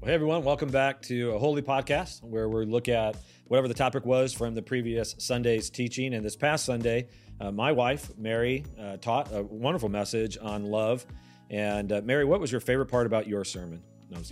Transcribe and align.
Well, 0.00 0.10
hey, 0.10 0.14
everyone, 0.14 0.44
welcome 0.44 0.70
back 0.70 1.02
to 1.02 1.32
a 1.32 1.38
Holy 1.40 1.60
Podcast 1.60 2.22
where 2.22 2.48
we 2.48 2.64
look 2.66 2.88
at 2.88 3.16
whatever 3.48 3.66
the 3.66 3.74
topic 3.74 4.06
was 4.06 4.32
from 4.32 4.54
the 4.54 4.62
previous 4.62 5.16
Sunday's 5.18 5.70
teaching. 5.70 6.14
And 6.14 6.24
this 6.24 6.36
past 6.36 6.64
Sunday, 6.64 7.08
uh, 7.40 7.50
my 7.50 7.72
wife, 7.72 8.16
Mary, 8.16 8.64
uh, 8.80 8.98
taught 8.98 9.32
a 9.32 9.42
wonderful 9.42 9.88
message 9.88 10.38
on 10.40 10.66
love. 10.66 11.04
And 11.50 11.90
uh, 11.90 12.00
Mary, 12.04 12.24
what 12.24 12.38
was 12.38 12.52
your 12.52 12.60
favorite 12.60 12.86
part 12.86 13.06
about 13.06 13.26
your 13.26 13.44
sermon? 13.44 13.82
No, 14.08 14.18
I'm 14.18 14.22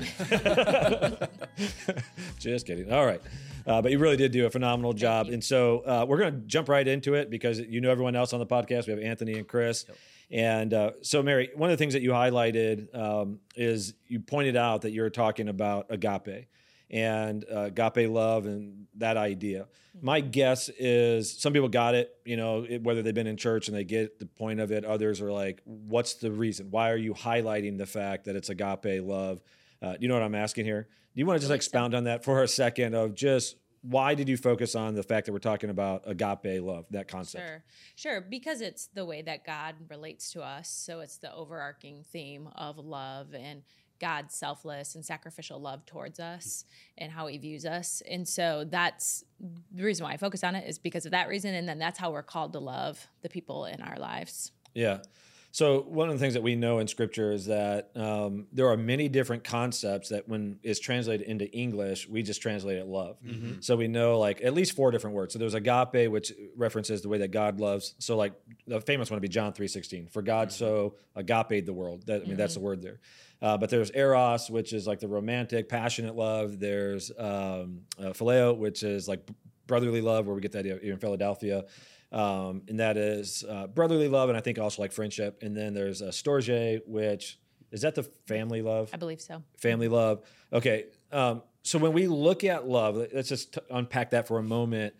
just 2.39 2.67
kidding. 2.67 2.93
All 2.93 3.05
right. 3.05 3.21
Uh, 3.67 3.83
but 3.83 3.91
you 3.91 3.99
really 3.99 4.17
did 4.17 4.31
do 4.31 4.47
a 4.47 4.51
phenomenal 4.51 4.93
job. 4.93 5.27
And 5.29 5.43
so 5.43 5.81
uh, 5.81 6.07
we're 6.09 6.19
going 6.19 6.33
to 6.33 6.41
jump 6.47 6.69
right 6.69 6.87
into 6.87 7.15
it 7.15 7.29
because 7.29 7.59
you 7.59 7.81
know 7.81 7.91
everyone 7.91 8.15
else 8.15 8.33
on 8.33 8.39
the 8.39 8.47
podcast. 8.47 8.87
We 8.87 8.93
have 8.93 9.03
Anthony 9.03 9.35
and 9.35 9.49
Chris. 9.49 9.85
Yep. 9.89 9.97
And 10.31 10.75
uh, 10.75 10.93
so, 11.03 11.23
Mary, 11.23 11.51
one 11.55 11.71
of 11.71 11.79
the 11.79 11.83
things 11.83 11.95
that 11.95 12.03
you 12.03 12.11
highlighted 12.11 12.95
um, 12.97 13.39
is 13.55 13.95
you 14.09 14.21
pointed 14.21 14.57
out 14.57 14.83
that 14.83 14.91
you're 14.91 15.11
talking 15.11 15.49
about 15.49 15.87
agape 15.91 16.49
and 16.91 17.45
uh, 17.53 17.71
agape 17.73 18.11
love 18.11 18.47
and 18.47 18.87
that 18.97 19.17
idea. 19.17 19.69
Mm-hmm. 19.97 20.07
My 20.07 20.21
guess 20.21 20.69
is 20.69 21.41
some 21.41 21.53
people 21.53 21.69
got 21.69 21.95
it, 21.95 22.13
you 22.25 22.37
know, 22.37 22.67
it, 22.69 22.83
whether 22.83 23.03
they've 23.03 23.15
been 23.15 23.27
in 23.27 23.37
church 23.37 23.69
and 23.69 23.77
they 23.77 23.85
get 23.85 24.19
the 24.19 24.27
point 24.27 24.61
of 24.61 24.73
it. 24.73 24.85
Others 24.85 25.21
are 25.21 25.33
like, 25.33 25.63
what's 25.65 26.15
the 26.15 26.33
reason? 26.33 26.71
Why 26.71 26.91
are 26.91 26.97
you 26.97 27.15
highlighting 27.15 27.79
the 27.79 27.87
fact 27.87 28.25
that 28.25 28.35
it's 28.37 28.49
agape 28.49 29.03
love? 29.05 29.41
Uh, 29.81 29.95
you 30.01 30.09
know 30.09 30.15
what 30.15 30.23
I'm 30.23 30.35
asking 30.35 30.65
here? 30.65 30.83
Do 31.15 31.21
you 31.21 31.27
want 31.27 31.41
to 31.41 31.47
just 31.47 31.55
expound 31.55 31.95
on 31.95 32.05
that 32.05 32.25
for 32.25 32.43
a 32.43 32.49
second 32.49 32.95
of 32.95 33.15
just 33.15 33.57
why 33.89 34.15
did 34.15 34.29
you 34.29 34.37
focus 34.37 34.75
on 34.75 34.95
the 34.95 35.03
fact 35.03 35.27
that 35.27 35.33
we're 35.33 35.39
talking 35.39 35.71
about 35.71 36.03
agape 36.07 36.63
love, 36.63 36.87
that 36.91 37.09
concept? 37.09 37.47
Sure, 37.47 37.65
sure, 37.95 38.21
because 38.21 38.61
it's 38.61 38.89
the 38.89 39.05
way 39.05 39.23
that 39.23 39.45
God 39.45 39.77
relates 39.89 40.33
to 40.33 40.43
us. 40.43 40.69
So 40.69 41.01
it's 41.01 41.19
the 41.19 41.33
overarching 41.33 42.05
theme 42.13 42.49
of 42.57 42.79
love 42.79 43.35
and 43.35 43.63
God's 44.01 44.35
selfless 44.35 44.95
and 44.95 45.05
sacrificial 45.05 45.61
love 45.61 45.87
towards 45.87 46.21
us 46.21 46.65
and 46.99 47.13
how 47.13 47.29
he 47.29 47.39
views 47.39 47.65
us. 47.65 48.03
And 48.09 48.29
so 48.29 48.65
that's 48.69 49.25
the 49.73 49.85
reason 49.85 50.05
why 50.05 50.13
I 50.13 50.17
focus 50.17 50.45
on 50.45 50.55
it 50.55 50.69
is 50.69 50.79
because 50.79 51.07
of 51.07 51.13
that 51.13 51.29
reason. 51.29 51.55
And 51.55 51.69
then 51.69 51.79
that's 51.79 51.99
how 51.99 52.11
we're 52.11 52.23
called 52.23 52.53
to 52.53 52.59
love 52.59 53.07
the 53.23 53.29
people 53.29 53.65
in 53.65 53.81
our 53.81 53.99
lives. 53.99 54.53
Yeah. 54.75 54.99
So 55.57 55.81
one 55.89 56.11
of 56.11 56.15
the 56.15 56.19
things 56.19 56.35
that 56.35 56.43
we 56.43 56.55
know 56.55 56.81
in 56.81 56.87
Scripture 56.87 57.33
is 57.33 57.47
that 57.47 57.91
um, 57.97 58.47
there 58.53 58.69
are 58.69 58.77
many 58.77 59.09
different 59.09 59.43
concepts 59.43 60.11
that, 60.11 60.29
when 60.29 60.59
is 60.63 60.79
translated 60.79 61.27
into 61.27 61.51
English, 61.51 62.07
we 62.07 62.23
just 62.23 62.43
translate 62.43 62.77
it 62.77 62.87
love. 62.87 63.17
Mm-hmm. 63.25 63.61
So 63.61 63.75
we 63.75 63.89
know 63.89 64.19
like 64.19 64.43
at 64.45 64.53
least 64.53 64.77
four 64.77 64.91
different 64.91 65.17
words. 65.17 65.33
So 65.33 65.39
there's 65.39 65.55
agape, 65.55 66.11
which 66.11 66.31
references 66.59 67.01
the 67.01 67.09
way 67.09 67.17
that 67.17 67.31
God 67.31 67.59
loves. 67.59 67.95
So 68.01 68.19
like 68.19 68.35
the 68.67 68.83
famous 68.83 69.11
one 69.11 69.17
would 69.17 69.23
be 69.23 69.29
John 69.29 69.55
three 69.55 69.67
sixteen. 69.67 70.09
For 70.09 70.21
God 70.21 70.49
mm-hmm. 70.49 70.59
so 70.59 70.97
agape 71.15 71.65
the 71.65 71.73
world. 71.73 72.05
That 72.05 72.17
I 72.17 72.19
mean 72.19 72.27
mm-hmm. 72.27 72.37
that's 72.37 72.53
the 72.53 72.61
word 72.61 72.83
there. 72.83 73.01
Uh, 73.41 73.57
but 73.57 73.71
there's 73.71 73.91
eros, 73.93 74.51
which 74.51 74.75
is 74.75 74.87
like 74.87 75.01
the 75.01 75.09
romantic, 75.09 75.71
passionate 75.71 76.17
love. 76.17 76.61
There's 76.61 77.11
um, 77.19 77.81
uh, 77.99 78.13
phileo, 78.13 78.55
which 78.55 78.83
is 78.83 79.09
like 79.09 79.27
brotherly 79.67 80.03
love, 80.03 80.27
where 80.27 80.35
we 80.35 80.43
get 80.43 80.53
that 80.53 80.67
idea 80.67 80.77
in 80.81 80.99
Philadelphia 80.99 81.65
um, 82.17 82.63
and 82.67 82.81
that 82.81 82.97
is 82.97 83.45
uh, 83.47 83.67
brotherly 83.67 84.09
love, 84.09 84.31
and 84.31 84.39
I 84.39 84.41
think 84.41 84.59
also 84.59 84.81
like 84.81 84.91
friendship. 84.91 85.43
And 85.43 85.55
then 85.55 85.75
there's 85.75 86.01
a 86.01 86.09
storge, 86.09 86.81
which 86.87 87.39
is 87.71 87.83
that 87.83 87.95
the 87.95 88.05
family 88.27 88.63
love? 88.63 88.89
I 88.95 88.97
believe 88.97 89.21
so. 89.21 89.43
Family 89.59 89.89
love. 89.89 90.23
Okay. 90.51 90.87
Um, 91.13 91.43
so 91.63 91.79
when 91.79 91.93
we 91.93 92.07
look 92.07 92.43
at 92.43 92.67
love, 92.67 92.97
let's 93.13 93.29
just 93.29 93.53
t- 93.53 93.61
unpack 93.71 94.13
that 94.13 94.27
for 94.29 94.39
a 94.39 94.43
moment. 94.43 94.95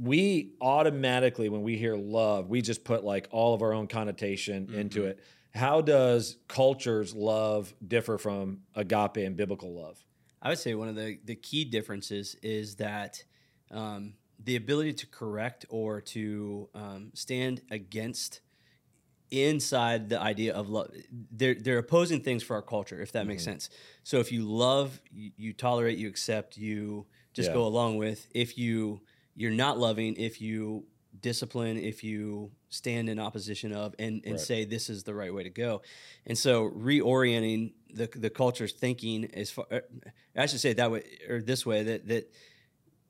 We 0.00 0.52
automatically, 0.60 1.48
when 1.48 1.62
we 1.62 1.76
hear 1.76 1.96
love, 1.96 2.48
we 2.48 2.62
just 2.62 2.84
put 2.84 3.02
like 3.02 3.26
all 3.32 3.52
of 3.52 3.62
our 3.62 3.72
own 3.72 3.88
connotation 3.88 4.68
mm-hmm. 4.68 4.78
into 4.78 5.06
it. 5.06 5.18
How 5.56 5.80
does 5.80 6.36
culture's 6.46 7.16
love 7.16 7.74
differ 7.84 8.16
from 8.16 8.60
agape 8.76 9.16
and 9.16 9.36
biblical 9.36 9.74
love? 9.74 10.04
I 10.40 10.50
would 10.50 10.58
say 10.58 10.76
one 10.76 10.86
of 10.86 10.94
the, 10.94 11.18
the 11.24 11.34
key 11.34 11.64
differences 11.64 12.36
is 12.42 12.76
that 12.76 13.24
um, 13.72 14.12
the 14.42 14.56
ability 14.56 14.92
to 14.92 15.06
correct 15.06 15.66
or 15.68 16.00
to 16.00 16.68
um, 16.74 17.10
stand 17.14 17.62
against 17.70 18.40
inside 19.30 20.08
the 20.08 20.18
idea 20.18 20.54
of 20.54 20.70
love 20.70 20.90
they're, 21.30 21.54
they're 21.54 21.78
opposing 21.78 22.20
things 22.20 22.42
for 22.42 22.56
our 22.56 22.62
culture 22.62 23.00
if 23.00 23.12
that 23.12 23.20
mm-hmm. 23.20 23.28
makes 23.28 23.44
sense 23.44 23.68
so 24.02 24.20
if 24.20 24.32
you 24.32 24.42
love 24.42 25.00
you, 25.10 25.30
you 25.36 25.52
tolerate 25.52 25.98
you 25.98 26.08
accept 26.08 26.56
you 26.56 27.04
just 27.34 27.48
yeah. 27.48 27.54
go 27.54 27.64
along 27.64 27.98
with 27.98 28.26
if 28.34 28.56
you 28.56 29.00
you're 29.36 29.50
not 29.50 29.78
loving 29.78 30.14
if 30.16 30.40
you 30.40 30.84
discipline 31.20 31.76
if 31.76 32.02
you 32.02 32.50
stand 32.70 33.08
in 33.10 33.18
opposition 33.18 33.72
of 33.72 33.94
and, 33.98 34.22
and 34.24 34.32
right. 34.32 34.40
say 34.40 34.64
this 34.64 34.88
is 34.88 35.04
the 35.04 35.14
right 35.14 35.34
way 35.34 35.42
to 35.42 35.50
go 35.50 35.82
and 36.26 36.38
so 36.38 36.70
reorienting 36.70 37.72
the 37.90 38.08
the 38.14 38.30
culture's 38.30 38.72
thinking 38.72 39.30
as 39.34 39.50
far 39.50 39.66
i 40.36 40.46
should 40.46 40.60
say 40.60 40.70
it 40.70 40.78
that 40.78 40.90
way 40.90 41.02
or 41.28 41.42
this 41.42 41.66
way 41.66 41.82
that 41.82 42.08
that 42.08 42.32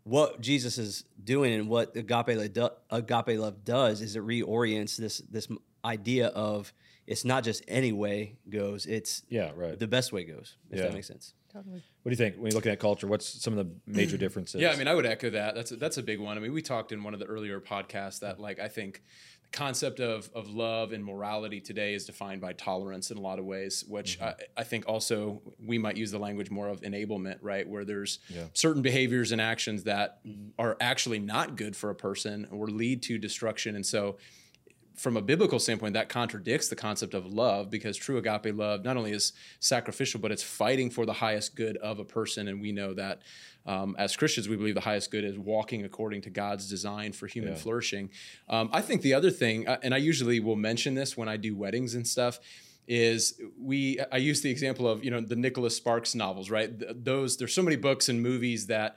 what 0.05 0.41
Jesus 0.41 0.79
is 0.79 1.05
doing 1.23 1.53
and 1.53 1.69
what 1.69 1.95
agape 1.97 2.57
love, 2.57 2.73
agape 2.91 3.39
love 3.39 3.65
does 3.65 4.01
is 4.01 4.17
it 4.17 4.23
reorients 4.23 4.97
this 4.97 5.19
this 5.31 5.49
idea 5.85 6.29
of 6.29 6.73
it's 7.07 7.25
not 7.25 7.45
just 7.45 7.63
any 7.69 7.93
way 7.93 8.37
goes 8.49 8.87
it's 8.87 9.23
yeah 9.29 9.51
right. 9.55 9.79
the 9.79 9.87
best 9.87 10.13
way 10.13 10.25
goes 10.25 10.57
if 10.71 10.79
yeah. 10.79 10.85
that 10.85 10.95
makes 10.95 11.07
sense. 11.07 11.35
Totally. 11.51 11.83
What 12.03 12.11
do 12.11 12.11
you 12.11 12.17
think 12.17 12.37
when 12.37 12.51
you're 12.51 12.57
looking 12.57 12.73
at 12.73 12.79
culture 12.79 13.07
what's 13.07 13.27
some 13.27 13.57
of 13.57 13.67
the 13.67 13.75
major 13.87 14.17
differences? 14.25 14.61
Yeah 14.61 14.71
i 14.71 14.77
mean 14.77 14.89
i 14.89 14.95
would 14.95 15.07
echo 15.07 15.31
that. 15.31 15.55
That's 15.55 15.73
a, 15.73 15.77
that's 15.77 15.99
a 15.99 16.03
big 16.03 16.21
one. 16.21 16.37
I 16.37 16.41
mean 16.41 16.53
we 16.53 16.63
talked 16.63 16.93
in 16.93 17.03
one 17.03 17.15
of 17.15 17.21
the 17.21 17.27
earlier 17.27 17.61
podcasts 17.61 18.21
that 18.21 18.41
like 18.41 18.59
i 18.59 18.69
think 18.69 19.03
concept 19.53 19.99
of, 20.01 20.31
of 20.35 20.51
love 20.51 20.93
and 20.93 21.05
morality 21.05 21.61
today 21.61 21.95
is 21.95 22.05
defined 22.05 22.41
by 22.41 22.53
tolerance 22.53 23.11
in 23.11 23.17
a 23.17 23.21
lot 23.21 23.39
of 23.39 23.45
ways, 23.45 23.85
which 23.89 24.19
mm-hmm. 24.19 24.29
I, 24.29 24.61
I, 24.61 24.65
think 24.65 24.87
also 24.87 25.41
we 25.65 25.79
might 25.79 25.97
use 25.97 26.11
the 26.11 26.19
language 26.19 26.51
more 26.51 26.69
of 26.69 26.83
enablement, 26.83 27.39
right? 27.41 27.67
Where 27.67 27.85
there's 27.85 28.19
yeah. 28.29 28.45
certain 28.53 28.83
behaviors 28.83 29.33
and 29.33 29.41
actions 29.41 29.85
that 29.85 30.21
are 30.59 30.77
actually 30.81 31.19
not 31.19 31.57
good 31.57 31.75
for 31.75 31.91
a 31.91 31.95
person 31.95 32.47
or 32.51 32.67
lead 32.67 33.03
to 33.05 33.19
destruction. 33.19 33.75
And 33.75 33.85
so, 33.85 34.19
from 34.97 35.17
a 35.17 35.23
biblical 35.23 35.61
standpoint, 35.61 35.95
that 35.95 36.09
contradicts 36.09 36.69
the 36.69 36.75
concept 36.75 37.15
of 37.15 37.25
love 37.25 37.71
because 37.71 37.97
true 37.97 38.19
agape 38.19 38.53
love 38.53 38.85
not 38.85 38.97
only 38.97 39.13
is 39.13 39.33
sacrificial, 39.61 40.19
but 40.19 40.33
it's 40.33 40.43
fighting 40.43 40.91
for 40.91 41.07
the 41.07 41.13
highest 41.13 41.55
good 41.55 41.77
of 41.77 42.01
a 42.01 42.05
person. 42.05 42.49
And 42.49 42.61
we 42.61 42.73
know 42.73 42.95
that 42.95 43.23
um, 43.69 43.95
as 43.99 44.17
Christians, 44.17 44.49
we 44.49 44.57
believe 44.57 44.75
the 44.75 44.81
highest 44.81 45.11
good 45.11 45.25
is 45.25 45.39
walking 45.39 45.85
according 45.85 46.23
to 46.23 46.31
God's 46.31 46.71
design 46.71 47.13
for 47.13 47.27
human 47.27 47.53
yeah. 47.53 47.59
flourishing. 47.59 48.09
Um, 48.49 48.71
I 48.73 48.81
think 48.81 49.03
the 49.03 49.13
other 49.13 49.31
thing, 49.31 49.69
uh, 49.69 49.77
and 49.83 49.93
I 49.93 49.99
usually 49.99 50.41
will 50.41 50.57
mention 50.57 50.95
this 50.95 51.19
when 51.19 51.29
I 51.29 51.37
do 51.37 51.55
weddings 51.55 51.95
and 51.95 52.07
stuff, 52.07 52.41
is 52.87 53.39
we 53.61 54.01
I 54.11 54.17
use 54.17 54.41
the 54.41 54.51
example 54.51 54.89
of 54.89 55.05
you 55.05 55.11
know 55.11 55.21
the 55.21 55.37
Nicholas 55.37 55.77
Sparks 55.77 56.15
novels, 56.15 56.49
right? 56.49 56.73
Those 57.05 57.37
there's 57.37 57.53
so 57.53 57.61
many 57.61 57.77
books 57.77 58.09
and 58.09 58.23
movies 58.23 58.69
that 58.69 58.97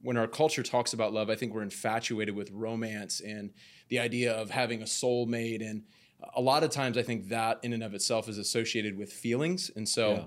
when 0.00 0.16
our 0.16 0.28
culture 0.28 0.62
talks 0.62 0.92
about 0.92 1.12
love, 1.12 1.28
I 1.28 1.34
think 1.34 1.52
we're 1.52 1.62
infatuated 1.62 2.36
with 2.36 2.48
romance 2.52 3.20
and 3.20 3.50
the 3.88 3.98
idea 3.98 4.32
of 4.32 4.50
having 4.50 4.82
a 4.82 4.84
soulmate 4.84 5.68
and 5.68 5.82
a 6.36 6.40
lot 6.40 6.62
of 6.62 6.70
times 6.70 6.96
I 6.96 7.02
think 7.02 7.30
that 7.30 7.58
in 7.64 7.72
and 7.72 7.82
of 7.82 7.94
itself 7.94 8.28
is 8.28 8.38
associated 8.38 8.96
with 8.96 9.12
feelings. 9.12 9.72
And 9.74 9.88
so 9.88 10.12
yeah. 10.12 10.24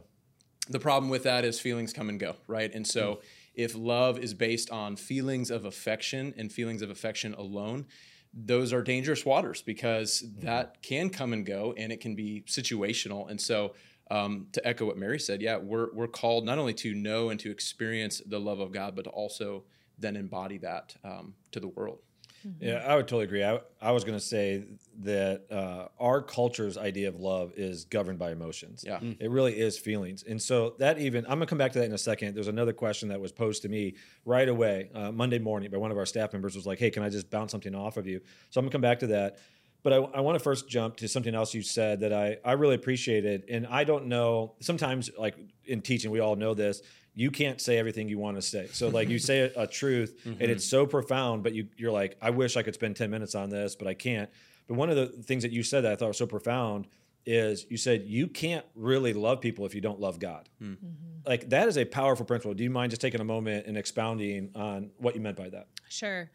the 0.70 0.80
problem 0.80 1.10
with 1.10 1.24
that 1.24 1.46
is 1.46 1.58
feelings 1.58 1.94
come 1.94 2.10
and 2.10 2.20
go, 2.20 2.36
right? 2.48 2.74
And 2.74 2.86
so 2.86 3.16
mm 3.16 3.22
if 3.56 3.76
love 3.76 4.20
is 4.20 4.34
based 4.34 4.70
on 4.70 4.96
feelings 4.96 5.52
of 5.52 5.66
affection 5.66 6.34
and 6.38 6.52
feelings 6.52 6.82
of 6.82 6.90
affection 6.90 7.34
alone, 7.34 7.86
those 8.34 8.74
are 8.74 8.82
dangerous 8.82 9.26
waters 9.26 9.62
because 9.62 10.22
mm-hmm. 10.22 10.46
that 10.46 10.82
can 10.82 11.10
come 11.10 11.34
and 11.34 11.46
go 11.46 11.74
and 11.78 11.92
it 11.92 12.02
can 12.02 12.16
be 12.16 12.44
situational. 12.48 13.30
And 13.30 13.40
so, 13.40 13.74
um, 14.12 14.48
to 14.52 14.68
echo 14.68 14.86
what 14.86 14.98
Mary 14.98 15.20
said, 15.20 15.42
yeah, 15.42 15.58
we're, 15.58 15.92
we're 15.94 16.08
called 16.08 16.46
not 16.46 16.60
only 16.60 16.76
to 16.76 16.94
know 16.94 17.30
and 17.30 17.40
to 17.40 17.50
experience 17.50 18.22
the 18.26 18.40
love 18.40 18.60
of 18.60 18.72
God, 18.72 18.96
but 18.96 19.06
to 19.06 19.10
also 19.10 19.64
then 19.98 20.16
embody 20.16 20.60
that 20.60 20.96
um, 21.04 21.34
to 21.52 21.60
the 21.60 21.70
world. 21.70 22.00
Mm-hmm. 22.46 22.64
Yeah, 22.64 22.86
I 22.88 22.96
would 22.96 23.08
totally 23.08 23.26
agree. 23.26 23.44
I, 23.44 23.60
I 23.82 23.92
was 23.92 24.04
going 24.04 24.18
to 24.18 24.24
say 24.24 24.64
that 25.02 25.46
uh, 25.52 25.88
our 26.00 26.22
culture's 26.22 26.78
idea 26.78 27.08
of 27.08 27.20
love 27.20 27.54
is 27.58 27.86
governed 27.86 28.20
by 28.20 28.32
emotions. 28.32 28.84
Yeah. 28.86 28.98
Mm-hmm. 28.98 29.24
It 29.24 29.32
really 29.32 29.60
is 29.60 29.78
feelings. 29.78 30.24
And 30.24 30.42
so 30.42 30.76
that 30.80 31.00
even, 31.00 31.26
I'm 31.26 31.32
going 31.32 31.42
to 31.42 31.46
come 31.48 31.58
back 31.58 31.72
to 31.74 31.80
that 31.80 31.86
in 31.86 31.94
a 31.94 31.98
second. 31.98 32.36
There's 32.36 32.48
another 32.48 32.74
question 32.74 33.10
that 33.10 33.20
was 33.20 33.32
posed 33.32 33.64
to 33.64 33.70
me 33.70 33.96
right 34.26 34.48
away 34.48 34.90
uh, 34.94 35.12
Monday 35.12 35.40
morning 35.40 35.72
by 35.72 35.78
one 35.78 35.92
of 35.92 35.98
our 35.98 36.06
staff 36.06 36.34
members 36.34 36.56
was 36.56 36.66
like, 36.66 36.80
hey, 36.80 36.92
can 36.92 37.04
I 37.04 37.10
just 37.10 37.30
bounce 37.30 37.52
something 37.52 37.74
off 37.74 37.98
of 37.98 38.06
you? 38.08 38.22
So 38.52 38.60
I'm 38.60 38.66
going 38.66 38.72
to 38.72 38.76
come 38.76 38.82
back 38.82 39.00
to 39.00 39.08
that. 39.08 39.40
But 39.86 39.94
I, 39.94 39.98
I 39.98 40.20
want 40.22 40.36
to 40.36 40.44
first 40.44 40.68
jump 40.68 40.98
to 40.98 41.08
something 41.08 41.36
else 41.36 41.54
you 41.54 41.62
said 41.62 42.00
that 42.00 42.12
I, 42.12 42.38
I 42.44 42.54
really 42.54 42.74
appreciated. 42.74 43.44
And 43.50 43.68
I 43.68 43.84
don't 43.84 44.08
know, 44.08 44.56
sometimes, 44.60 45.12
like 45.16 45.38
in 45.64 45.82
teaching, 45.82 46.10
we 46.10 46.20
all 46.20 46.36
know 46.36 46.56
this 46.56 46.82
you 47.18 47.32
can't 47.32 47.62
say 47.62 47.78
everything 47.78 48.10
you 48.10 48.20
want 48.20 48.36
to 48.36 48.42
say. 48.42 48.68
So 48.74 48.90
like 48.90 49.08
you 49.08 49.20
say 49.20 49.52
a, 49.56 49.62
a 49.62 49.68
truth 49.68 50.20
mm-hmm. 50.26 50.42
and 50.42 50.52
it's 50.52 50.66
so 50.66 50.86
profound, 50.86 51.44
but 51.44 51.54
you 51.54 51.68
you're 51.78 51.92
like, 51.92 52.18
I 52.22 52.30
wish 52.30 52.58
I 52.58 52.62
could 52.62 52.74
spend 52.74 52.98
10 52.98 53.10
minutes 53.10 53.36
on 53.36 53.50
this, 53.50 53.76
but 53.76 53.88
I 53.88 53.94
can't. 53.94 54.30
But 54.68 54.76
one 54.76 54.90
of 54.90 54.98
the 54.98 55.08
things 55.08 55.44
that 55.44 55.52
you 55.52 55.64
said 55.64 55.86
that 55.86 55.94
I 55.94 55.96
thought 55.96 56.10
was 56.10 56.18
so 56.18 56.28
profound 56.28 56.88
is 57.26 57.66
you 57.70 57.78
said 57.78 58.04
you 58.06 58.28
can't 58.28 58.66
really 58.76 59.14
love 59.14 59.42
people 59.42 59.66
if 59.66 59.74
you 59.74 59.82
don't 59.82 60.00
love 60.00 60.20
God. 60.20 60.50
Hmm. 60.60 60.74
Mm-hmm. 60.74 60.86
Like 61.26 61.50
that 61.50 61.68
is 61.68 61.78
a 61.78 61.86
powerful 61.86 62.26
principle. 62.26 62.54
Do 62.54 62.64
you 62.64 62.70
mind 62.70 62.90
just 62.90 63.02
taking 63.02 63.22
a 63.22 63.26
moment 63.26 63.66
and 63.66 63.78
expounding 63.78 64.52
on 64.54 64.92
what 64.98 65.16
you 65.16 65.22
meant 65.22 65.38
by 65.38 65.50
that? 65.50 65.68
Sure. 65.90 66.30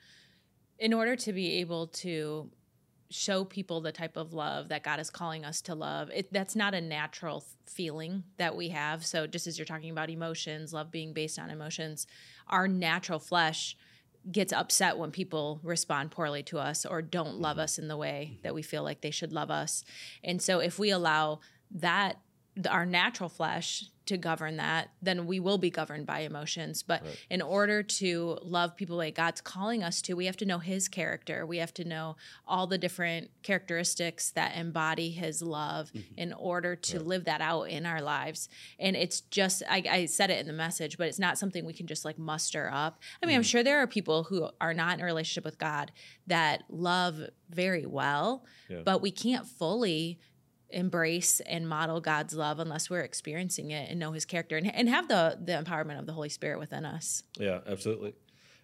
In 0.79 0.95
order 0.95 1.15
to 1.15 1.33
be 1.33 1.57
able 1.57 1.89
to 1.89 2.51
show 3.11 3.45
people 3.45 3.81
the 3.81 3.93
type 3.93 4.17
of 4.17 4.33
love 4.33 4.69
that 4.69 4.85
God 4.85 5.01
is 5.01 5.11
calling 5.11 5.45
us 5.45 5.61
to 5.63 5.75
love. 5.75 6.11
It, 6.15 6.33
that's 6.33 6.55
not 6.55 6.75
a 6.75 6.81
natural 6.81 7.45
feeling 7.67 8.23
that 8.37 8.57
we 8.57 8.69
have. 8.69 9.05
So, 9.05 9.27
just 9.27 9.47
as 9.47 9.59
you're 9.59 9.67
talking 9.67 9.91
about 9.91 10.11
emotions, 10.11 10.73
love 10.73 10.91
being 10.91 11.13
based 11.13 11.39
on 11.39 11.51
emotions, 11.51 12.07
our 12.49 12.69
natural 12.69 13.19
flesh 13.19 13.77
gets 14.31 14.53
upset 14.53 14.99
when 14.99 15.11
people 15.11 15.61
respond 15.63 16.11
poorly 16.11 16.43
to 16.45 16.59
us 16.59 16.85
or 16.85 17.03
don't 17.03 17.37
love 17.37 17.57
mm-hmm. 17.57 17.65
us 17.65 17.79
in 17.79 17.89
the 17.89 17.97
way 17.97 18.39
that 18.43 18.55
we 18.55 18.63
feel 18.63 18.83
like 18.83 19.01
they 19.01 19.11
should 19.11 19.33
love 19.33 19.51
us. 19.51 19.85
And 20.23 20.41
so, 20.41 20.61
if 20.61 20.79
we 20.79 20.91
allow 20.91 21.41
that 21.73 22.21
our 22.69 22.85
natural 22.85 23.29
flesh 23.29 23.85
to 24.11 24.17
govern 24.17 24.57
that, 24.57 24.91
then 25.01 25.25
we 25.27 25.39
will 25.39 25.57
be 25.57 25.71
governed 25.71 26.05
by 26.05 26.21
emotions. 26.21 26.83
But 26.83 27.03
right. 27.05 27.27
in 27.31 27.41
order 27.41 27.81
to 27.83 28.39
love 28.43 28.77
people 28.77 28.97
like 28.97 29.15
God's 29.15 29.41
calling 29.41 29.85
us 29.85 30.03
to, 30.03 30.15
we 30.15 30.27
have 30.27 30.37
to 30.39 30.45
know 30.45 30.59
His 30.59 30.89
character. 30.89 31.47
We 31.47 31.59
have 31.59 31.73
to 31.75 31.85
know 31.85 32.17
all 32.45 32.67
the 32.67 32.77
different 32.77 33.31
characteristics 33.45 34.33
that 34.33 34.57
embody 34.57 35.11
His 35.11 35.43
love 35.43 35.93
mm-hmm. 35.93 36.19
in 36.19 36.33
order 36.33 36.75
to 36.75 36.99
right. 36.99 37.07
live 37.07 37.25
that 37.27 37.41
out 37.41 37.65
in 37.65 37.87
our 37.87 38.03
lives. 38.03 38.49
And 38.81 38.97
it's 38.97 39.21
just, 39.21 39.63
I, 39.71 39.85
I, 39.89 40.07
said 40.07 40.31
it 40.31 40.41
in 40.41 40.49
the 40.49 40.53
message, 40.53 40.99
but 40.99 41.07
it's 41.07 41.21
not 41.21 41.39
something 41.39 41.65
we 41.65 41.73
can 41.73 41.87
just 41.87 42.05
like 42.05 42.19
muster 42.19 42.69
up. 42.73 42.99
I 43.23 43.27
mean, 43.27 43.35
mm-hmm. 43.35 43.39
I'm 43.39 43.43
sure 43.45 43.63
there 43.63 43.79
are 43.79 43.87
people 43.87 44.25
who 44.25 44.49
are 44.61 44.75
not 44.75 44.95
in 44.95 45.03
a 45.03 45.05
relationship 45.05 45.45
with 45.45 45.59
God 45.59 45.93
that 46.27 46.65
love 46.69 47.21
very 47.49 47.87
well, 47.87 48.45
yeah. 48.69 48.81
but 48.85 49.01
we 49.01 49.13
can't 49.13 49.47
fully 49.47 50.19
embrace 50.73 51.41
and 51.41 51.69
model 51.69 52.01
God's 52.01 52.35
love 52.35 52.59
unless 52.59 52.89
we're 52.91 53.01
experiencing 53.01 53.71
it 53.71 53.91
and 53.91 53.99
know 53.99 54.13
his 54.13 54.25
character 54.25 54.57
and, 54.57 54.75
and 54.75 54.89
have 54.89 55.09
the 55.09 55.39
the 55.43 55.53
empowerment 55.53 55.99
of 55.99 56.07
the 56.07 56.13
Holy 56.13 56.29
Spirit 56.29 56.59
within 56.59 56.85
us. 56.85 57.23
Yeah, 57.39 57.61
absolutely. 57.67 58.15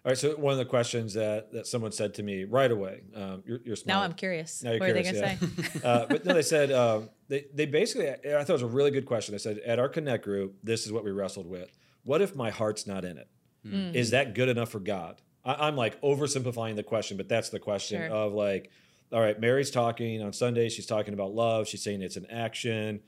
All 0.07 0.11
right, 0.11 0.17
so 0.17 0.37
one 0.37 0.53
of 0.53 0.57
the 0.57 0.65
questions 0.65 1.15
that, 1.15 1.51
that 1.51 1.67
someone 1.67 1.91
said 1.91 2.13
to 2.13 2.23
me 2.23 2.45
right 2.45 2.71
away, 2.71 3.01
um, 3.13 3.43
you're, 3.45 3.59
you're 3.65 3.75
Now 3.85 4.03
I'm 4.03 4.13
curious. 4.13 4.63
Now 4.63 4.71
you're 4.71 4.79
what 4.79 4.93
curious, 4.93 5.09
are 5.09 5.21
they 5.21 5.21
going 5.21 5.37
to 5.37 5.45
yeah. 5.45 5.81
say? 5.81 5.81
uh, 5.83 6.05
but 6.07 6.25
no, 6.25 6.33
they 6.33 6.43
said, 6.43 6.71
um, 6.71 7.09
they, 7.27 7.47
they 7.53 7.65
basically, 7.65 8.09
I 8.09 8.15
thought 8.15 8.49
it 8.49 8.53
was 8.53 8.61
a 8.61 8.67
really 8.67 8.91
good 8.91 9.05
question. 9.05 9.33
They 9.33 9.39
said, 9.39 9.57
at 9.65 9.79
our 9.79 9.89
Connect 9.89 10.23
group, 10.23 10.55
this 10.63 10.85
is 10.85 10.93
what 10.93 11.03
we 11.03 11.11
wrestled 11.11 11.45
with. 11.45 11.77
What 12.03 12.21
if 12.21 12.37
my 12.37 12.51
heart's 12.51 12.87
not 12.87 13.03
in 13.03 13.17
it? 13.17 13.27
Mm. 13.65 13.95
Is 13.95 14.11
that 14.11 14.33
good 14.33 14.47
enough 14.47 14.69
for 14.69 14.79
God? 14.79 15.21
I, 15.43 15.67
am 15.67 15.75
like 15.75 15.99
oversimplifying 16.01 16.77
the 16.77 16.83
question, 16.83 17.17
but 17.17 17.27
that's 17.27 17.49
the 17.49 17.59
question 17.59 17.99
sure. 17.99 18.09
of 18.09 18.31
like, 18.31 18.71
all 19.11 19.21
right, 19.21 19.39
Mary's 19.39 19.71
talking 19.71 20.21
on 20.21 20.33
Sunday. 20.33 20.69
She's 20.69 20.85
talking 20.85 21.13
about 21.13 21.33
love. 21.33 21.67
She's 21.67 21.83
saying 21.83 22.01
it's 22.01 22.17
an 22.17 22.27
action. 22.29 23.01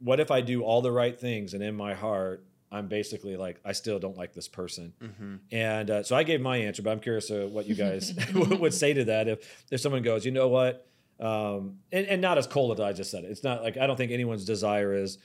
What 0.00 0.20
if 0.20 0.30
I 0.30 0.40
do 0.40 0.62
all 0.62 0.82
the 0.82 0.90
right 0.90 1.18
things 1.18 1.54
and 1.54 1.62
in 1.62 1.76
my 1.76 1.94
heart, 1.94 2.44
I'm 2.70 2.88
basically 2.88 3.36
like, 3.36 3.60
I 3.64 3.72
still 3.72 3.98
don't 3.98 4.16
like 4.16 4.34
this 4.34 4.48
person. 4.48 4.92
Mm-hmm. 5.00 5.36
And 5.52 5.90
uh, 5.90 6.02
so 6.02 6.16
I 6.16 6.22
gave 6.22 6.40
my 6.40 6.58
answer, 6.58 6.82
but 6.82 6.90
I'm 6.90 7.00
curious 7.00 7.30
uh, 7.30 7.48
what 7.50 7.66
you 7.66 7.74
guys 7.74 8.12
would 8.34 8.74
say 8.74 8.92
to 8.92 9.04
that. 9.04 9.28
If, 9.28 9.66
if 9.70 9.80
someone 9.80 10.02
goes, 10.02 10.24
you 10.26 10.32
know 10.32 10.48
what? 10.48 10.86
Um, 11.20 11.78
and, 11.92 12.06
and 12.06 12.20
not 12.20 12.36
as 12.36 12.46
cold 12.46 12.72
as 12.72 12.80
I 12.80 12.92
just 12.92 13.10
said 13.10 13.24
it. 13.24 13.30
It's 13.30 13.42
not 13.42 13.62
like, 13.62 13.76
I 13.76 13.86
don't 13.86 13.96
think 13.96 14.12
anyone's 14.12 14.44
desire 14.44 14.94
is, 14.94 15.18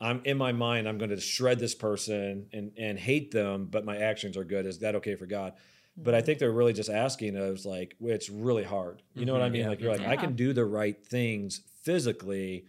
I'm 0.00 0.22
in 0.24 0.38
my 0.38 0.52
mind, 0.52 0.88
I'm 0.88 0.96
going 0.96 1.10
to 1.10 1.20
shred 1.20 1.58
this 1.58 1.74
person 1.74 2.46
and, 2.52 2.72
and 2.78 2.98
hate 2.98 3.30
them, 3.30 3.66
but 3.70 3.84
my 3.84 3.98
actions 3.98 4.36
are 4.36 4.44
good. 4.44 4.64
Is 4.64 4.78
that 4.78 4.94
okay 4.96 5.14
for 5.14 5.26
God? 5.26 5.52
But 5.96 6.14
I 6.14 6.22
think 6.22 6.38
they're 6.38 6.52
really 6.52 6.72
just 6.72 6.88
asking 6.88 7.36
us 7.36 7.66
like 7.66 7.96
it's 8.00 8.30
really 8.30 8.64
hard. 8.64 9.02
You 9.14 9.26
know 9.26 9.32
mm-hmm, 9.32 9.40
what 9.40 9.42
I 9.42 9.46
mm-hmm. 9.46 9.52
mean? 9.52 9.62
Yeah. 9.62 9.68
Like 9.68 9.80
you're 9.80 9.92
like, 9.92 10.00
yeah. 10.00 10.10
I 10.10 10.16
can 10.16 10.34
do 10.34 10.52
the 10.52 10.64
right 10.64 11.04
things 11.04 11.60
physically, 11.82 12.64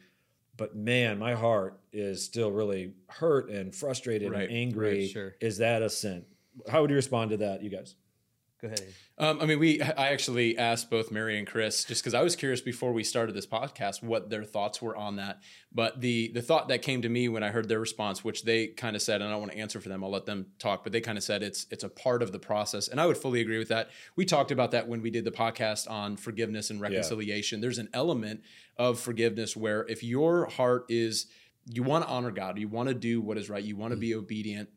but 0.57 0.75
man, 0.75 1.18
my 1.18 1.33
heart 1.33 1.79
is 1.94 2.23
still 2.23 2.51
really 2.51 2.94
hurt 3.07 3.50
and 3.50 3.73
frustrated 3.73 4.31
right, 4.31 4.50
and 4.50 4.51
angry. 4.51 5.00
Right, 5.00 5.09
sure. 5.09 5.35
Is 5.39 5.59
that 5.59 5.81
a 5.81 5.89
sin? 5.89 6.25
How 6.69 6.81
would 6.81 6.89
you 6.89 6.95
respond 6.95 7.31
to 7.31 7.38
that, 7.38 7.63
you 7.63 7.69
guys? 7.69 7.95
Go 8.61 8.67
ahead. 8.67 8.93
Um, 9.17 9.39
I 9.41 9.47
mean, 9.47 9.57
we 9.57 9.81
I 9.81 10.09
actually 10.09 10.55
asked 10.55 10.91
both 10.91 11.09
Mary 11.09 11.39
and 11.39 11.47
Chris 11.47 11.83
just 11.83 12.03
because 12.03 12.13
I 12.13 12.21
was 12.21 12.35
curious 12.35 12.61
before 12.61 12.93
we 12.93 13.03
started 13.03 13.35
this 13.35 13.47
podcast 13.47 14.03
what 14.03 14.29
their 14.29 14.43
thoughts 14.43 14.79
were 14.79 14.95
on 14.95 15.15
that. 15.15 15.41
But 15.71 15.99
the 15.99 16.31
the 16.31 16.43
thought 16.43 16.67
that 16.67 16.83
came 16.83 17.01
to 17.01 17.09
me 17.09 17.27
when 17.27 17.41
I 17.41 17.49
heard 17.49 17.67
their 17.67 17.79
response, 17.79 18.23
which 18.23 18.43
they 18.43 18.67
kind 18.67 18.95
of 18.95 19.01
said, 19.01 19.21
and 19.21 19.29
I 19.29 19.31
don't 19.31 19.39
want 19.39 19.53
to 19.53 19.57
answer 19.57 19.81
for 19.81 19.89
them, 19.89 20.03
I'll 20.03 20.11
let 20.11 20.27
them 20.27 20.45
talk, 20.59 20.83
but 20.83 20.93
they 20.93 21.01
kind 21.01 21.17
of 21.17 21.23
said 21.23 21.41
it's 21.41 21.65
it's 21.71 21.83
a 21.83 21.89
part 21.89 22.21
of 22.21 22.31
the 22.31 22.39
process, 22.39 22.87
and 22.87 23.01
I 23.01 23.07
would 23.07 23.17
fully 23.17 23.41
agree 23.41 23.57
with 23.57 23.69
that. 23.69 23.89
We 24.15 24.25
talked 24.25 24.51
about 24.51 24.69
that 24.71 24.87
when 24.87 25.01
we 25.01 25.09
did 25.09 25.25
the 25.25 25.31
podcast 25.31 25.89
on 25.89 26.15
forgiveness 26.15 26.69
and 26.69 26.79
reconciliation. 26.79 27.59
Yeah. 27.59 27.61
There's 27.63 27.79
an 27.79 27.89
element 27.93 28.41
of 28.77 28.99
forgiveness 28.99 29.57
where 29.57 29.87
if 29.87 30.03
your 30.03 30.45
heart 30.45 30.85
is 30.87 31.25
you 31.65 31.81
want 31.81 32.05
to 32.05 32.11
honor 32.11 32.31
God, 32.31 32.59
you 32.59 32.67
want 32.67 32.89
to 32.89 32.95
do 32.95 33.21
what 33.21 33.39
is 33.39 33.49
right, 33.49 33.63
you 33.63 33.75
want 33.75 33.91
to 33.91 33.95
mm-hmm. 33.95 34.01
be 34.01 34.15
obedient 34.15 34.69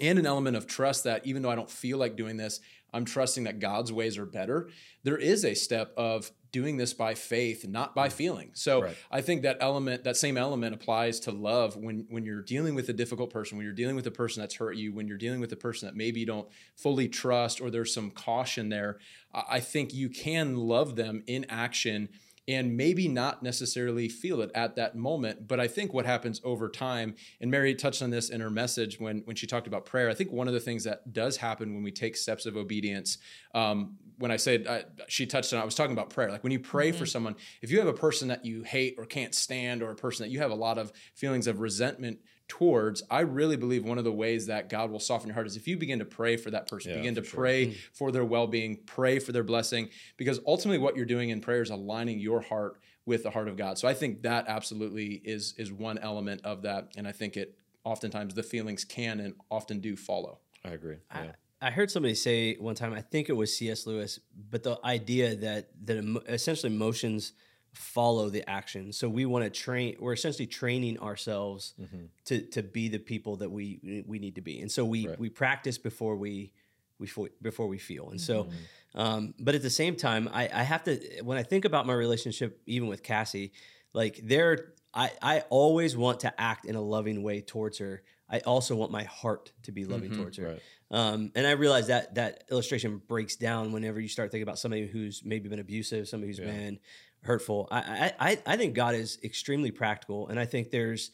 and 0.00 0.18
an 0.18 0.26
element 0.26 0.56
of 0.56 0.66
trust 0.66 1.04
that 1.04 1.26
even 1.26 1.42
though 1.42 1.50
I 1.50 1.54
don't 1.54 1.70
feel 1.70 1.98
like 1.98 2.16
doing 2.16 2.36
this, 2.36 2.60
I'm 2.92 3.04
trusting 3.04 3.44
that 3.44 3.58
God's 3.58 3.92
ways 3.92 4.18
are 4.18 4.26
better. 4.26 4.68
There 5.02 5.16
is 5.16 5.44
a 5.44 5.54
step 5.54 5.92
of 5.96 6.30
doing 6.52 6.76
this 6.76 6.92
by 6.92 7.14
faith, 7.14 7.66
not 7.66 7.94
by 7.94 8.08
mm. 8.08 8.12
feeling. 8.12 8.50
So 8.52 8.82
right. 8.82 8.96
I 9.10 9.22
think 9.22 9.42
that 9.42 9.56
element, 9.60 10.04
that 10.04 10.16
same 10.16 10.36
element 10.36 10.74
applies 10.74 11.18
to 11.20 11.30
love 11.32 11.76
when 11.76 12.06
when 12.10 12.24
you're 12.24 12.42
dealing 12.42 12.74
with 12.74 12.88
a 12.90 12.92
difficult 12.92 13.30
person, 13.30 13.56
when 13.56 13.64
you're 13.64 13.74
dealing 13.74 13.96
with 13.96 14.06
a 14.06 14.10
person 14.10 14.42
that's 14.42 14.56
hurt 14.56 14.76
you, 14.76 14.92
when 14.92 15.08
you're 15.08 15.18
dealing 15.18 15.40
with 15.40 15.52
a 15.52 15.56
person 15.56 15.86
that 15.86 15.96
maybe 15.96 16.20
you 16.20 16.26
don't 16.26 16.48
fully 16.76 17.08
trust 17.08 17.60
or 17.60 17.70
there's 17.70 17.92
some 17.92 18.10
caution 18.10 18.68
there. 18.68 18.98
I 19.34 19.60
think 19.60 19.94
you 19.94 20.10
can 20.10 20.56
love 20.56 20.94
them 20.94 21.22
in 21.26 21.46
action 21.48 22.10
and 22.48 22.76
maybe 22.76 23.06
not 23.06 23.42
necessarily 23.42 24.08
feel 24.08 24.40
it 24.40 24.50
at 24.54 24.74
that 24.76 24.96
moment. 24.96 25.46
But 25.46 25.60
I 25.60 25.68
think 25.68 25.92
what 25.94 26.06
happens 26.06 26.40
over 26.42 26.68
time, 26.68 27.14
and 27.40 27.50
Mary 27.50 27.74
touched 27.74 28.02
on 28.02 28.10
this 28.10 28.30
in 28.30 28.40
her 28.40 28.50
message 28.50 28.98
when, 28.98 29.20
when 29.24 29.36
she 29.36 29.46
talked 29.46 29.66
about 29.66 29.86
prayer. 29.86 30.10
I 30.10 30.14
think 30.14 30.32
one 30.32 30.48
of 30.48 30.54
the 30.54 30.60
things 30.60 30.84
that 30.84 31.12
does 31.12 31.36
happen 31.36 31.74
when 31.74 31.82
we 31.82 31.92
take 31.92 32.16
steps 32.16 32.44
of 32.46 32.56
obedience, 32.56 33.18
um, 33.54 33.96
when 34.18 34.30
I 34.30 34.36
said 34.36 34.66
uh, 34.66 34.80
she 35.08 35.26
touched 35.26 35.52
on, 35.52 35.60
I 35.60 35.64
was 35.64 35.74
talking 35.74 35.92
about 35.92 36.10
prayer. 36.10 36.30
Like 36.30 36.42
when 36.42 36.52
you 36.52 36.60
pray 36.60 36.90
mm-hmm. 36.90 36.98
for 36.98 37.06
someone, 37.06 37.36
if 37.60 37.70
you 37.70 37.78
have 37.78 37.88
a 37.88 37.92
person 37.92 38.28
that 38.28 38.44
you 38.44 38.62
hate 38.62 38.96
or 38.98 39.04
can't 39.04 39.34
stand, 39.34 39.82
or 39.82 39.90
a 39.90 39.96
person 39.96 40.24
that 40.24 40.30
you 40.30 40.40
have 40.40 40.50
a 40.50 40.56
lot 40.56 40.78
of 40.78 40.92
feelings 41.14 41.46
of 41.46 41.60
resentment 41.60 42.18
towards, 42.52 43.02
I 43.10 43.20
really 43.20 43.56
believe 43.56 43.82
one 43.82 43.96
of 43.96 44.04
the 44.04 44.12
ways 44.12 44.48
that 44.48 44.68
God 44.68 44.90
will 44.90 45.00
soften 45.00 45.28
your 45.28 45.34
heart 45.34 45.46
is 45.46 45.56
if 45.56 45.66
you 45.66 45.78
begin 45.78 46.00
to 46.00 46.04
pray 46.04 46.36
for 46.36 46.50
that 46.50 46.68
person, 46.68 46.90
yeah, 46.90 46.98
begin 46.98 47.14
to 47.14 47.22
pray 47.22 47.72
sure. 47.72 47.80
for 47.94 48.12
their 48.12 48.26
well 48.26 48.46
being, 48.46 48.76
pray 48.84 49.18
for 49.20 49.32
their 49.32 49.42
blessing, 49.42 49.88
because 50.18 50.38
ultimately 50.46 50.76
what 50.76 50.94
you're 50.94 51.06
doing 51.06 51.30
in 51.30 51.40
prayer 51.40 51.62
is 51.62 51.70
aligning 51.70 52.20
your 52.20 52.42
heart 52.42 52.78
with 53.06 53.22
the 53.22 53.30
heart 53.30 53.48
of 53.48 53.56
God. 53.56 53.78
So 53.78 53.88
I 53.88 53.94
think 53.94 54.20
that 54.24 54.48
absolutely 54.48 55.22
is 55.24 55.54
is 55.56 55.72
one 55.72 55.96
element 55.96 56.42
of 56.44 56.60
that, 56.62 56.88
and 56.94 57.08
I 57.08 57.12
think 57.12 57.38
it 57.38 57.56
oftentimes 57.84 58.34
the 58.34 58.42
feelings 58.42 58.84
can 58.84 59.18
and 59.20 59.32
often 59.50 59.80
do 59.80 59.96
follow. 59.96 60.40
I 60.62 60.72
agree. 60.72 60.98
Yeah. 61.10 61.32
I, 61.62 61.68
I 61.68 61.70
heard 61.70 61.90
somebody 61.90 62.14
say 62.14 62.56
one 62.56 62.74
time, 62.74 62.92
I 62.92 63.00
think 63.00 63.30
it 63.30 63.32
was 63.32 63.56
C.S. 63.56 63.86
Lewis, 63.86 64.20
but 64.50 64.62
the 64.62 64.78
idea 64.84 65.36
that 65.36 65.70
that 65.86 66.22
essentially 66.28 66.70
emotions 66.70 67.32
follow 67.74 68.28
the 68.28 68.48
action. 68.48 68.92
So 68.92 69.08
we 69.08 69.24
want 69.26 69.44
to 69.44 69.50
train. 69.50 69.96
We're 69.98 70.12
essentially 70.12 70.46
training 70.46 70.98
ourselves 70.98 71.74
mm-hmm. 71.80 72.04
to 72.26 72.42
to 72.42 72.62
be 72.62 72.88
the 72.88 72.98
people 72.98 73.36
that 73.36 73.50
we 73.50 74.04
we 74.06 74.18
need 74.18 74.34
to 74.36 74.42
be. 74.42 74.60
And 74.60 74.70
so 74.70 74.84
we 74.84 75.08
right. 75.08 75.18
we 75.18 75.28
practice 75.28 75.78
before 75.78 76.16
we 76.16 76.52
we 76.98 77.08
before 77.40 77.66
we 77.66 77.78
feel. 77.78 78.10
And 78.10 78.20
so, 78.20 78.44
mm-hmm. 78.44 79.00
um, 79.00 79.34
but 79.38 79.54
at 79.54 79.62
the 79.62 79.70
same 79.70 79.96
time, 79.96 80.28
I, 80.32 80.48
I 80.52 80.62
have 80.62 80.84
to 80.84 81.00
when 81.22 81.38
I 81.38 81.42
think 81.42 81.64
about 81.64 81.86
my 81.86 81.94
relationship, 81.94 82.60
even 82.66 82.88
with 82.88 83.02
Cassie, 83.02 83.52
like 83.92 84.20
there, 84.22 84.72
I 84.94 85.10
I 85.20 85.40
always 85.50 85.96
want 85.96 86.20
to 86.20 86.40
act 86.40 86.64
in 86.64 86.76
a 86.76 86.82
loving 86.82 87.22
way 87.22 87.40
towards 87.40 87.78
her. 87.78 88.02
I 88.30 88.40
also 88.40 88.74
want 88.74 88.90
my 88.90 89.04
heart 89.04 89.52
to 89.64 89.72
be 89.72 89.84
loving 89.84 90.10
mm-hmm. 90.10 90.20
towards 90.20 90.38
her. 90.38 90.48
Right. 90.48 90.62
Um, 90.90 91.32
and 91.34 91.46
I 91.46 91.52
realize 91.52 91.88
that 91.88 92.14
that 92.14 92.44
illustration 92.50 93.00
breaks 93.06 93.36
down 93.36 93.72
whenever 93.72 94.00
you 94.00 94.08
start 94.08 94.30
thinking 94.30 94.42
about 94.42 94.58
somebody 94.58 94.86
who's 94.86 95.22
maybe 95.24 95.48
been 95.50 95.58
abusive, 95.58 96.08
somebody 96.08 96.28
who's 96.28 96.38
yeah. 96.38 96.46
been 96.46 96.78
hurtful. 97.22 97.68
I, 97.70 98.12
I 98.18 98.38
I 98.46 98.56
think 98.56 98.74
God 98.74 98.94
is 98.94 99.18
extremely 99.22 99.70
practical, 99.70 100.28
and 100.28 100.38
I 100.38 100.44
think 100.44 100.70
there's 100.70 101.10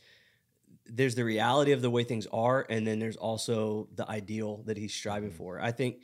there's 0.87 1.15
the 1.15 1.25
reality 1.25 1.73
of 1.73 1.83
the 1.83 1.91
way 1.91 2.05
things 2.05 2.27
are, 2.33 2.67
and 2.69 2.87
then 2.87 2.99
there's 2.99 3.17
also 3.17 3.89
the 3.95 4.09
ideal 4.09 4.63
that 4.67 4.77
He's 4.77 4.95
striving 4.95 5.31
mm-hmm. 5.31 5.39
for. 5.39 5.61
I 5.61 5.73
think 5.73 5.97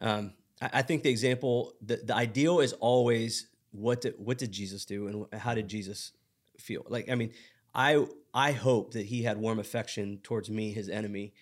um, 0.00 0.32
I, 0.60 0.70
I, 0.74 0.82
think 0.82 1.02
the 1.02 1.10
example 1.10 1.74
the, 1.80 1.96
the 1.96 2.14
ideal 2.14 2.60
is 2.60 2.72
always 2.74 3.46
what 3.70 4.00
did 4.02 4.14
what 4.18 4.38
did 4.38 4.52
Jesus 4.52 4.84
do, 4.84 5.06
and 5.06 5.40
how 5.40 5.54
did 5.54 5.68
Jesus 5.68 6.12
feel? 6.58 6.84
Like 6.88 7.08
I 7.08 7.14
mean, 7.14 7.32
I 7.74 8.06
I 8.32 8.52
hope 8.52 8.92
that 8.92 9.06
He 9.06 9.22
had 9.22 9.38
warm 9.38 9.58
affection 9.58 10.18
towards 10.22 10.50
me, 10.50 10.72
His 10.72 10.88
enemy, 10.88 11.32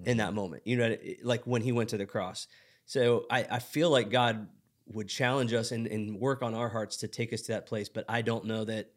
mm-hmm. 0.00 0.10
in 0.10 0.16
that 0.18 0.32
moment. 0.32 0.62
You 0.66 0.76
know, 0.76 0.96
like 1.22 1.46
when 1.46 1.62
He 1.62 1.72
went 1.72 1.90
to 1.90 1.98
the 1.98 2.06
cross. 2.06 2.46
So 2.86 3.26
I, 3.30 3.44
I 3.50 3.58
feel 3.58 3.90
like 3.90 4.08
God 4.08 4.48
would 4.90 5.08
challenge 5.08 5.52
us 5.52 5.72
and, 5.72 5.86
and 5.86 6.18
work 6.18 6.42
on 6.42 6.54
our 6.54 6.68
hearts 6.68 6.98
to 6.98 7.08
take 7.08 7.32
us 7.32 7.42
to 7.42 7.52
that 7.52 7.66
place. 7.66 7.88
But 7.88 8.04
I 8.08 8.22
don't 8.22 8.44
know 8.44 8.64
that 8.64 8.90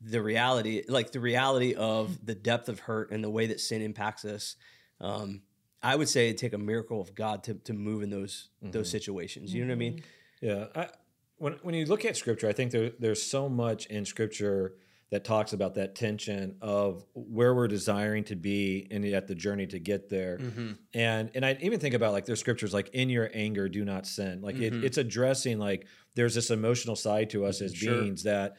the 0.00 0.22
reality, 0.22 0.82
like 0.88 1.12
the 1.12 1.20
reality 1.20 1.74
of 1.74 2.24
the 2.24 2.34
depth 2.34 2.68
of 2.68 2.80
hurt 2.80 3.10
and 3.10 3.22
the 3.22 3.30
way 3.30 3.46
that 3.46 3.60
sin 3.60 3.82
impacts 3.82 4.24
us, 4.24 4.56
um, 5.00 5.42
I 5.82 5.96
would 5.96 6.08
say 6.08 6.28
it'd 6.28 6.38
take 6.38 6.52
a 6.52 6.58
miracle 6.58 7.00
of 7.00 7.14
God 7.14 7.44
to, 7.44 7.54
to 7.54 7.72
move 7.72 8.02
in 8.02 8.10
those 8.10 8.48
mm-hmm. 8.62 8.72
those 8.72 8.90
situations. 8.90 9.52
You 9.52 9.64
know 9.64 9.68
what 9.68 9.74
I 9.74 9.78
mean? 9.78 10.02
Yeah. 10.40 10.66
I, 10.74 10.88
when 11.36 11.54
when 11.62 11.74
you 11.74 11.84
look 11.86 12.04
at 12.04 12.16
Scripture, 12.16 12.48
I 12.48 12.52
think 12.52 12.70
there, 12.70 12.92
there's 12.98 13.22
so 13.22 13.48
much 13.48 13.86
in 13.86 14.04
Scripture 14.04 14.74
that 15.14 15.22
talks 15.24 15.52
about 15.52 15.76
that 15.76 15.94
tension 15.94 16.56
of 16.60 17.04
where 17.14 17.54
we're 17.54 17.68
desiring 17.68 18.24
to 18.24 18.34
be 18.34 18.88
and 18.90 19.04
yet 19.04 19.28
the 19.28 19.34
journey 19.34 19.64
to 19.64 19.78
get 19.78 20.08
there. 20.08 20.38
Mm-hmm. 20.38 20.72
And 20.92 21.30
and 21.36 21.46
I 21.46 21.56
even 21.60 21.78
think 21.78 21.94
about 21.94 22.12
like 22.12 22.24
there's 22.26 22.40
scriptures 22.40 22.74
like 22.74 22.88
in 22.92 23.08
your 23.08 23.30
anger 23.32 23.68
do 23.68 23.84
not 23.84 24.08
sin. 24.08 24.40
Like 24.42 24.56
it, 24.56 24.72
Mhm. 24.72 24.82
it's 24.82 24.98
addressing 24.98 25.60
like 25.60 25.86
there's 26.16 26.34
this 26.34 26.50
emotional 26.50 26.96
side 26.96 27.30
to 27.30 27.44
us 27.44 27.60
as 27.60 27.72
Sure. 27.72 28.02
beings 28.02 28.24
that 28.24 28.56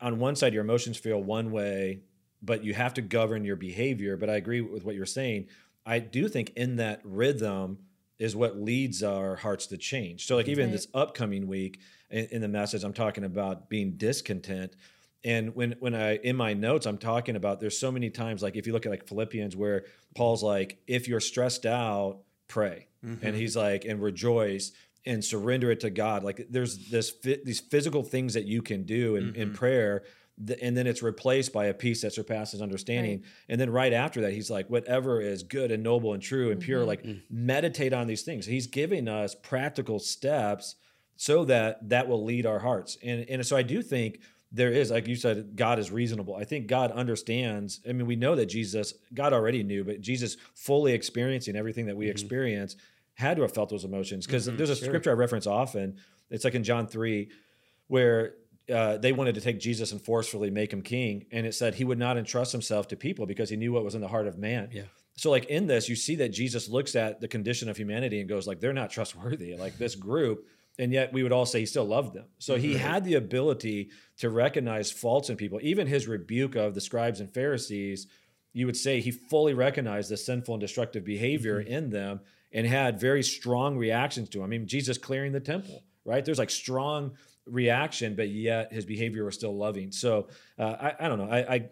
on 0.00 0.18
one 0.18 0.36
side 0.36 0.54
your 0.54 0.64
emotions 0.64 0.96
feel 0.96 1.22
one 1.22 1.50
way, 1.50 2.00
but 2.40 2.64
you 2.64 2.72
have 2.72 2.94
to 2.94 3.02
govern 3.02 3.44
your 3.44 3.56
behavior. 3.56 4.16
But 4.16 4.30
I 4.30 4.36
agree 4.36 4.62
with 4.62 4.82
what 4.84 4.94
you're 4.94 5.04
saying. 5.04 5.48
I 5.84 5.98
do 5.98 6.28
think 6.28 6.52
in 6.56 6.76
that 6.76 7.02
rhythm 7.04 7.78
is 8.18 8.34
what 8.34 8.58
leads 8.58 9.02
our 9.02 9.36
hearts 9.36 9.66
to 9.66 9.76
change. 9.76 10.26
So 10.26 10.36
like 10.36 10.48
even 10.48 10.66
Right. 10.66 10.72
this 10.72 10.88
upcoming 10.94 11.46
week 11.46 11.78
in, 12.10 12.24
in 12.32 12.40
the 12.40 12.48
message, 12.48 12.84
I'm 12.84 12.92
talking 12.94 13.24
about 13.24 13.68
being 13.68 13.98
discontent. 13.98 14.72
And 15.24 15.54
when 15.54 15.72
when 15.80 15.94
I 15.94 16.16
in 16.16 16.36
my 16.36 16.54
notes 16.54 16.86
I'm 16.86 16.98
talking 16.98 17.36
about 17.36 17.60
there's 17.60 17.78
so 17.78 17.92
many 17.92 18.08
times 18.10 18.42
like 18.42 18.56
if 18.56 18.66
you 18.66 18.72
look 18.72 18.86
at 18.86 18.90
like 18.90 19.06
Philippians 19.06 19.54
where 19.56 19.84
Paul's 20.14 20.42
like 20.42 20.78
if 20.86 21.08
you're 21.08 21.20
stressed 21.20 21.66
out 21.66 22.20
pray 22.48 22.86
Mm-hmm. 23.04 23.26
and 23.26 23.34
he's 23.34 23.56
like 23.56 23.86
and 23.86 24.02
rejoice 24.02 24.72
and 25.06 25.24
surrender 25.24 25.70
it 25.70 25.80
to 25.80 25.88
God 25.90 26.22
like 26.22 26.46
there's 26.50 26.90
this 26.90 27.14
these 27.22 27.60
physical 27.60 28.02
things 28.02 28.34
that 28.34 28.44
you 28.44 28.60
can 28.60 28.82
do 28.82 29.16
in, 29.16 29.34
in 29.34 29.50
Mhm. 29.50 29.54
prayer 29.54 30.02
and 30.62 30.76
then 30.76 30.86
it's 30.86 31.02
replaced 31.02 31.50
by 31.52 31.66
a 31.66 31.74
peace 31.74 32.02
that 32.02 32.12
surpasses 32.12 32.60
understanding 32.60 33.24
and 33.48 33.58
then 33.58 33.70
right 33.70 33.94
after 33.94 34.20
that 34.22 34.32
he's 34.34 34.50
like 34.50 34.68
whatever 34.68 35.20
is 35.20 35.42
good 35.42 35.70
and 35.70 35.82
noble 35.82 36.12
and 36.12 36.22
true 36.22 36.50
and 36.50 36.60
pure 36.60 36.82
Mhm. 36.84 36.86
like 36.86 37.06
meditate 37.30 37.92
on 37.94 38.06
these 38.06 38.20
things 38.22 38.44
he's 38.44 38.66
giving 38.66 39.08
us 39.08 39.34
practical 39.34 39.98
steps 39.98 40.76
so 41.16 41.44
that 41.46 41.88
that 41.88 42.06
will 42.08 42.22
lead 42.24 42.44
our 42.44 42.58
hearts 42.58 42.98
and 43.02 43.24
and 43.30 43.46
so 43.46 43.56
I 43.56 43.62
do 43.62 43.80
think 43.82 44.20
there 44.52 44.70
is 44.72 44.90
like 44.90 45.06
you 45.06 45.14
said 45.16 45.54
god 45.54 45.78
is 45.78 45.90
reasonable 45.92 46.34
i 46.34 46.44
think 46.44 46.66
god 46.66 46.90
understands 46.90 47.80
i 47.88 47.92
mean 47.92 48.06
we 48.06 48.16
know 48.16 48.34
that 48.34 48.46
jesus 48.46 48.94
god 49.14 49.32
already 49.32 49.62
knew 49.62 49.84
but 49.84 50.00
jesus 50.00 50.36
fully 50.54 50.92
experiencing 50.92 51.54
everything 51.56 51.86
that 51.86 51.96
we 51.96 52.06
Mhm. 52.06 52.10
experience 52.10 52.76
had 53.14 53.36
to 53.36 53.42
have 53.42 53.52
felt 53.54 53.68
those 53.68 53.84
emotions 53.84 54.26
because 54.26 54.48
Mhm, 54.48 54.56
there's 54.56 54.70
a 54.70 54.76
sure. 54.76 54.86
scripture 54.88 55.10
i 55.10 55.14
reference 55.14 55.46
often 55.46 55.96
it's 56.30 56.44
like 56.44 56.54
in 56.54 56.64
john 56.64 56.86
3 56.86 57.28
where 57.88 58.34
uh, 58.72 58.96
they 58.98 59.12
wanted 59.12 59.34
to 59.34 59.40
take 59.40 59.58
jesus 59.60 59.92
and 59.92 60.00
forcefully 60.00 60.50
make 60.50 60.72
him 60.72 60.82
king 60.82 61.26
and 61.32 61.46
it 61.46 61.54
said 61.54 61.74
he 61.74 61.84
would 61.84 61.98
not 61.98 62.16
entrust 62.16 62.52
himself 62.52 62.88
to 62.88 62.96
people 62.96 63.26
because 63.26 63.50
he 63.50 63.56
knew 63.56 63.72
what 63.72 63.84
was 63.84 63.94
in 63.94 64.00
the 64.00 64.08
heart 64.08 64.26
of 64.26 64.38
man 64.38 64.68
Yeah. 64.72 64.82
so 65.16 65.30
like 65.30 65.46
in 65.46 65.66
this 65.66 65.88
you 65.88 65.96
see 65.96 66.16
that 66.16 66.28
jesus 66.30 66.68
looks 66.68 66.94
at 66.96 67.20
the 67.20 67.28
condition 67.28 67.68
of 67.68 67.76
humanity 67.76 68.20
and 68.20 68.28
goes 68.28 68.46
like 68.46 68.60
they're 68.60 68.72
not 68.72 68.90
trustworthy 68.90 69.56
like 69.56 69.76
this 69.78 69.94
group 69.94 70.46
and 70.78 70.92
yet 70.92 71.12
we 71.12 71.22
would 71.22 71.32
all 71.32 71.46
say 71.46 71.60
he 71.60 71.66
still 71.66 71.84
loved 71.84 72.14
them. 72.14 72.26
So 72.38 72.56
he 72.56 72.74
Mhm. 72.74 72.78
had 72.78 73.04
the 73.04 73.14
ability 73.14 73.90
to 74.18 74.30
recognize 74.30 74.90
faults 74.90 75.28
in 75.30 75.36
people. 75.36 75.58
Even 75.62 75.86
his 75.86 76.08
rebuke 76.08 76.54
of 76.56 76.74
the 76.74 76.80
scribes 76.80 77.20
and 77.20 77.32
pharisees 77.32 78.06
you 78.52 78.66
would 78.66 78.76
say 78.76 79.00
he 79.00 79.12
fully 79.12 79.54
recognized 79.54 80.10
the 80.10 80.16
sinful 80.16 80.54
and 80.54 80.60
destructive 80.60 81.04
behavior 81.04 81.60
in 81.60 81.88
them 81.90 82.18
and 82.50 82.66
had 82.66 82.98
very 82.98 83.22
strong 83.22 83.76
reactions 83.76 84.28
to 84.28 84.38
'em. 84.38 84.44
i 84.44 84.48
mean 84.48 84.66
jesus 84.66 84.98
clearing 84.98 85.30
the 85.32 85.38
temple 85.40 85.84
right? 86.04 86.24
There's 86.24 86.38
like 86.38 86.50
strong 86.50 87.12
reaction 87.46 88.16
but 88.16 88.28
yet 88.30 88.72
his 88.72 88.84
behavior 88.84 89.24
was 89.24 89.34
still 89.36 89.56
loving. 89.56 89.92
So 89.92 90.26
uh, 90.58 90.76
I, 90.80 90.94
I 91.04 91.08
don't 91.08 91.18
know. 91.18 91.28
I, 91.30 91.54
I 91.54 91.68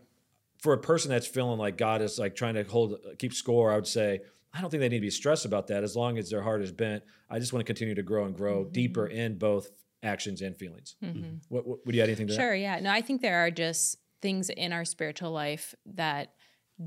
for 0.58 0.72
a 0.72 0.78
person 0.78 1.10
that's 1.10 1.26
feeling 1.26 1.58
like 1.58 1.76
god 1.76 2.00
is 2.02 2.16
like 2.18 2.36
trying 2.36 2.54
to 2.54 2.62
hold 2.62 2.96
keep 3.18 3.32
score 3.34 3.72
i 3.72 3.74
would 3.74 3.86
say 3.86 4.20
i 4.58 4.60
don't 4.60 4.70
think 4.70 4.80
they 4.80 4.88
need 4.88 4.98
to 4.98 5.02
be 5.02 5.10
stressed 5.10 5.44
about 5.44 5.68
that 5.68 5.82
as 5.84 5.94
long 5.96 6.18
as 6.18 6.28
their 6.30 6.42
heart 6.42 6.60
is 6.62 6.72
bent 6.72 7.02
i 7.30 7.38
just 7.38 7.52
want 7.52 7.60
to 7.64 7.66
continue 7.72 7.94
to 7.94 8.02
grow 8.02 8.24
and 8.24 8.34
grow 8.36 8.64
Mhm. 8.64 8.72
deeper 8.72 9.06
in 9.06 9.38
both 9.38 9.70
actions 10.02 10.42
and 10.42 10.56
feelings 10.56 10.96
Mhm. 11.02 11.40
what, 11.48 11.66
what 11.66 11.84
would 11.86 11.94
you 11.94 12.02
add 12.02 12.08
anything 12.08 12.26
to 12.26 12.32
that 12.34 12.38
Sure, 12.40 12.54
yeah. 12.54 12.78
No, 12.80 12.90
I 12.90 13.00
think 13.00 13.20
there 13.22 13.38
are 13.44 13.50
just 13.50 13.98
things 14.20 14.50
in 14.50 14.72
our 14.72 14.84
spiritual 14.84 15.30
life 15.32 15.74
that 15.86 16.32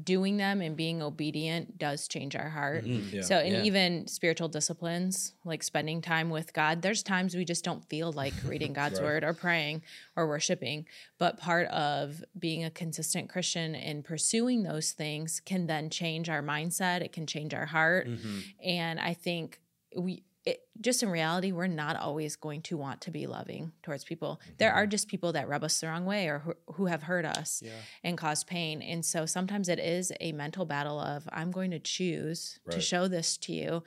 doing 0.03 0.37
them 0.37 0.61
and 0.61 0.77
being 0.77 1.01
obedient 1.01 1.77
does 1.77 2.07
change 2.07 2.33
our 2.35 2.49
heart. 2.49 2.85
Mhm. 2.85 3.11
Yeah. 3.11 3.21
So, 3.21 3.39
and 3.39 3.55
Yeah. 3.55 3.63
even 3.63 4.07
spiritual 4.07 4.47
disciplines 4.47 5.33
like 5.43 5.63
spending 5.63 6.01
time 6.01 6.29
with 6.29 6.53
God, 6.53 6.81
there's 6.81 7.03
times 7.03 7.35
we 7.35 7.43
just 7.43 7.65
don't 7.65 7.83
feel 7.89 8.11
like 8.13 8.33
reading 8.45 8.71
God's 8.71 8.99
Right. 8.99 9.05
word 9.05 9.23
or 9.25 9.33
praying 9.33 9.81
or 10.15 10.27
worshiping. 10.27 10.85
But 11.17 11.37
part 11.37 11.67
of 11.67 12.23
being 12.39 12.63
a 12.63 12.71
consistent 12.71 13.27
Christian 13.29 13.75
and 13.75 14.03
pursuing 14.05 14.63
those 14.63 14.91
things 14.93 15.41
can 15.41 15.67
then 15.67 15.89
change 15.89 16.29
our 16.29 16.41
mindset, 16.41 17.01
it 17.01 17.11
can 17.11 17.27
change 17.27 17.53
our 17.53 17.65
heart. 17.65 18.07
Mm-hmm. 18.07 18.39
And 18.63 18.99
I 18.99 19.13
think 19.13 19.59
we, 19.97 20.23
it, 20.45 20.61
just 20.79 21.03
in 21.03 21.09
reality, 21.09 21.51
we're 21.51 21.67
not 21.67 21.95
always 21.95 22.35
going 22.35 22.61
to 22.63 22.75
want 22.77 23.01
to 23.01 23.11
be 23.11 23.27
loving 23.27 23.73
towards 23.83 24.03
people. 24.03 24.41
There 24.57 24.73
are 24.73 24.87
just 24.87 25.07
people 25.07 25.33
that 25.33 25.47
rub 25.47 25.63
us 25.63 25.79
the 25.79 25.87
wrong 25.87 26.05
way 26.05 26.27
or 26.29 26.39
who, 26.39 26.53
who 26.73 26.85
have 26.87 27.03
hurt 27.03 27.25
us 27.25 27.61
Yeah. 27.63 27.71
and 28.03 28.17
caused 28.17 28.47
pain. 28.47 28.81
And 28.81 29.05
so 29.05 29.25
sometimes 29.27 29.69
it 29.69 29.77
is 29.79 30.11
a 30.19 30.31
mental 30.31 30.65
battle 30.65 30.99
of 30.99 31.27
I'm 31.31 31.51
going 31.51 31.69
to 31.71 31.79
choose 31.79 32.59
to 32.71 32.81
show 32.81 33.07
this 33.07 33.37
to 33.37 33.53
you 33.53 33.83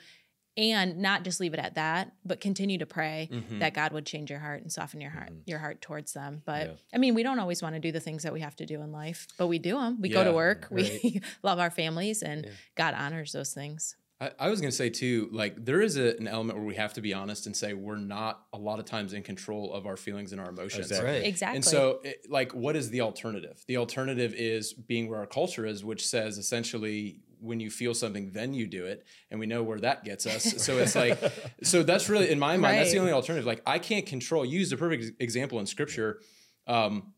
and 0.56 0.98
not 0.98 1.24
just 1.24 1.40
leave 1.40 1.52
it 1.54 1.58
at 1.58 1.74
that, 1.74 2.12
but 2.24 2.40
continue 2.40 2.78
to 2.78 2.86
pray 2.86 3.28
Mhm. 3.32 3.58
that 3.58 3.74
God 3.74 3.90
would 3.92 4.06
change 4.06 4.30
your 4.30 4.38
heart 4.38 4.62
and 4.62 4.70
soften 4.70 5.00
your 5.00 5.10
heart, 5.10 5.30
Mhm. 5.32 5.42
your 5.46 5.58
heart 5.58 5.80
towards 5.82 6.12
them. 6.12 6.42
But 6.44 6.68
Yeah. 6.68 6.74
I 6.92 6.98
mean, 6.98 7.14
we 7.16 7.24
don't 7.24 7.40
always 7.40 7.60
want 7.60 7.74
to 7.74 7.80
do 7.80 7.90
the 7.90 7.98
things 7.98 8.22
that 8.22 8.32
we 8.32 8.38
have 8.42 8.54
to 8.56 8.66
do 8.66 8.80
in 8.80 8.92
life, 8.92 9.26
but 9.36 9.48
we 9.48 9.58
do 9.58 9.76
them. 9.80 10.00
We 10.00 10.08
go 10.08 10.22
to 10.22 10.30
Yeah, 10.30 10.36
work, 10.36 10.68
we 10.70 11.20
love 11.42 11.58
our 11.58 11.70
families, 11.70 12.22
and 12.22 12.44
Yeah. 12.44 12.52
God 12.76 12.94
honors 12.94 13.32
those 13.32 13.52
things. 13.52 13.96
I, 14.20 14.30
I 14.38 14.48
was 14.48 14.60
going 14.60 14.70
to 14.70 14.76
say 14.76 14.90
too, 14.90 15.28
like 15.32 15.64
there 15.64 15.80
is 15.80 15.96
a, 15.96 16.16
an 16.16 16.28
element 16.28 16.58
where 16.58 16.66
we 16.66 16.76
have 16.76 16.92
to 16.94 17.00
be 17.00 17.12
honest 17.12 17.46
and 17.46 17.56
say 17.56 17.74
we're 17.74 17.96
not 17.96 18.44
a 18.52 18.58
lot 18.58 18.78
of 18.78 18.84
times 18.84 19.12
in 19.12 19.22
control 19.22 19.72
of 19.72 19.86
our 19.86 19.96
feelings 19.96 20.32
and 20.32 20.40
our 20.40 20.50
emotions. 20.50 20.86
Exactly. 20.86 21.10
Right. 21.10 21.24
Exactly. 21.24 21.56
And 21.56 21.64
so, 21.64 22.00
it, 22.04 22.26
like, 22.28 22.54
what 22.54 22.76
is 22.76 22.90
the 22.90 23.00
alternative? 23.00 23.64
The 23.66 23.76
alternative 23.76 24.34
is 24.34 24.72
being 24.72 25.08
where 25.08 25.18
our 25.18 25.26
culture 25.26 25.66
is, 25.66 25.84
which 25.84 26.06
says 26.06 26.38
essentially 26.38 27.20
when 27.40 27.60
you 27.60 27.70
feel 27.70 27.92
something, 27.92 28.30
then 28.32 28.54
you 28.54 28.66
do 28.66 28.86
it. 28.86 29.04
And 29.30 29.38
we 29.38 29.46
know 29.46 29.62
where 29.62 29.78
that 29.80 30.04
gets 30.04 30.26
us. 30.26 30.62
So 30.62 30.78
it's 30.78 30.94
like, 30.96 31.18
so 31.62 31.82
that's 31.82 32.08
really, 32.08 32.30
in 32.30 32.38
my 32.38 32.56
mind, 32.56 32.78
that's 32.78 32.92
the 32.92 32.98
only 32.98 33.12
alternative. 33.12 33.46
Like, 33.46 33.62
I 33.66 33.78
can't 33.78 34.06
control, 34.06 34.44
you 34.44 34.60
used 34.60 34.72
a 34.72 34.76
perfect 34.76 35.20
example 35.20 35.58
in 35.60 35.66
scripture. 35.66 36.20
Um, 36.66 37.13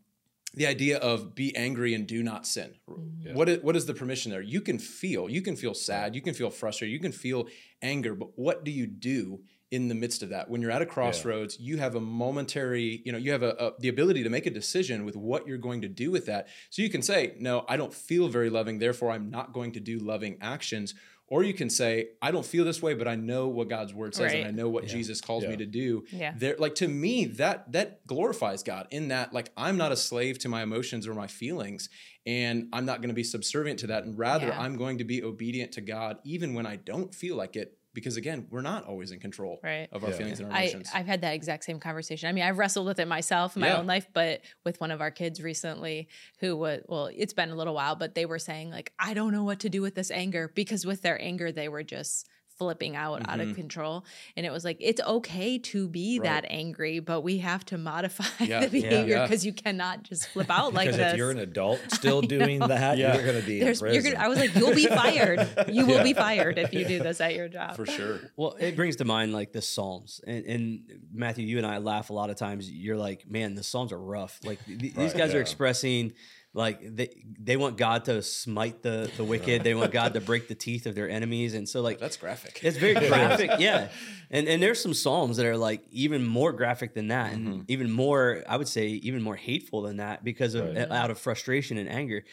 the 0.57 0.67
idea 0.67 0.97
of 0.99 1.35
be 1.35 1.55
angry 1.55 1.95
and 1.95 2.07
do 2.07 2.23
not 2.23 2.47
sin. 2.47 2.75
Mhm. 2.89 3.35
What 3.35 3.49
is, 3.49 3.63
what 3.63 3.77
is 3.77 3.87
the 3.87 3.95
permission 3.95 4.31
there? 4.33 4.41
You 4.41 4.61
can 4.61 4.79
feel, 4.79 5.29
you 5.29 5.43
can 5.43 5.55
feel 5.55 5.75
sad, 5.75 6.15
you 6.15 6.23
can 6.23 6.35
feel 6.35 6.51
frustrated, 6.51 6.93
you 6.93 7.01
can 7.01 7.13
feel 7.13 7.47
anger, 7.83 8.15
but 8.15 8.31
what 8.37 8.65
do 8.65 8.71
you 8.71 8.87
do 8.87 9.41
in 9.71 9.89
the 9.89 9.95
midst 9.95 10.23
of 10.23 10.31
that? 10.31 10.49
When 10.49 10.63
you're 10.63 10.71
at 10.71 10.81
a 10.81 10.87
crossroads, 10.87 11.59
you 11.61 11.77
have 11.77 11.95
a 11.95 12.01
momentary, 12.01 13.03
you 13.05 13.13
know, 13.13 13.19
you 13.19 13.33
have 13.33 13.43
a, 13.43 13.51
a 13.59 13.73
the 13.81 13.89
ability 13.89 14.23
to 14.23 14.31
make 14.31 14.47
a 14.47 14.51
decision 14.51 15.05
with 15.05 15.17
what 15.17 15.47
you're 15.47 15.59
going 15.59 15.83
to 15.83 15.89
do 15.89 16.11
with 16.11 16.27
that. 16.27 16.49
So 16.71 16.83
you 16.83 16.89
can 16.89 17.03
say, 17.03 17.35
"No, 17.39 17.65
I 17.69 17.77
don't 17.77 17.93
feel 17.93 18.29
very 18.29 18.49
loving, 18.49 18.79
therefore 18.79 19.11
I'm 19.11 19.29
not 19.31 19.53
going 19.53 19.73
to 19.73 19.81
do 19.81 19.99
loving 19.99 20.39
actions." 20.41 20.95
Or 21.29 21.43
you 21.43 21.55
can 21.55 21.69
say, 21.71 22.11
"I 22.23 22.31
don't 22.31 22.47
feel 22.47 22.65
this 22.65 22.81
way, 22.81 22.95
but 22.95 23.09
I 23.09 23.17
know 23.17 23.49
what 23.49 23.69
God's 23.69 23.93
word 23.93 24.15
says 24.15 24.33
and 24.33 24.45
I 24.47 24.51
know 24.53 24.69
what 24.69 24.85
Yeah. 24.85 24.91
Jesus 24.91 25.21
calls 25.21 25.43
Yeah. 25.43 25.51
me 25.51 25.57
to 25.57 25.67
do." 25.67 26.05
Yeah. 26.13 26.35
there 26.37 26.57
like 26.59 26.77
to 26.77 26.87
me 26.89 27.25
that 27.25 27.73
that 27.73 28.07
glorifies 28.07 28.63
god 28.63 28.87
in 28.91 29.09
that 29.09 29.33
like 29.33 29.51
i'm 29.57 29.77
not 29.77 29.91
a 29.93 29.97
slave 29.97 30.39
to 30.41 30.49
my 30.49 30.63
emotions 30.63 31.07
or 31.09 31.15
my 31.15 31.27
feelings 31.27 31.89
and 32.27 32.69
i'm 32.73 32.85
not 32.87 33.01
going 33.01 33.09
to 33.09 33.15
be 33.15 33.25
subservient 33.25 33.79
to 33.81 33.87
that 33.89 34.05
and 34.05 34.17
rather 34.19 34.47
Yeah. 34.49 34.61
i'm 34.61 34.77
going 34.77 34.99
to 34.99 35.05
be 35.05 35.23
obedient 35.23 35.73
to 35.73 35.81
god 35.81 36.19
even 36.25 36.55
when 36.55 36.65
i 36.67 36.77
don't 36.77 37.15
feel 37.15 37.35
like 37.37 37.57
it 37.57 37.77
because 37.97 38.17
again 38.17 38.47
we're 38.51 38.61
not 38.61 38.85
always 38.85 39.11
in 39.11 39.19
control 39.19 39.59
Right. 39.65 39.89
of 39.91 40.05
our 40.05 40.11
Yeah. 40.11 40.17
feelings 40.19 40.39
and 40.39 40.49
our 40.53 40.57
I, 40.57 40.61
emotions 40.65 40.91
I've 40.95 41.07
had 41.07 41.23
that 41.23 41.33
exact 41.35 41.65
same 41.65 41.81
conversation. 41.81 42.29
I 42.29 42.33
mean, 42.33 42.45
I've 42.45 42.59
wrestled 42.59 42.87
with 42.87 42.99
it 43.01 43.09
myself 43.09 43.57
in 43.57 43.61
my 43.63 43.69
Yeah. 43.69 43.79
own 43.79 43.87
life, 43.87 44.07
but 44.13 44.43
with 44.65 44.81
one 44.81 44.91
of 44.93 45.01
our 45.01 45.11
kids 45.11 45.43
recently 45.43 46.09
who 46.41 46.55
was, 46.57 46.83
well, 46.87 47.07
it's 47.13 47.33
been 47.33 47.51
a 47.51 47.57
little 47.57 47.75
while, 47.75 47.97
but 47.97 48.15
they 48.15 48.27
were 48.27 48.39
saying, 48.39 48.71
like, 48.71 48.93
I 48.99 49.15
don't 49.15 49.33
know 49.33 49.45
what 49.45 49.61
to 49.61 49.71
do 49.71 49.81
with 49.83 49.95
this 49.95 50.11
anger 50.11 50.53
because 50.55 50.85
with 50.85 51.01
their 51.03 51.21
anger, 51.21 51.51
they 51.51 51.69
were 51.69 51.83
just 51.83 52.29
flipping 52.59 52.97
out 52.97 53.29
out 53.29 53.41
of 53.41 53.49
Mhm. 53.49 53.55
control. 53.55 54.05
And 54.37 54.47
it 54.47 54.51
was 54.53 54.65
like, 54.65 54.79
it's 54.81 55.01
okay 55.01 55.59
to 55.59 55.89
be 55.89 56.19
Right. 56.19 56.25
that 56.43 56.47
angry, 56.51 57.01
but 57.01 57.21
we 57.21 57.39
have 57.39 57.65
to 57.67 57.79
modify 57.79 58.25
Yeah. 58.45 58.67
the 58.67 58.79
Yeah. 58.79 58.89
behavior 58.89 59.17
Yeah. 59.17 59.23
because 59.27 59.45
you 59.45 59.53
cannot 59.53 60.03
just 60.05 60.29
flip 60.29 60.51
out 60.51 60.73
like 60.75 60.87
because 60.87 60.97
this. 60.99 61.13
if 61.13 61.19
you're 61.19 61.31
an 61.31 61.39
adult 61.39 61.81
still 61.93 62.23
doing 62.23 62.61
that 62.61 62.97
Yeah. 62.99 63.15
you're 63.15 63.25
going 63.25 63.41
to 63.41 63.47
be 63.47 63.61
There's, 63.61 63.81
in 63.83 63.87
you're 63.89 63.95
prison. 64.03 64.13
gonna, 64.15 64.25
I 64.25 64.29
was 64.29 64.39
like, 64.39 64.55
you'll 64.55 64.75
be 64.75 64.87
fired. 65.03 65.49
You 65.71 65.87
will 65.87 66.03
be 66.03 66.13
fired 66.15 66.59
if 66.59 66.73
you 66.73 66.85
do 66.87 66.99
this 67.01 67.21
at 67.21 67.35
your 67.35 67.49
job. 67.49 67.77
for 67.77 67.87
sure 67.87 68.21
Well, 68.37 68.57
it 68.59 68.77
brings 68.77 68.97
to 68.97 69.05
mind 69.05 69.33
like 69.33 69.53
the 69.53 69.63
Psalms, 69.63 70.21
and, 70.27 70.45
and 70.47 70.81
Matthew, 71.13 71.47
you 71.47 71.59
and 71.59 71.67
I 71.67 71.79
laugh 71.79 72.11
a 72.11 72.13
lot 72.13 72.31
of 72.31 72.37
times. 72.37 72.71
You're 72.71 72.97
like, 72.97 73.29
man, 73.31 73.55
the 73.55 73.63
Psalms 73.63 73.93
are 73.93 73.99
rough. 74.01 74.41
Like 74.45 74.65
th- 74.65 74.95
these 74.95 75.13
guys 75.13 75.33
yeah. 75.33 75.39
are 75.39 75.41
expressing, 75.41 76.13
like 76.57 76.79
they 76.97 77.23
they 77.39 77.57
want 77.57 77.77
God 77.77 78.07
to 78.07 78.23
smite 78.23 78.83
the 78.83 79.11
the 79.17 79.25
wicked. 79.25 79.63
They 79.63 79.75
want 79.75 79.93
God 79.93 80.15
to 80.15 80.21
break 80.21 80.49
the 80.49 80.55
teeth 80.55 80.87
of 80.87 80.95
their 80.95 81.09
enemies, 81.09 81.55
and 81.55 81.69
so 81.69 81.83
like 81.83 81.99
that's 81.99 82.17
graphic 82.17 82.61
it's 82.65 82.79
very 82.79 82.95
graphic, 83.09 83.51
yeah. 83.59 83.89
And 84.31 84.49
and 84.49 84.63
there's 84.63 84.81
some 84.81 84.95
psalms 84.95 85.37
that 85.37 85.47
are 85.47 85.57
like 85.57 85.83
even 85.91 86.27
more 86.27 86.53
graphic 86.53 86.95
than 86.95 87.09
that, 87.09 87.33
and 87.35 87.47
Mhm. 87.47 87.65
even 87.69 87.91
more, 87.93 88.43
I 88.49 88.57
would 88.57 88.69
say, 88.69 88.89
even 88.89 89.23
more 89.23 89.37
hateful 89.37 89.83
than 89.83 89.99
that 89.99 90.25
because 90.25 90.55
of 90.55 90.65
Right. 90.75 90.91
out 90.91 91.11
of 91.11 91.19
frustration 91.19 91.77
and 91.79 91.89
anger. 91.89 92.25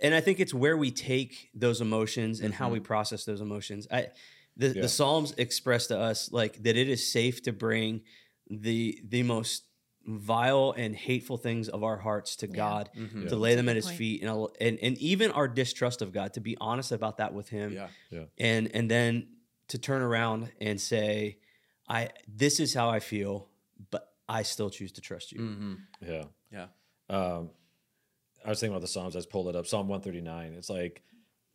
And 0.00 0.14
I 0.14 0.20
think 0.20 0.38
it's 0.38 0.54
where 0.54 0.76
we 0.76 0.90
take 0.92 1.50
those 1.54 1.80
emotions 1.80 2.40
and 2.40 2.54
how 2.54 2.68
we 2.68 2.78
process 2.78 3.24
those 3.24 3.40
emotions. 3.40 3.88
I 3.90 4.08
the, 4.56 4.68
Yeah. 4.68 4.82
the 4.82 4.88
psalms 4.88 5.34
express 5.36 5.88
to 5.88 5.98
us 5.98 6.30
like 6.30 6.62
that 6.62 6.76
it 6.76 6.88
is 6.88 7.10
safe 7.10 7.42
to 7.42 7.52
bring 7.52 8.02
the 8.48 9.00
the 9.08 9.22
most 9.24 9.63
vile 10.06 10.74
and 10.76 10.94
hateful 10.94 11.36
things 11.36 11.68
of 11.68 11.82
our 11.82 11.96
hearts 11.96 12.36
to 12.36 12.46
God, 12.46 12.90
Mhm. 12.96 13.28
to 13.28 13.36
lay 13.36 13.54
them 13.54 13.68
at 13.68 13.76
His 13.76 13.86
point. 13.86 13.98
feet, 13.98 14.22
and, 14.22 14.48
and 14.60 14.78
and 14.80 14.98
even 14.98 15.30
our 15.30 15.48
distrust 15.48 16.02
of 16.02 16.12
God, 16.12 16.34
to 16.34 16.40
be 16.40 16.56
honest 16.60 16.92
about 16.92 17.16
that 17.18 17.32
with 17.34 17.48
Him, 17.48 17.72
Yeah. 18.10 18.24
and 18.38 18.70
and 18.74 18.90
then 18.90 19.28
to 19.68 19.78
turn 19.78 20.02
around 20.02 20.52
and 20.60 20.80
say, 20.80 21.38
"I 21.88 22.10
this 22.28 22.60
is 22.60 22.74
how 22.74 22.90
I 22.90 23.00
feel, 23.00 23.48
but 23.90 24.12
I 24.28 24.42
still 24.42 24.70
choose 24.70 24.92
to 24.92 25.00
trust 25.00 25.32
you." 25.32 25.38
hmm 25.38 25.74
Yeah. 26.00 26.24
Yeah. 26.52 26.66
Um, 27.08 27.50
I 28.44 28.50
was 28.50 28.60
thinking 28.60 28.74
about 28.74 28.82
the 28.82 28.88
Psalms. 28.88 29.16
I 29.16 29.20
just 29.20 29.30
pulled 29.30 29.48
it 29.48 29.56
up. 29.56 29.66
Psalm 29.66 29.88
139. 29.88 30.52
It's 30.52 30.68
like 30.68 31.02